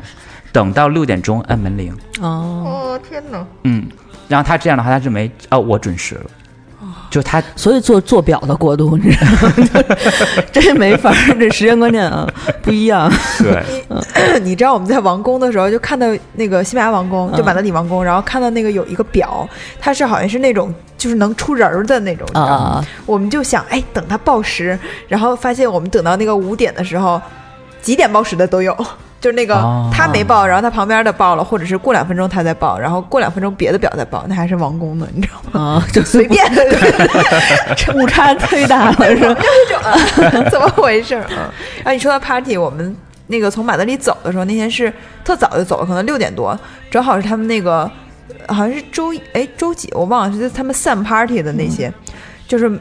[0.54, 1.94] 等到六点钟按门铃。
[2.22, 3.46] 哦，哦天哪！
[3.64, 3.86] 嗯，
[4.30, 6.22] 然后他这样的话，他认为哦我准时了，
[7.10, 9.54] 就他所以做做表的国度，你知道吗？
[10.52, 12.26] 就 是这没法儿，这时间观念啊
[12.62, 13.12] 不一样。
[13.40, 13.64] 对
[14.42, 19.48] 你知道我们在王宫的时候，就看到那个西班牙王宫，就马德里王宫，然后看到那个有一个表，
[19.80, 22.66] 它是好像是那种就是能出人儿的那种，你知道吗？
[22.66, 24.78] 啊，我们就想，哎，等它报时，
[25.08, 27.20] 然后发现我们等到那个五点的时候，
[27.82, 28.76] 几点报时的都有。
[29.24, 29.90] 就是那个哦。
[29.94, 35.78] 他没报，然后他旁边的报了，或者是过两分钟他再报，然后过两分钟别的表再报，那还是王工的，你知道吗？
[35.78, 36.46] 啊， 就随便，
[37.96, 39.42] 误差忒大了，是吧？
[40.52, 42.94] 怎么回事然后你说到 party，我们
[43.28, 44.92] 那个从马德里走的时候，那天是
[45.24, 46.60] 特早就走了，可能六点多，
[46.92, 47.90] 正好是他们那个
[48.50, 51.92] 好像是周一哎周几我忘了，是他们散 party 的那些，
[52.46, 52.80] 就是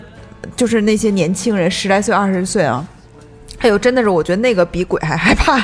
[0.56, 2.84] 就是那些年轻人十来岁二十岁啊，
[3.58, 5.56] 还有真的是我觉得那个比鬼还害怕，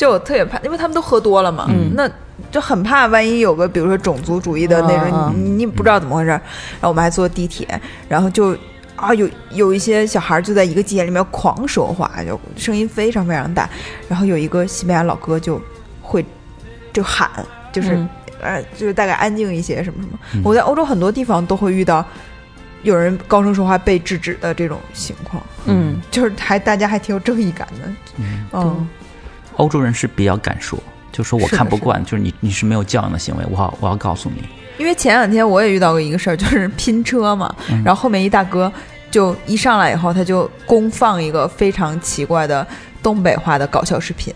[0.00, 2.10] 就我特别怕，因为他们都喝多了嘛，嗯那
[2.50, 6.40] 就很怕万一有个比如说种族主义的那种，啊你你不知道怎么回事儿，
[6.80, 7.68] 然后我们还坐地铁，
[8.08, 8.56] 然后就。
[8.96, 13.66] 啊，有有一些小孩就在一个机器里面狂说话，就声音非常非常大。
[14.06, 15.58] 然后有一个西班牙老哥就
[16.02, 16.22] 会
[16.92, 17.30] 就喊，
[17.72, 18.08] 就是、嗯
[18.42, 20.18] 呃，就是大概安静一些什么什么。
[20.34, 22.04] 嗯我在欧洲很多地方都会遇到
[22.82, 27.88] 有人高声说话被制止的这种情况，嗯，就是还大家还挺有正义感的。
[28.18, 28.88] 嗯，嗯，
[29.60, 30.78] 欧洲人是比较敢说，
[31.12, 34.42] 就说我看不惯，就是你你是没有教养的行为，我要我要告诉你。
[34.78, 38.72] 因为前两天我也遇到过一个事儿，就是拼车嘛，嗯然后后面一大哥
[39.10, 42.66] 就一上来以后，他就公放一个非常奇怪的
[43.02, 44.34] 东北话的搞笑视频。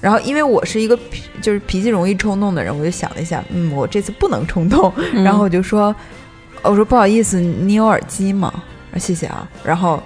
[0.00, 5.94] 然后，因为我是一个脾就是脾气容易冲动的人，我就想了一下，嗯，我这次不能冲动，嗯然后我就说，
[6.62, 8.52] 我说不好意思，你有耳机吗？
[8.92, 9.48] 啊谢谢啊。
[9.62, 10.02] 然后，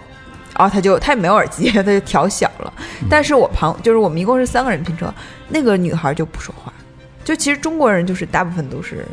[0.58, 2.72] 然后他就他也没有耳机， 他就调小了。
[3.10, 5.12] 但是我旁就是我们一共是三个人拼车，
[5.48, 6.72] 那个女孩就不说话。
[7.24, 9.04] 就其实中国人就是大部分都是，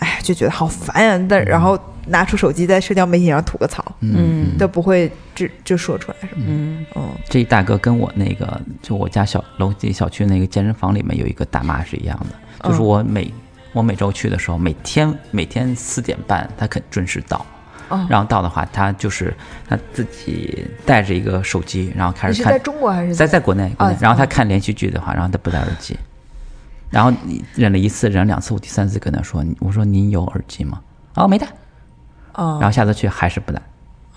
[0.00, 6.44] 哎，就觉得好烦呀、但然后拿出手机在社交媒体上吐个槽，嗯都不会就就说出来什么。
[6.48, 13.32] 嗯嗯，这一大哥跟我那个就我家小楼底小区那个健身房里面有一个大妈是一样的，就是嗯我每
[13.72, 17.46] 我每周去的时候，每天每天四点半他肯准时到。
[17.90, 19.32] 哦然后到的话，他就是
[19.68, 25.96] 他自己带着一个手机，然后开始看你是在中国还是在在国内，国内啊然后他看连续剧的话，然后他不戴耳机，
[26.88, 27.12] 然后
[27.54, 30.80] 忍了一次，忍了两次，我第三次跟他说，我说您有耳机吗？
[31.14, 31.46] 哦，没戴。
[32.32, 33.60] 哦然后下次去还是不戴。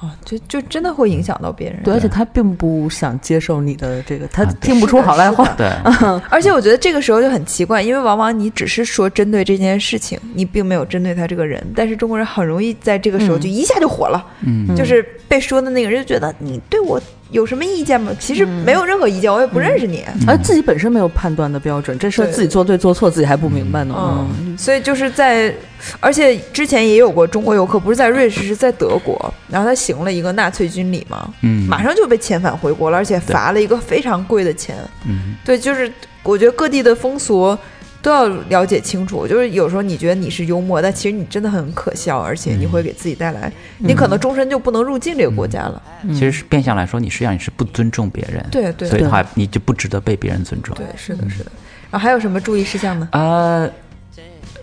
[0.04, 1.82] 哦，就就真的会影响到别人。
[1.82, 5.48] 对，而且他并不想接受你的这个，他听不出好赖话。
[5.58, 5.70] 对，
[6.30, 17.02] 而且我觉得这个时候就很奇怪，因为往往你只是说针对这件事情，你并没有针对他这个人，但是中国人很容易在这个时候就一下就火了，嗯，就是被说的那个人就觉得你对我
[17.34, 18.16] 有什么意见吗？
[18.20, 20.06] 其实没有任何意见，我也不认识你。
[20.28, 23.96] 而自己本身没有判断的标准，这事儿自己做对做错自己还不明白呢。
[23.98, 25.54] 嗯，所以就是在，
[26.00, 34.76] 而且之前也有过中国游客，不是在瑞士，是在德国，然后他行了一个纳粹军礼嘛，嗯，马上就被遣返回国了，而且罚了一个非常贵的钱。
[35.08, 35.92] 嗯，对，就是
[36.22, 37.58] 我觉得各地的风俗
[38.04, 39.26] 都要了解清楚。
[39.26, 45.82] 就是有时候你觉得你是幽默，但其实你真的很可笑，而且你会给自己带来，你可能终身就不能入境这个国家了。
[46.10, 50.76] 其实是变相来说，你实际上你是不尊重别人，对对所以的话你就不值得被别人尊重。
[50.76, 51.52] 对，是的，是的。
[51.90, 53.08] 然后还有什么注意事项呢？
[53.14, 53.70] 呃，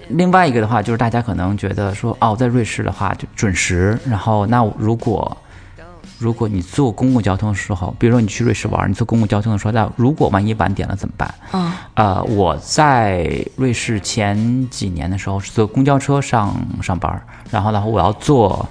[0.09, 5.37] 另外一个的话，就是大家可能觉得说，哦，在瑞士的话就准时，然后那如果
[6.21, 11.35] 如果你坐公共交通的时候，比如说你去瑞士玩，你坐公共交通的时候，那如果万一晚点了怎么办？
[11.51, 18.69] 啊，呃，我在瑞士前几年的时候是坐公交车上上班儿，然后呢，我要坐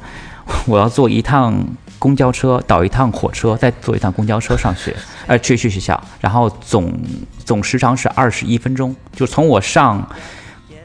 [0.67, 1.59] 我要坐一趟
[1.97, 4.95] 公交车，倒一趟火车，再坐一趟公交车上学，
[5.25, 6.93] 呃，去去学校，然后总
[7.43, 10.07] 总时长是二十一分钟，就从我上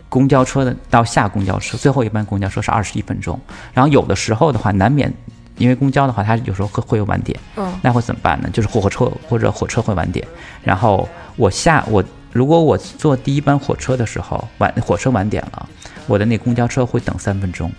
[0.09, 3.39] 公交车的到下公交车，最后一班公交车是二十一分钟，
[3.75, 5.13] 然后有的时候的话难免。
[5.57, 7.73] 因为公交的话，它有时候会会有晚点，嗯。
[7.83, 8.49] 那会怎么办呢？
[8.53, 10.27] 就是火车或者火车会晚点，
[10.63, 12.03] 然后我下我
[12.33, 15.69] 如果我坐第一班火车的时候晚火车晚点了，
[16.07, 17.71] 我的那公交车会等三分钟，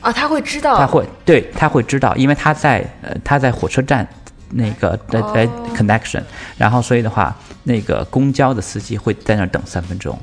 [0.00, 4.06] 啊，他会知道，他会对他会知道，因为他在呃他在火车站
[4.48, 6.22] 那个在在哦 connection，
[6.56, 10.18] 然后所以的话，那个公交的司机会在那儿等三分钟，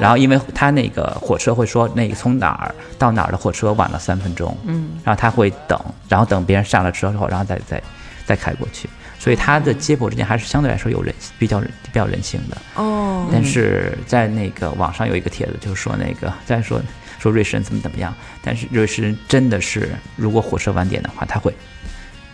[0.00, 5.78] 然后因为他那个火车会说那个从哪儿到哪儿的火车晚了三分钟，嗯，然后他会等，
[6.08, 7.82] 然后等别人上了车之后，然后再再
[8.24, 8.88] 再开过去，
[9.18, 12.56] 所以他的接驳之间还是相对来说有人比较比较人性的。
[12.76, 16.80] 哦，但是在那个网上有一个帖子，就是说那个在说
[17.18, 21.52] 说瑞士人怎么怎么样，但是瑞士人真的是，如果火车晚点的话，他会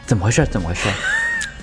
[0.05, 0.45] 怎么回事？
[0.47, 0.89] 怎么回事？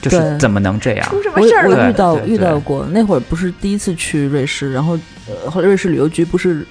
[0.06, 1.10] 就是对怎么能这样？
[1.10, 1.86] 出什我么事儿了？
[1.86, 6.66] 我遇到遇到过，那会儿不是第一次去瑞士，然后呃，后来瑞士旅游局不是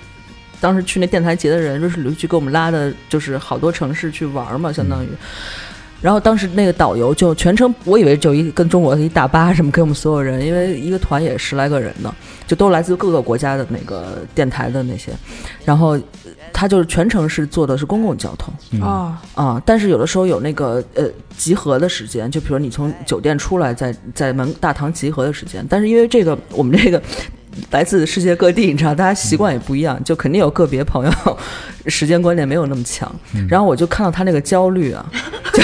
[0.61, 5.09] 当时去那电台节的人，瑞士旅游局给我们拉的就是好多城市去玩嘛，相当于。
[6.05, 12.15] 然后当时那个导游就全程，我以为就一跟中国的一大巴什么给我们所有人，因为一个团也十来个人呢，
[12.47, 15.13] 就都来自各个国家的那个电台的那些，
[15.65, 15.99] 然后
[16.53, 18.83] 他就是全程是坐的是公共交通，嗯。
[18.83, 21.09] 哦，啊，但是有的时候有那个呃
[21.39, 27.03] 集合的时间，就比如你从酒店出来，在在门大堂集合的时间，但是因为这个我们这个
[27.71, 31.39] 来自世界各地，你知道大家习惯也不一样，就肯定有个别朋友
[31.87, 33.11] 时间观念没有那么强，
[33.49, 35.05] 然后我就看到他那个焦虑啊，
[35.53, 35.63] 就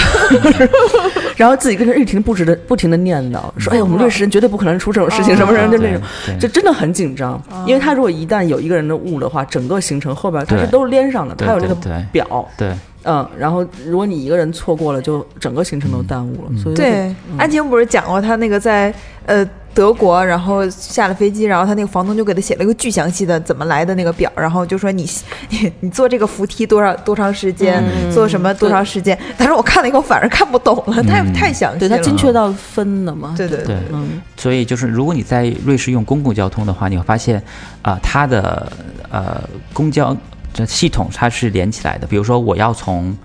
[1.35, 6.01] 然后自己跟着不停不止的不停的念叨，说哎呀，我们瑞士人绝对不可能出这种事情，什么人就那种。
[6.39, 12.71] 就真的很紧张，因为他如果一旦有一个人的误的话，整个行程后边他是都是连上的，对他有这个对对表，对
[13.03, 16.51] 嗯，然后如果你一个人错过了，就整个行程都耽误了。
[16.61, 18.93] 所以就对，安晴不是讲过他那个在
[19.25, 19.43] 呃
[19.73, 25.07] 德国，然后下了飞机，然后他那个房东就给他写了一个巨详细的怎么来的那个表，然后就说你
[25.49, 33.33] 你你坐这个扶梯多少多长时间，嗯坐什么多长时间， 但是我看了以后反而看不懂了，太嗯太详细了，对他精确到分了嘛。
[33.37, 33.77] 对对对。
[33.91, 37.41] 嗯所以就是，如果你在瑞士用公共交通的话，你会发现，
[37.83, 38.71] 啊、它的
[39.09, 39.39] 呃
[39.71, 40.17] 公交
[40.51, 42.07] 这系统它是连起来的。
[42.07, 43.15] 比如说，我要从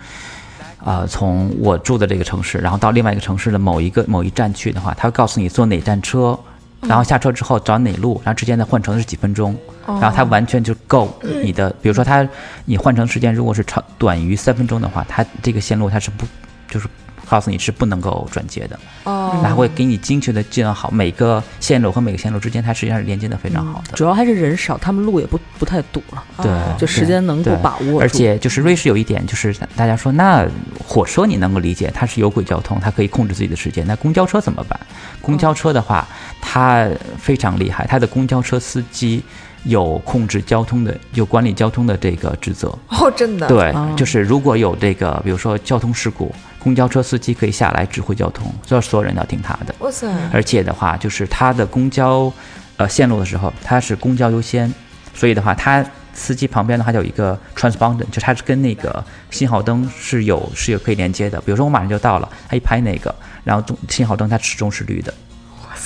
[0.86, 6.38] 啊、从我住的这个城市，然后到另外一个城市的某一个某一站去的话，他会告诉你坐哪站车，
[6.82, 11.70] 然后下车之后找哪路，然后之间的换乘是几分钟，然后它完全就够你的。
[11.82, 12.26] 比如说它
[12.64, 16.24] 你换乘时间如果是长短于三分钟的话，它这个线路它是不
[16.70, 16.86] 就是
[17.28, 18.78] 告诉你是不能够转接的。
[19.04, 23.96] 哦，它会给你精确的计算好每个线路和每个线路之间，它实际上是连接的非常好的。
[23.96, 27.98] 主要还是人少，他们路也不不太堵了，对，就时间能够把握住。
[27.98, 30.46] 而且就是瑞士有一点，就是大家说，那
[30.86, 33.86] 火车你能够理解，它是有轨交通，它可以控制自己的时间。
[33.86, 34.78] 那公交车怎么办？
[35.20, 36.06] 公交车的话，
[36.40, 36.88] 它
[37.18, 39.22] 非常厉害，它的公交车司机
[39.64, 42.68] 有控制交通的，有管理交通的这个职责。
[42.88, 46.32] 哦，真的，对哦，就是如果有这个，比如说交通事故，
[46.66, 49.72] 公交车司机可以下来指挥交通，所以所有人都要听他的。
[49.78, 52.32] 哇塞，而且的话，就是他的公交，
[52.76, 54.74] 呃，线路的时候，他是公交优先，
[55.14, 61.40] 所以的话，他司机旁边的话就有一个 transponder，就它是跟那个信号灯是有是有可以连接的。
[61.42, 63.14] 比如说我马上就到了，他一拍那个，
[63.44, 65.14] 然后中信号灯它始终是绿的。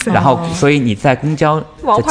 [0.06, 1.66] 然后，所以你在公交的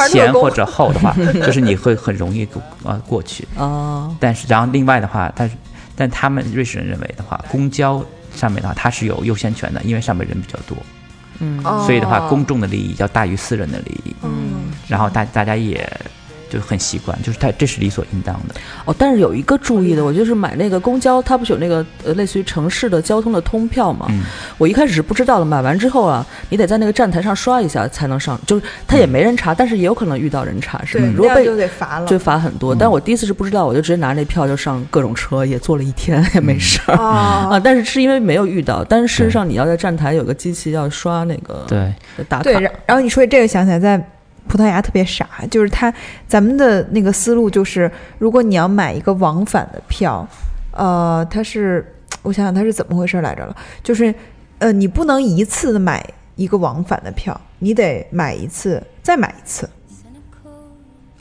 [0.09, 3.47] 前或者后的话，就是你会很容易过呃过去。
[3.55, 5.55] 哦，但是，然后另外的话，但是
[5.95, 8.03] 但他们瑞士人认为的话，公交
[8.35, 10.77] 上面的话它是有优先权的，因为上面人比较多。
[11.41, 14.13] 嗯哦所以的话，公众的利益要大于私人的利益。
[14.23, 15.89] 嗯，然后大大家也
[16.49, 18.55] 就很习惯，就是他这是理所应当的。
[18.85, 24.07] 哦，但是有一个注意的，我就是买那个公交，它不是有那个呃类似于城市的交通的通票嘛？
[24.09, 24.23] 嗯
[24.57, 31.05] 我一开始是不知道的，买完之后啊，你得在那个站台上刷一下才能上，就是他也没人查，但是也有可能遇到人查，是吧？
[31.05, 32.07] 对，如果被那就得罚了。
[32.07, 32.75] 就罚很多。
[32.75, 36.95] 但我第一次是不知道，我就直接拿那票就上各种车，也坐了一天 也没事儿。
[36.95, 41.93] 啊啊，但是是因为没有遇到，但是事实上你要在站台有个机器要刷那个对，
[42.27, 44.01] 打卡，对，然然后你说这个想起来，在
[44.49, 45.93] 葡萄牙特别傻，就是他
[46.27, 50.27] 咱们的那个思路就是，如果你要买一个往返的票，
[50.71, 54.13] 呃，它是我想想它是怎么回事来着了，就是
[54.57, 56.03] 呃，你不能一次买
[56.35, 59.69] 一个往返的票，你得买一次再买一次。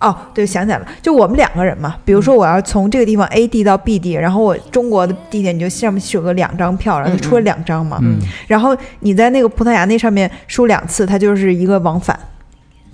[0.01, 12.17] 哦，对，想起来了，就我们两个人嘛，比如说我要从这个地方 A 地到 B 地，然后我中国的地点你就上面有个两张票，然后就出了两张嘛，嗯然后你在那个葡萄牙那上面输两次，它就是一个往返，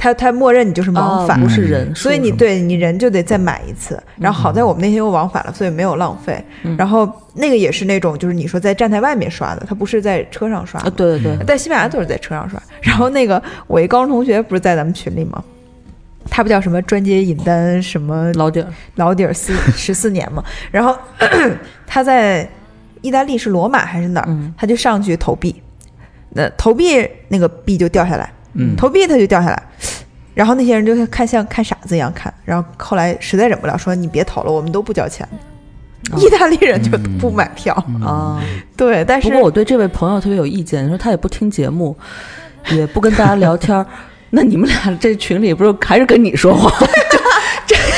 [0.04, 3.98] 它它默认你就是往返，哦不是人数，所以你对你人就得再买一次。
[4.18, 6.44] 然后好在我们那天又往返了，所以没有浪费。
[6.62, 10.78] 嗯然后那个也是那种就是你说在站台外面刷的，它不是在车上刷。
[10.90, 12.62] 对对对，在西班牙都是在车上刷。
[12.82, 15.42] 然后那个我一高中同学不是在咱们群里吗？
[16.28, 18.66] 他不叫什么专接引单什么老底儿，
[18.96, 20.94] 老底儿四十四年嘛，然后
[21.86, 22.46] 他在
[23.00, 25.54] 意大利是罗马还是哪儿，嗯他就上去投币，
[26.30, 29.62] 那投币那个币就掉下来，嗯，投币他就掉下来，
[30.34, 35.26] 然后那些人就看像看傻子一样看，然后后来实在忍不了，说你别投了，我们都不交钱。
[36.10, 37.72] 哦意大利人就不买票，
[38.04, 38.38] 啊。
[38.76, 41.96] 对，但是不过我对这位朋友特别有意见，说他也不听节目，
[42.72, 43.86] 也不跟大家聊天儿。
[44.30, 46.70] 那你们俩这群里不是还是跟你说话？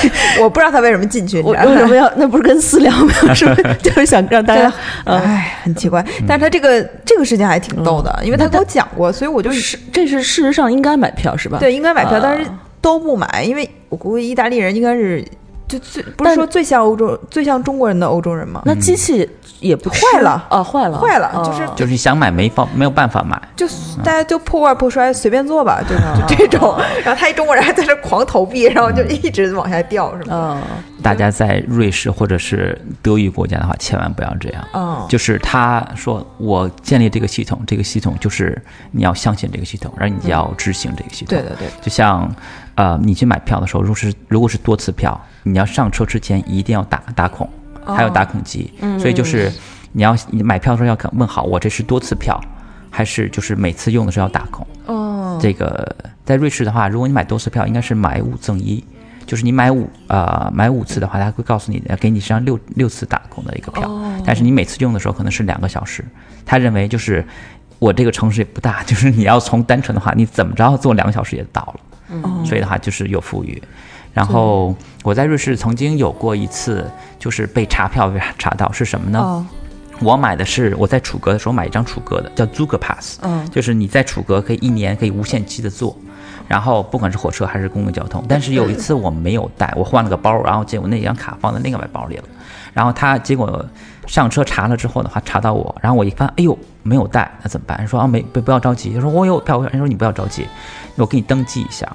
[0.03, 0.09] 这
[0.43, 2.11] 我不知道他为什么进去，你我知道吗为什么要？
[2.17, 3.13] 那不是跟私聊吗？
[3.35, 4.73] 是不是 就是想让大家？
[5.05, 6.05] 嗯，哎，很奇怪。
[6.27, 11.59] 但是他这个这个事情还挺逗的，因为他跟我讲过，所以我就是这是事实上应该买票是吧？
[11.61, 12.51] 对应该买票，啊但是
[12.81, 15.25] 都不买，因为我估计意大利人应该是
[15.69, 18.63] 就最不是说最像欧洲、最像中国人的欧洲人吗？
[18.65, 19.29] 那机器
[19.61, 23.67] 也不坏了啊，坏了，坏了哦就是就是你想买没方没有办法买，就
[24.05, 26.77] 大家就破罐破摔，随便做吧，就就这种。
[27.05, 30.61] 然后他一中国人还在这狂投币，然后就一直往下掉，是吗？
[30.97, 34.69] 嗯，大家在瑞士或者是德语国家的话，千万不要这样。
[34.75, 38.61] 嗯，就是他说我建立这个系统，这个系统就是
[38.91, 41.29] 你要相信这个系统，然后你要执行这个系统。
[41.29, 42.29] 对对对，就像
[42.75, 47.49] 呃，你去买票的时候，如果是如果是多次票，你要上车之前一定要打打孔，
[47.85, 49.53] 还有打孔机，所以就是
[49.93, 52.41] 你要你买票的时候要看问好，我这是多次票，
[52.91, 54.67] 还是就是每次用的时候要打孔。
[54.87, 58.85] 哦，这个在瑞士的话，如果你买多次票，应该是买五赠一，
[59.27, 63.91] 就是你买五呃买五次的话，他会告诉你给你这张六六次打孔的一个票，
[64.25, 66.05] 但是你每次用的时候可能是两个小时。
[66.45, 67.27] 他认为就是
[67.81, 71.75] 我这个城市也不大， 就是你要从单纯的话，你怎么着坐两个小时也到
[72.09, 73.61] 了，所以的话就是有富裕。
[74.15, 76.89] 然后我在瑞士曾经有过一次，
[77.19, 79.19] 就是被查票被查到是什么呢？
[79.19, 79.47] 哦，
[80.01, 83.47] 我买的是我在楚格的时候买一张楚格的，叫 Zuger Pass，嗯。
[83.51, 85.95] 就是你在楚格可以一年可以无限期的坐，
[86.49, 88.25] 然后不管是火车还是公共交通。
[88.29, 92.25] 但是有一次我没有带，我换了个包，然后结果那张卡放在另外包里了，
[92.73, 93.65] 然后他结果
[94.07, 97.87] 上车查了之后的话查到我，然后我一看，哎呦没有带，那怎么办？
[97.87, 100.47] 说啊没不不要着急，他说我有票，他说你不要着急，
[100.97, 101.91] 我给你登记一下。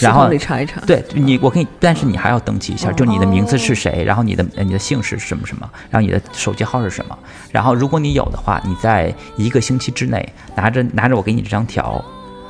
[0.00, 0.80] 然后统里查一查。
[0.86, 7.18] 对你，我可以，但是你还要登记一下，就你的名字是谁，然后你的呃你的姓氏是什么什么，然后你的手机号是什么，
[7.50, 12.02] 然后如果你有的话，你在一个星期之内拿着拿着我给你这张条，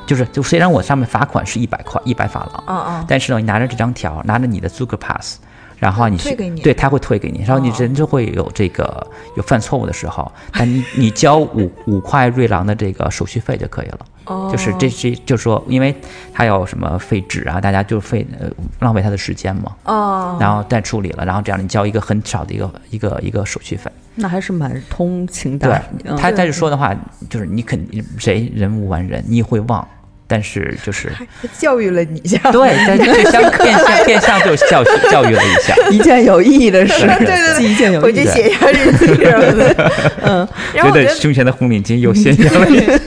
[0.07, 5.39] 就是就虽然我上面罚款是一百块一百法郎，嗯嗯，但是呢，你拿着这张条，拿着你的 Zucker Pass，
[5.79, 7.75] 然后你去退给你对，他会退给你，然后你哦。
[7.79, 9.07] 人就会有这个
[9.37, 13.99] 有犯错误的时候，但你你交五五块瑞郎的这个手续费就可以了。
[14.33, 15.95] 哦就是这这就是说，因为
[16.33, 18.49] 他有什么废纸啊，大家就费呃
[18.81, 23.91] 浪费他的时间嘛，哦，然后再处理了，然后这样你交一个很少的一个一个一个手续费。
[24.15, 26.11] 那还是蛮通情达对理。
[26.17, 26.95] 他他再是说的话，
[27.31, 27.83] 就是你肯
[28.19, 29.89] 谁人无完人，你也会忘，
[30.27, 31.11] 但是就是
[31.59, 35.75] 教育了你一下，对，但就相 变相变相就教教育了一下。
[35.91, 38.31] 一件有意义的事，对对对一件有意义的。
[38.33, 39.93] 写一下日记什么的。
[40.25, 43.01] 嗯，觉得胸前的红领巾又鲜艳了。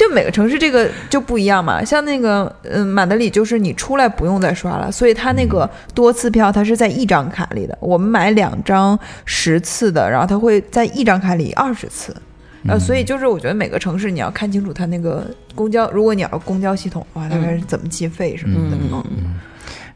[0.00, 12.16] 就每个城市这个就不一样嘛，像那个嗯马德里就是你出来不用再刷了，所以它那个多次票它是在一张卡里的，我们买两张十次的，然后它会在一张卡里二十次。
[12.66, 18.76] 呃，所以就是我觉得每个城市你要看清楚它那个公交，如果你要公交系统的话，大概是怎么计费什么的。
[18.90, 19.34] 嗯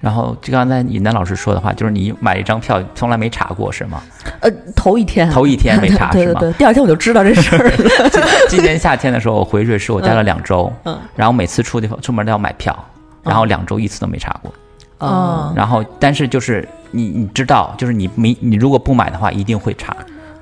[0.05, 4.02] 然后就刚才尹丹老师说的话，就是你买一张票从来没查过是吗？
[4.40, 7.72] 呃，头一天，头一天没 查是吗对对对，第二天我就知道这事儿了。
[8.51, 12.76] 今年夏天的时候，我回瑞士，我待了两周，嗯然后每次出地方出门都要买票，
[13.22, 14.52] 然后两周一次都没查过。
[15.01, 19.97] 嗯然后，但是就是你你知道，就是你没你如果不买的话，一定会查。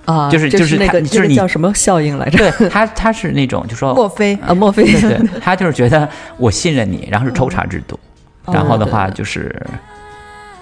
[0.06, 2.50] 啊，就是就是那个就是你叫什么效应来着？
[2.58, 7.96] 对他他是那种就说墨菲啊，墨菲对对， 他就是觉得我信任你，然后是抽查制度，
[8.46, 9.64] 然后的话就是。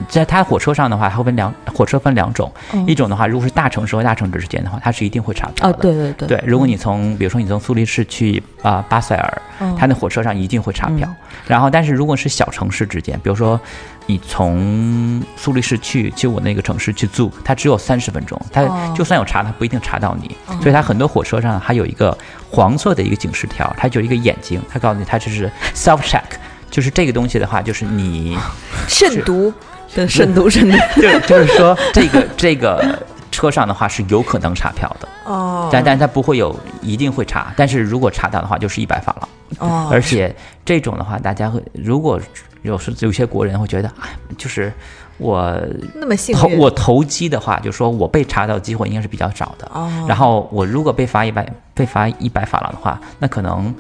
[0.09, 2.51] 在他火车上的话，它会分两火车分两种，
[2.87, 5.79] 一种的话，如果是大城市和大城市之间的话，它是一定会查票啊，的。
[5.79, 9.43] 对对对，对，如果你从比如说你从苏黎世去啊、巴塞尔，
[9.79, 11.07] 它那火车上一定会查票。
[11.47, 13.61] 然后，但是如果是小城市之间，比如说
[14.07, 18.67] 你从苏黎世去去我那个城市去住，它只有三十分钟，它
[18.97, 20.35] 就算有查，它不一定查到你。
[20.63, 22.17] 所以它很多火车上还有一个
[22.51, 26.23] 黄色的一个警示条，它就有一个眼睛，它告诉你它这是 self check。
[26.71, 28.39] 就是这个东西的话，就是你
[28.89, 29.53] 慎独，
[29.95, 30.77] 对慎独慎独。
[31.01, 32.99] 就就是说这个这个
[33.31, 39.29] 车上的话是有可能查票的，哦但但它不会有一定会查，但是如果查到的话就是一百法郎。
[39.59, 40.35] 哦，而且
[40.65, 42.21] 这种的话，大家会如果
[42.63, 44.73] 有时有些国人会觉得，哎，就是
[45.19, 45.61] 我
[45.95, 49.69] 那么幸运，投我投机的话，就说我被查到的机会应该是比较少的。
[49.75, 51.45] 哦然后我如果被罚一百
[51.75, 53.75] 被罚一百法郎的话，那可能。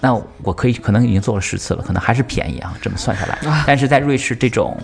[0.00, 3.38] 那我可以可能已经做了十次了，可能还是便宜啊，这么算下来。
[3.66, 4.76] 但是在瑞士这种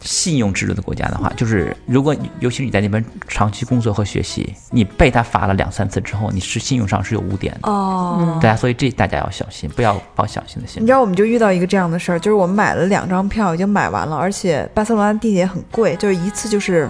[0.00, 7.70] 信用制度的国家的话，就是如果你尤其是你在那边长期工作和学习，你被他罚了两三次之后，你是信用上是有污点的。
[7.70, 8.38] 哦。
[8.40, 10.80] 对啊，所以这大家要小心，不要抱侥幸的心理。
[10.80, 16.88] 你知道，我们就遇到一个这样的事儿，就是我们买了两张票，已经买完了，而且巴塞罗那地铁很贵，就是一次就是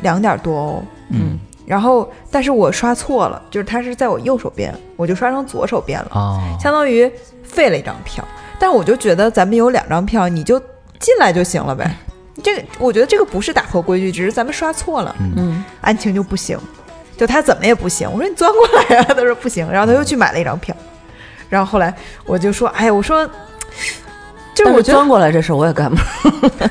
[0.00, 0.84] 两点多欧。
[1.10, 7.10] 嗯，然后，但是我刷错了，就是它是在我右手边，我就刷成左手边了，哦，相当于
[7.42, 8.24] 废了一张票。
[8.58, 10.58] 但我就觉得咱们有两张票，你就
[10.98, 11.94] 进来就行了呗。
[12.42, 15.14] 这个我觉得这个不是打破规矩，只是咱们刷错了。
[15.18, 16.58] 嗯，安晴就不行，
[17.16, 18.08] 就他怎么也不行。
[18.10, 20.74] 我说你钻过来呀、他说不行，然后他又去买了一张票。
[21.48, 21.94] 然后后来
[22.24, 23.28] 我就说，哎呀，我说，
[24.54, 26.70] 就是我钻过来这事儿我也干不了。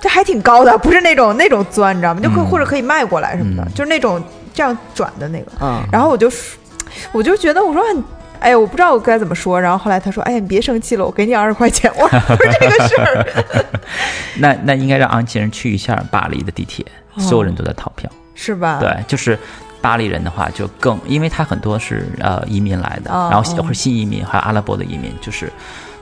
[0.00, 2.20] 这还挺高的， 不是那种那种钻，你知道吗？
[2.22, 4.22] 就可、嗯或者可以迈过来什么的，嗯就是那种
[4.54, 5.52] 这样转的那个。
[5.60, 6.58] 嗯，然后我就说，
[7.12, 8.04] 我就觉得我说很。
[8.40, 9.60] 哎呀，我不知道我该怎么说。
[9.60, 13.26] 然后后来他说：“哎呀，你别生气了，我给你二十块钱。”我 说：“这个事儿，
[14.38, 16.86] 那那应该让安琪人去一下巴黎的地铁，
[17.18, 18.08] 所有人都在逃票。
[18.36, 18.78] 是吧？
[18.80, 19.36] 对，就是
[19.80, 25.52] 巴黎人的话就更，因为他很多是呃移民来的，然后或者新移民，还有阿拉伯的移民，就是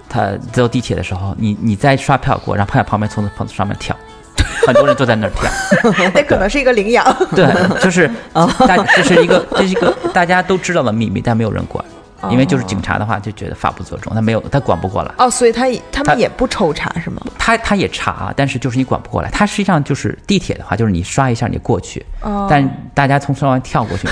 [0.09, 3.97] 他坐地铁的时候，你你在刷票过，然后旁边从从上面跳，
[4.67, 5.51] 很多人都在那儿跳。
[6.15, 7.05] 那可能是一个领养。
[7.35, 7.47] 对，
[7.81, 11.85] 就是大这是一个这是一个大家都知道的秘密，但没有人管，
[12.31, 15.13] 因为就是警察的话就觉得法不责众，他没有他管不过来。
[15.19, 17.21] 哦，所以他也他们也不抽查是吗？
[17.39, 19.31] 他他也查，但是就是你管不过来。
[19.31, 24.09] 他实际上就是地铁的话，就是你刷一下你过去，哦但大家从上面跳过去，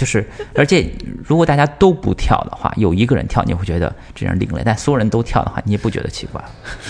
[0.00, 0.90] 就是而且
[1.22, 6.42] 如果大家都不跳的话，有一个人跳，你会觉得这人另类；但所有人都跳的话，你也不觉得奇怪。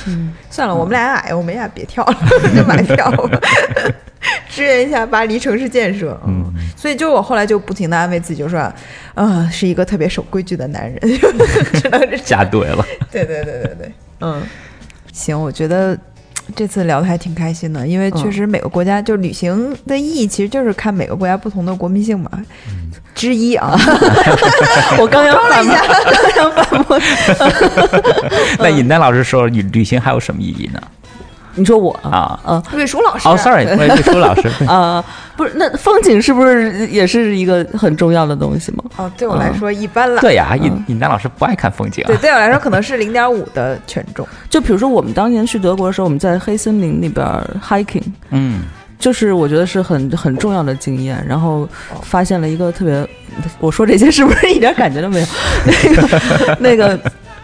[0.06, 2.16] 嗯算了，我们俩矮，我们俩别跳了，
[2.54, 3.40] 就买票吧，
[4.48, 6.16] 支援一下巴黎城市建设。
[6.24, 8.60] 嗯，所以就我后来就不停的安慰自己，就说，
[9.14, 11.00] 啊、是一个特别守规矩的男人，
[11.74, 14.40] 只能是加对了，对对对对对，嗯，
[15.12, 15.98] 行，我觉得。
[16.54, 22.30] 这次聊的还挺开心的，因为确实每个国家、就旅行的意义，其实就是看每个国家不同的国民性嘛。
[23.14, 23.76] 之一啊，
[24.98, 25.74] 我刚要反驳，
[26.34, 26.98] 刚要反驳。
[28.58, 30.80] 那尹丹老师说旅旅行还有什么意义呢？
[31.54, 33.28] 你说我啊嗯魏书 老师。
[33.28, 34.48] 哦，sorry，我也是朱老师。
[34.66, 35.04] 啊，
[35.36, 38.84] 不是，那风景是不是也是一个很重要的东西吗？
[38.96, 40.20] 哦，对我来说一般了。
[40.20, 42.16] 对呀，尹尹丹老师不爱看风景啊对，。
[42.18, 44.26] 对我来说可能是 零点五的权重。
[44.48, 47.26] 就比如说我们当年去德国的时候，我们在黑森林里边
[47.62, 48.62] hiking，嗯，
[48.98, 51.24] 就是我觉得是很很重要的经验。
[51.28, 51.68] 然后
[52.02, 53.08] 发现了一个特别，
[53.58, 55.26] 我说这些是不是一点感觉都没有？
[55.66, 56.98] 那 个那个。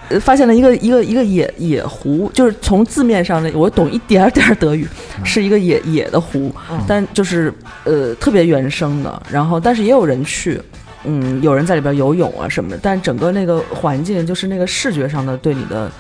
[0.09, 4.87] 呃发现了一个一个一个野野湖，就是从字面上的我懂一点点儿德语，
[5.25, 6.55] 是一个野野的湖，
[6.87, 7.53] 但就是
[7.85, 9.23] 呃特别原生的。
[9.31, 10.61] 然后但是也有人去，
[11.05, 15.91] 嗯，有人在里边游泳啊什么的，但整个那个环境就是那个视觉上的对你的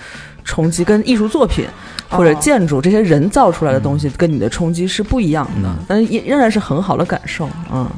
[0.44, 1.66] 冲击，跟艺术作品
[2.08, 7.88] 或者哦建筑这些人造出来的东西跟你的冲击是不一样的，但是也仍然是很好的感受，嗯。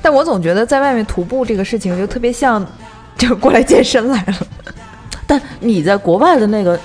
[0.00, 2.64] 但我总觉得在外面徒步这个事情就特别像，
[3.18, 4.46] 就过来健身来了。
[5.26, 6.78] 但你在国外的那个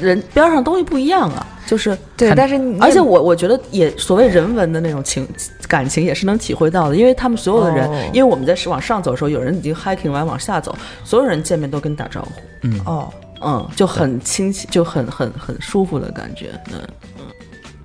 [0.00, 5.26] 人边上东西不一样啊，就是对，但是你而且我我觉得也所谓人文的那种情
[5.68, 8.10] 感情也是能体会到的，因为他们所有的人，哦。
[8.12, 12.30] 因为我们在是往上走的时候，有人已经 hiking 完往下走，所有人见面都跟你打招呼，
[12.62, 12.80] 嗯。
[12.84, 16.80] 哦，嗯，就很亲切，就很很很舒服的感觉，嗯。
[17.18, 17.24] 嗯。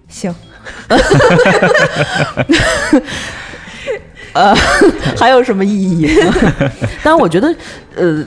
[0.10, 0.34] 行，
[4.34, 4.54] 呃
[5.18, 6.08] 还有什么意义？
[7.04, 7.56] 当然，我觉得，
[7.96, 8.24] 呃，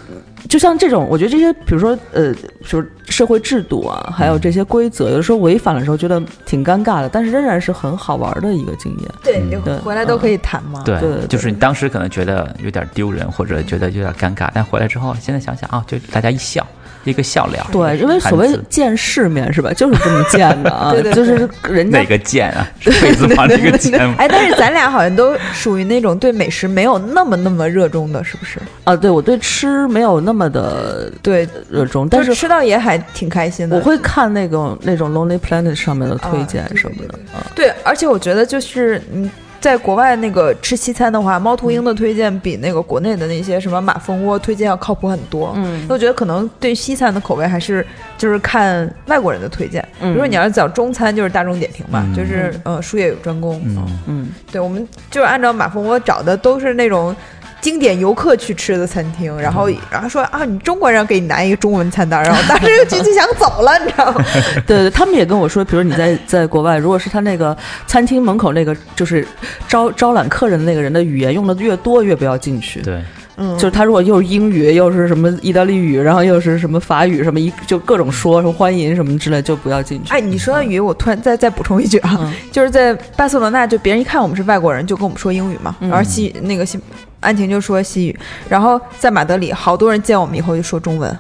[0.50, 2.34] 就像这种，我觉得这些，比如说，呃，
[2.68, 9.08] 就是社会制度啊，还有这些规则，有的时候违反的时候，觉得挺尴尬的，但是仍然是很好玩的一个经验。
[9.22, 10.82] 对，你回来都可以谈嘛。
[10.84, 10.98] 对
[11.28, 16.66] 就是你当时可能觉得有点丢人，或者觉得有点尴尬，但回来之后，现在想想啊，就大家一笑，
[17.04, 17.62] 一个笑脸。
[17.72, 22.66] 对，因为所谓见世面是吧， 就是这么见的啊， 对对对就是人家哪个见啊？
[22.80, 24.14] 是贝字旁这个剑吗？
[24.18, 28.58] 哎，但是咱俩好像都属于那种对美食没有那么那么热衷的，是不是？
[28.84, 33.76] 啊，对我对吃没有那么的对，热衷，但是吃到也还挺开心的。
[33.76, 37.44] 我会看那种那种 Lonely Planet 上面的推荐什么的啊。
[37.54, 39.30] 对，而且我觉得就是嗯。
[39.60, 45.52] 在国外那个吃西餐的话，猫头鹰的推荐比那个国内的那些什么马蜂窝推荐要靠谱很多。
[45.56, 49.86] 嗯，我觉得可能对西餐的口味还是就是看外国人的推荐。
[50.00, 53.60] 比如果你要是找中餐，就是大众点评嘛，嗯就是呃术业有专攻。
[53.66, 57.14] 嗯，嗯，对，我们就是按照马蜂窝找的都是那种
[57.60, 64.24] 经典游客去吃的餐厅，然后然后说啊，你中国人给你拿一个中文餐单，然后当时就就想走了，你知道吗？
[64.66, 67.56] 对对，他们也跟我说，比如你在在国外，如果是他那个
[67.86, 69.26] 餐厅门口那个就是
[69.68, 72.80] 招招揽客人的那个人的语言用的越多，越不要进去。
[72.80, 73.02] 对，
[73.36, 80.12] 嗯，就是他如果又是英语，又是什么意大利语，然后又是什么法语，什么一就各种说说欢迎什么之类，就不要进去。
[80.12, 86.78] 哎，你说到语，我突然再 再补充一句啊，嗯就是在巴塞罗那，就别人一看我们是外国人，就跟我们说英语嘛，然后西那个西
[87.20, 88.18] 安晴就说西语，
[88.48, 91.18] 然后在马德里，好多人见我们以后就说中文，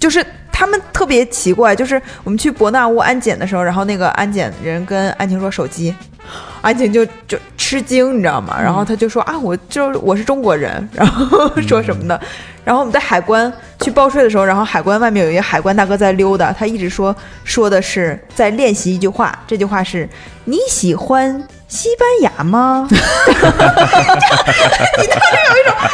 [0.00, 5.94] 就是他们特别奇怪，就是我们去伯纳乌安检的时候，然后那个安检人跟安晴说手机，
[6.62, 8.56] 安晴就就吃惊，你知道吗？
[8.60, 12.18] 然后他就说啊，我就我是中国人，然后说什么的。
[12.64, 13.52] 然后我们在海关
[13.82, 17.14] 去报税的时候，然后海关外面有一个海关大哥在溜达，他一直说
[17.44, 20.08] 说的是在练习一句话，这句话是
[20.46, 22.86] 你喜欢西班牙吗？
[22.88, 23.02] 你当
[25.18, 25.90] 时有一种啊，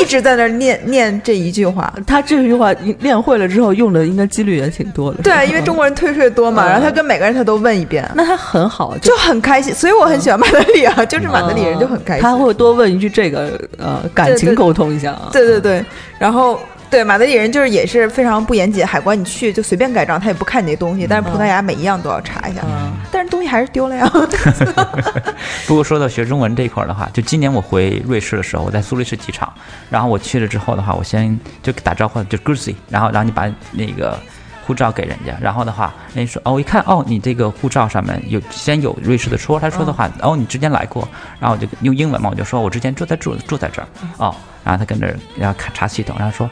[0.00, 1.94] 一直在那念念这一句话。
[2.04, 5.22] 他这句话你练会了之后，用的应该几率也挺多的。
[5.22, 9.72] 对，啊因为中国人退税多嘛，然后他跟每个人他都问一遍，那他很好，就很开心。
[9.72, 12.22] 所以我很喜欢马德里啊，就是马德里人就很开心。
[12.22, 15.28] 他会多问一句这个呃感情沟通一下啊。
[15.32, 15.84] 对对对，
[16.18, 16.58] 然后
[16.90, 22.62] 对马德里人就是也是非常不严谨，海关你去就随便盖章，他也不看你那东西，但是葡萄牙每一样都要查一下，
[23.12, 24.10] 但是东西还是丢了呀。
[25.66, 29.52] 不过说到学中文这一块儿的话，就今年我回瑞士的时候，我在苏黎世机场，
[29.90, 34.18] 然后我去了之后的话，我先就打招呼，就 g u s y 然后然后你把那个
[34.66, 41.06] 护照给人家，然后的话，人家说哦，我一看哦，你这个护照上面有先有瑞士的戳，他说的话，哦，你之前来过，
[41.38, 44.34] 然后我就用英文嘛，我就说我之前住在住住在这儿，哦，
[44.64, 46.48] 然后他跟着然后看查系统，然后说，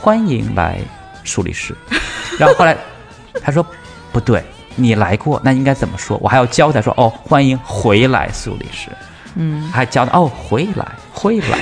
[0.00, 0.78] 欢迎来
[1.24, 1.74] 苏黎世，
[2.38, 2.76] 然后后来
[3.42, 3.64] 他说
[4.12, 4.42] 不对。
[4.76, 6.16] 你来过，那应该怎么说？
[6.22, 8.88] 我还要教他说哦，欢迎回来苏黎世，
[9.34, 11.58] 嗯，还教他哦，回来，回来，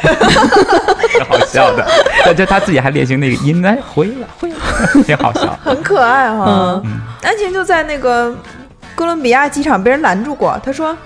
[1.11, 1.85] 挺好笑的。
[2.25, 4.57] 对，就他自己还练习那个音，哎，回来，回来，
[5.05, 5.59] 挺好笑。
[5.65, 6.81] 很可爱哈。
[6.85, 8.33] 嗯安晴就在那个
[8.95, 10.97] 哥伦比亚机场被人拦住过，他说：“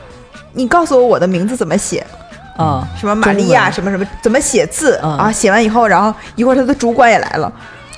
[0.52, 2.04] 你告诉我我的名字怎么写？
[2.56, 7.52] 啊，什么玛利亚，什么什么，怎么写字嗯啊？”写完以后，然后一会儿他的主管也来了，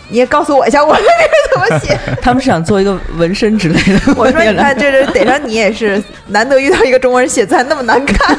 [0.09, 1.99] 你也告诉我一下我的名字怎么写。
[2.23, 4.15] 他们是想做一个纹身之类的。
[4.17, 8.37] 我说你看，这是逮上你也是难得遇到一个中国人写字还那么难看。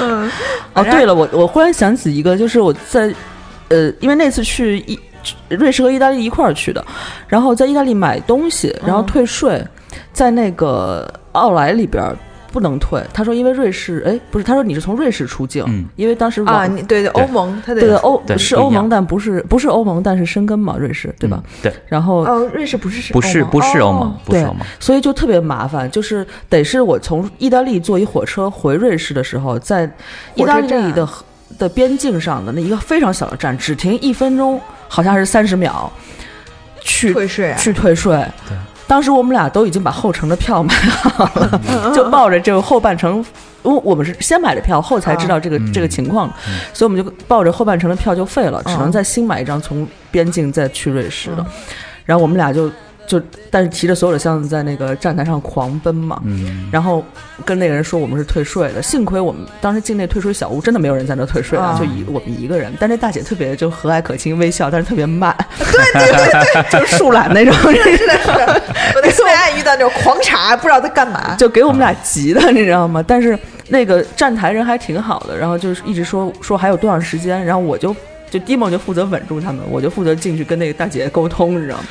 [0.00, 0.30] 嗯，
[0.74, 3.12] 哦，对了，我我忽然想起一个，就是我在
[3.68, 4.98] 呃，因为那次去意
[5.48, 6.84] 瑞士和意大利一块儿去的，
[7.26, 9.62] 然后在意大利买东西，然后退税，
[10.12, 12.16] 在那个奥莱里边儿
[12.52, 13.02] 不能退。
[13.12, 15.84] 他说因为瑞士，哎，不是，他说你是从瑞士出境，嗯。
[15.96, 21.42] 因为当时啊，你对对，欧盟他得对对欧不是欧盟，但不是不是欧盟，但是申根嘛，瑞士对吧？
[21.44, 29.90] 嗯对，然后哦，瑞士不是不是不是欧盟哦，对不是欧盟，所以就特别麻烦，就是得是我从意大利坐一火车回瑞士的时候，在
[30.34, 31.08] 意大利的
[31.58, 35.90] 的边境上的那一个非常小的站，只停一分钟，好像是三十秒，
[36.80, 37.58] 去退税啊。
[37.58, 38.24] 去退税。
[38.48, 38.56] 对
[38.88, 43.24] 当时我们俩都已经把后程的票买好了，嗯 就抱着这个后半程，
[43.62, 46.58] 因为我们是先买的票，后才知道这个、嗯这个情况，嗯。
[46.72, 48.92] 所以我们就抱着后半程的票就废了，只能嗯。
[48.92, 51.36] 再新买一张从边境再去瑞士的。
[51.40, 51.46] 嗯。
[52.06, 52.72] 然后我们俩就
[53.08, 53.20] 就
[53.50, 57.02] 但是提着所有的箱子在那个站台上狂奔嘛，嗯，然后
[57.44, 62.72] 跟那个人说我们是退税的，幸亏我们当时进那退税小屋，真的没有人在那退税啊，啊就一我们一个人。
[62.78, 68.62] 但那大姐特别就和蔼可亲，微笑，但是特别慢， 对对对对，就是树懒那种，是的，是的，
[68.94, 71.34] 我在西班牙遇到那种狂查，不知道在干嘛。
[71.36, 73.02] 就给我们俩急的，你知道吗？
[73.08, 77.96] 但是那个站台人还挺好的，然后就是一直说说还有多长时间，然后我就
[78.30, 81.84] 就 d i m o 就负责稳住他们，我就负责进去跟那个大姐沟通，你知道吗？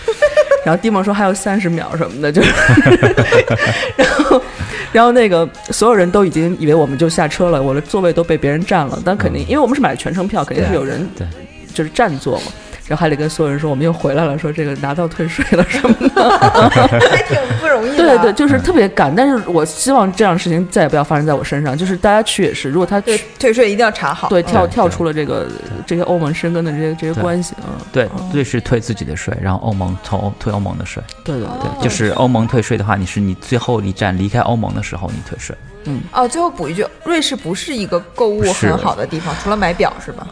[0.65, 2.51] 然后 d i m o 说还有三十秒什么的，就是，
[3.95, 4.41] 然后
[4.91, 11.07] 然后那个所有人都已经以为我们就下车了，我的座位都被别人占了，但肯定因为我们是买的全程票，肯定是有人，
[11.73, 12.45] 就是占座嘛。
[12.87, 16.29] 然后还得跟所有人说我们又回来了，说这个拿到退税了什么的。
[16.79, 17.97] 还挺不容易的。
[17.97, 21.77] 对对，就是特别赶，但是我希望这样的事情再也不要发生在我身上。
[21.77, 24.29] 就是大家去也是，如果他对退税一定要查好。
[24.29, 25.47] 对跳对跳出了这个
[25.85, 31.03] 这些欧盟深根的这些这些关系，嗯，对，瑞士退自己的税，然后欧盟从退欧盟的税。
[31.23, 35.55] 对对对，就是欧盟退税的话，你是你最后一站离开欧盟的时候你退税。
[35.85, 40.27] 嗯哦，最后补一句，瑞士不是一个购物很好的地方，除了买表是吧？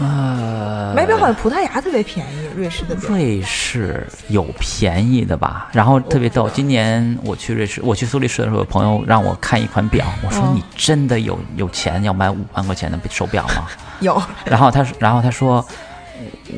[0.00, 3.10] 呃，买表好像葡萄牙特别便宜，瑞士的表。
[3.10, 5.68] 瑞士有便宜的吧？
[5.72, 13.66] 然后特别逗，今年我去瑞士，我去苏黎世的时候，有朋友让我看一款表，我说嗯你真的有有钱要买五万块钱的手表吗？
[14.00, 15.64] 有，然后他说，然后他说，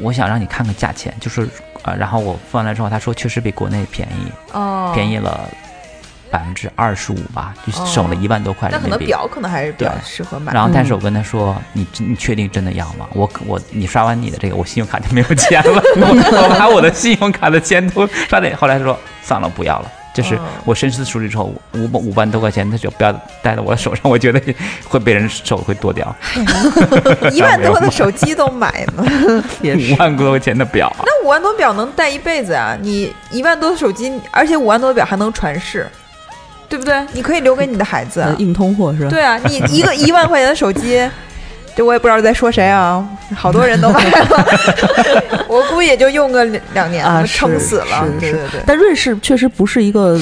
[0.00, 1.48] 我想让你看看价钱，就是
[1.82, 5.48] 呃，然后我付完了之后，他说确实比国内便宜，哦，便宜了
[6.32, 8.98] 百分之二十五吧，就省了一万多块那可能。
[8.98, 10.52] 表可能还是比较适合买。
[10.52, 13.06] 然后，但是我跟他说：“你你确定真的要吗？
[13.12, 23.10] 我我你刷完你的这个，我信用卡就没有钱了， 我我把我的信用卡的钱都刷点。”后来他说：“算了，不要了。”就是哦我深思熟虑之后，五五五万多块钱，他就不要
[23.42, 24.40] 戴在我的手上，我觉得
[24.86, 26.14] 会被人手会剁掉。
[27.32, 32.76] 一万多的手机都买呢，也是 五万多块钱的表，那五万多表能戴一辈子啊！
[32.80, 35.90] 你一万多的手机，而且五万多的表还能传世，
[36.72, 37.06] 对不对？
[37.12, 38.24] 你可以留给你的孩子。
[38.38, 39.10] 硬通货是吧？
[39.10, 41.06] 对啊，你一个 一万块钱的手机，
[41.76, 48.06] 这我也不知道在说谁啊，好多人都买了， 我估计也就用个两两年撑死了。
[48.06, 50.18] 是是对对对，但瑞士确实不是一个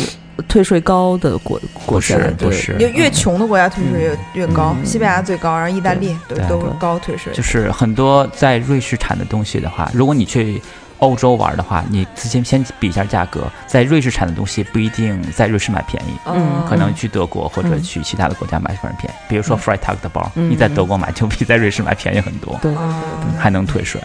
[0.48, 7.32] 退税高的国国家，不是对不是越越穷的国家退税越越高，嗯西班牙最高，然后意大利都都高退税。
[7.32, 10.60] 就是很多在瑞士产的东西的话，如果你去
[11.00, 16.12] 欧洲玩的话，你之前先比一下价格，在瑞士产的东西不一定在瑞士买便宜。
[16.26, 23.02] 嗯可能去德国或者嗯去其他的国家买反而便宜，比如说 Freitag 的包，嗯你在德国买就比在瑞士买便宜很多，对，啊，
[23.38, 24.00] 还能退税。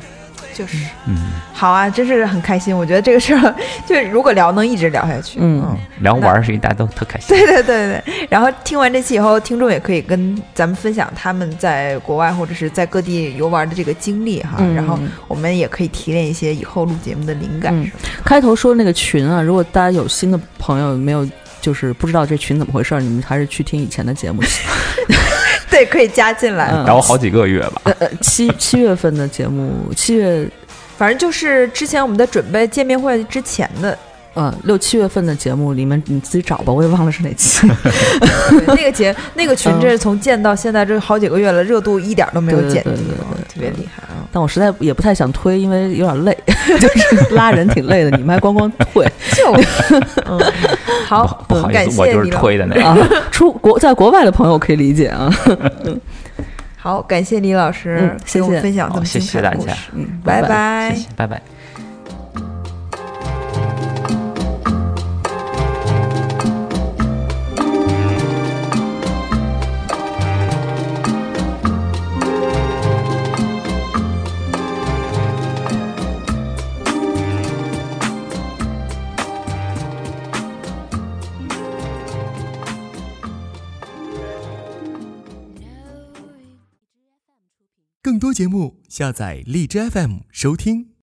[0.55, 2.75] 就是嗯，好啊，真是很开心。
[2.75, 3.55] 我觉得这个事儿，
[3.85, 5.37] 就是如果聊能一直聊下去。
[5.41, 7.35] 嗯聊玩儿是大家都特开心。
[7.35, 17.99] 对对对对，然后听完这期以后，听众也可以跟咱们分享他们在国外或者是在各地游玩的这个经历哈，嗯然后我们也可以提炼一些以后录节目的灵感嗯什么。
[18.23, 21.27] 开头说那个群啊，如果大家有新的朋友没有。
[21.61, 24.39] 就是不知道这群怎么回事儿，你们还是去听以前的节目。
[25.75, 26.67] 对，可以加进来。
[26.85, 30.49] 然后好几个月吧，呃呃，七七月份的节目，七月
[30.97, 33.97] 反正就是之前我们在准备见面会之前的
[34.35, 37.67] 呃六七月份的节目里面，你自己找吧，我也忘了是哪期。
[38.49, 44.21] 对那个节那个群，嗯这是从建到现在这好几个月了，热度一点都没有减低对对对，啊特别厉害啊！
[44.31, 46.37] 但我实在也不太想推，因为有点累，
[46.79, 49.05] 就是拉人挺累的，你们还光光推
[49.35, 49.53] 就
[50.25, 50.39] 嗯，
[51.07, 52.83] 好，不好感意思，我就是推的那个。
[52.85, 52.97] 啊。
[53.31, 55.31] 出国在国外的朋友可以理解啊。
[56.75, 59.89] 好，感谢李老师嗯谢谢分享这么谢谢大家精彩的故事。
[59.93, 60.49] 嗯，拜拜。
[60.49, 61.41] 拜谢谢，拜拜。
[88.15, 90.87] 更多节目，下载荔枝 FM 收听。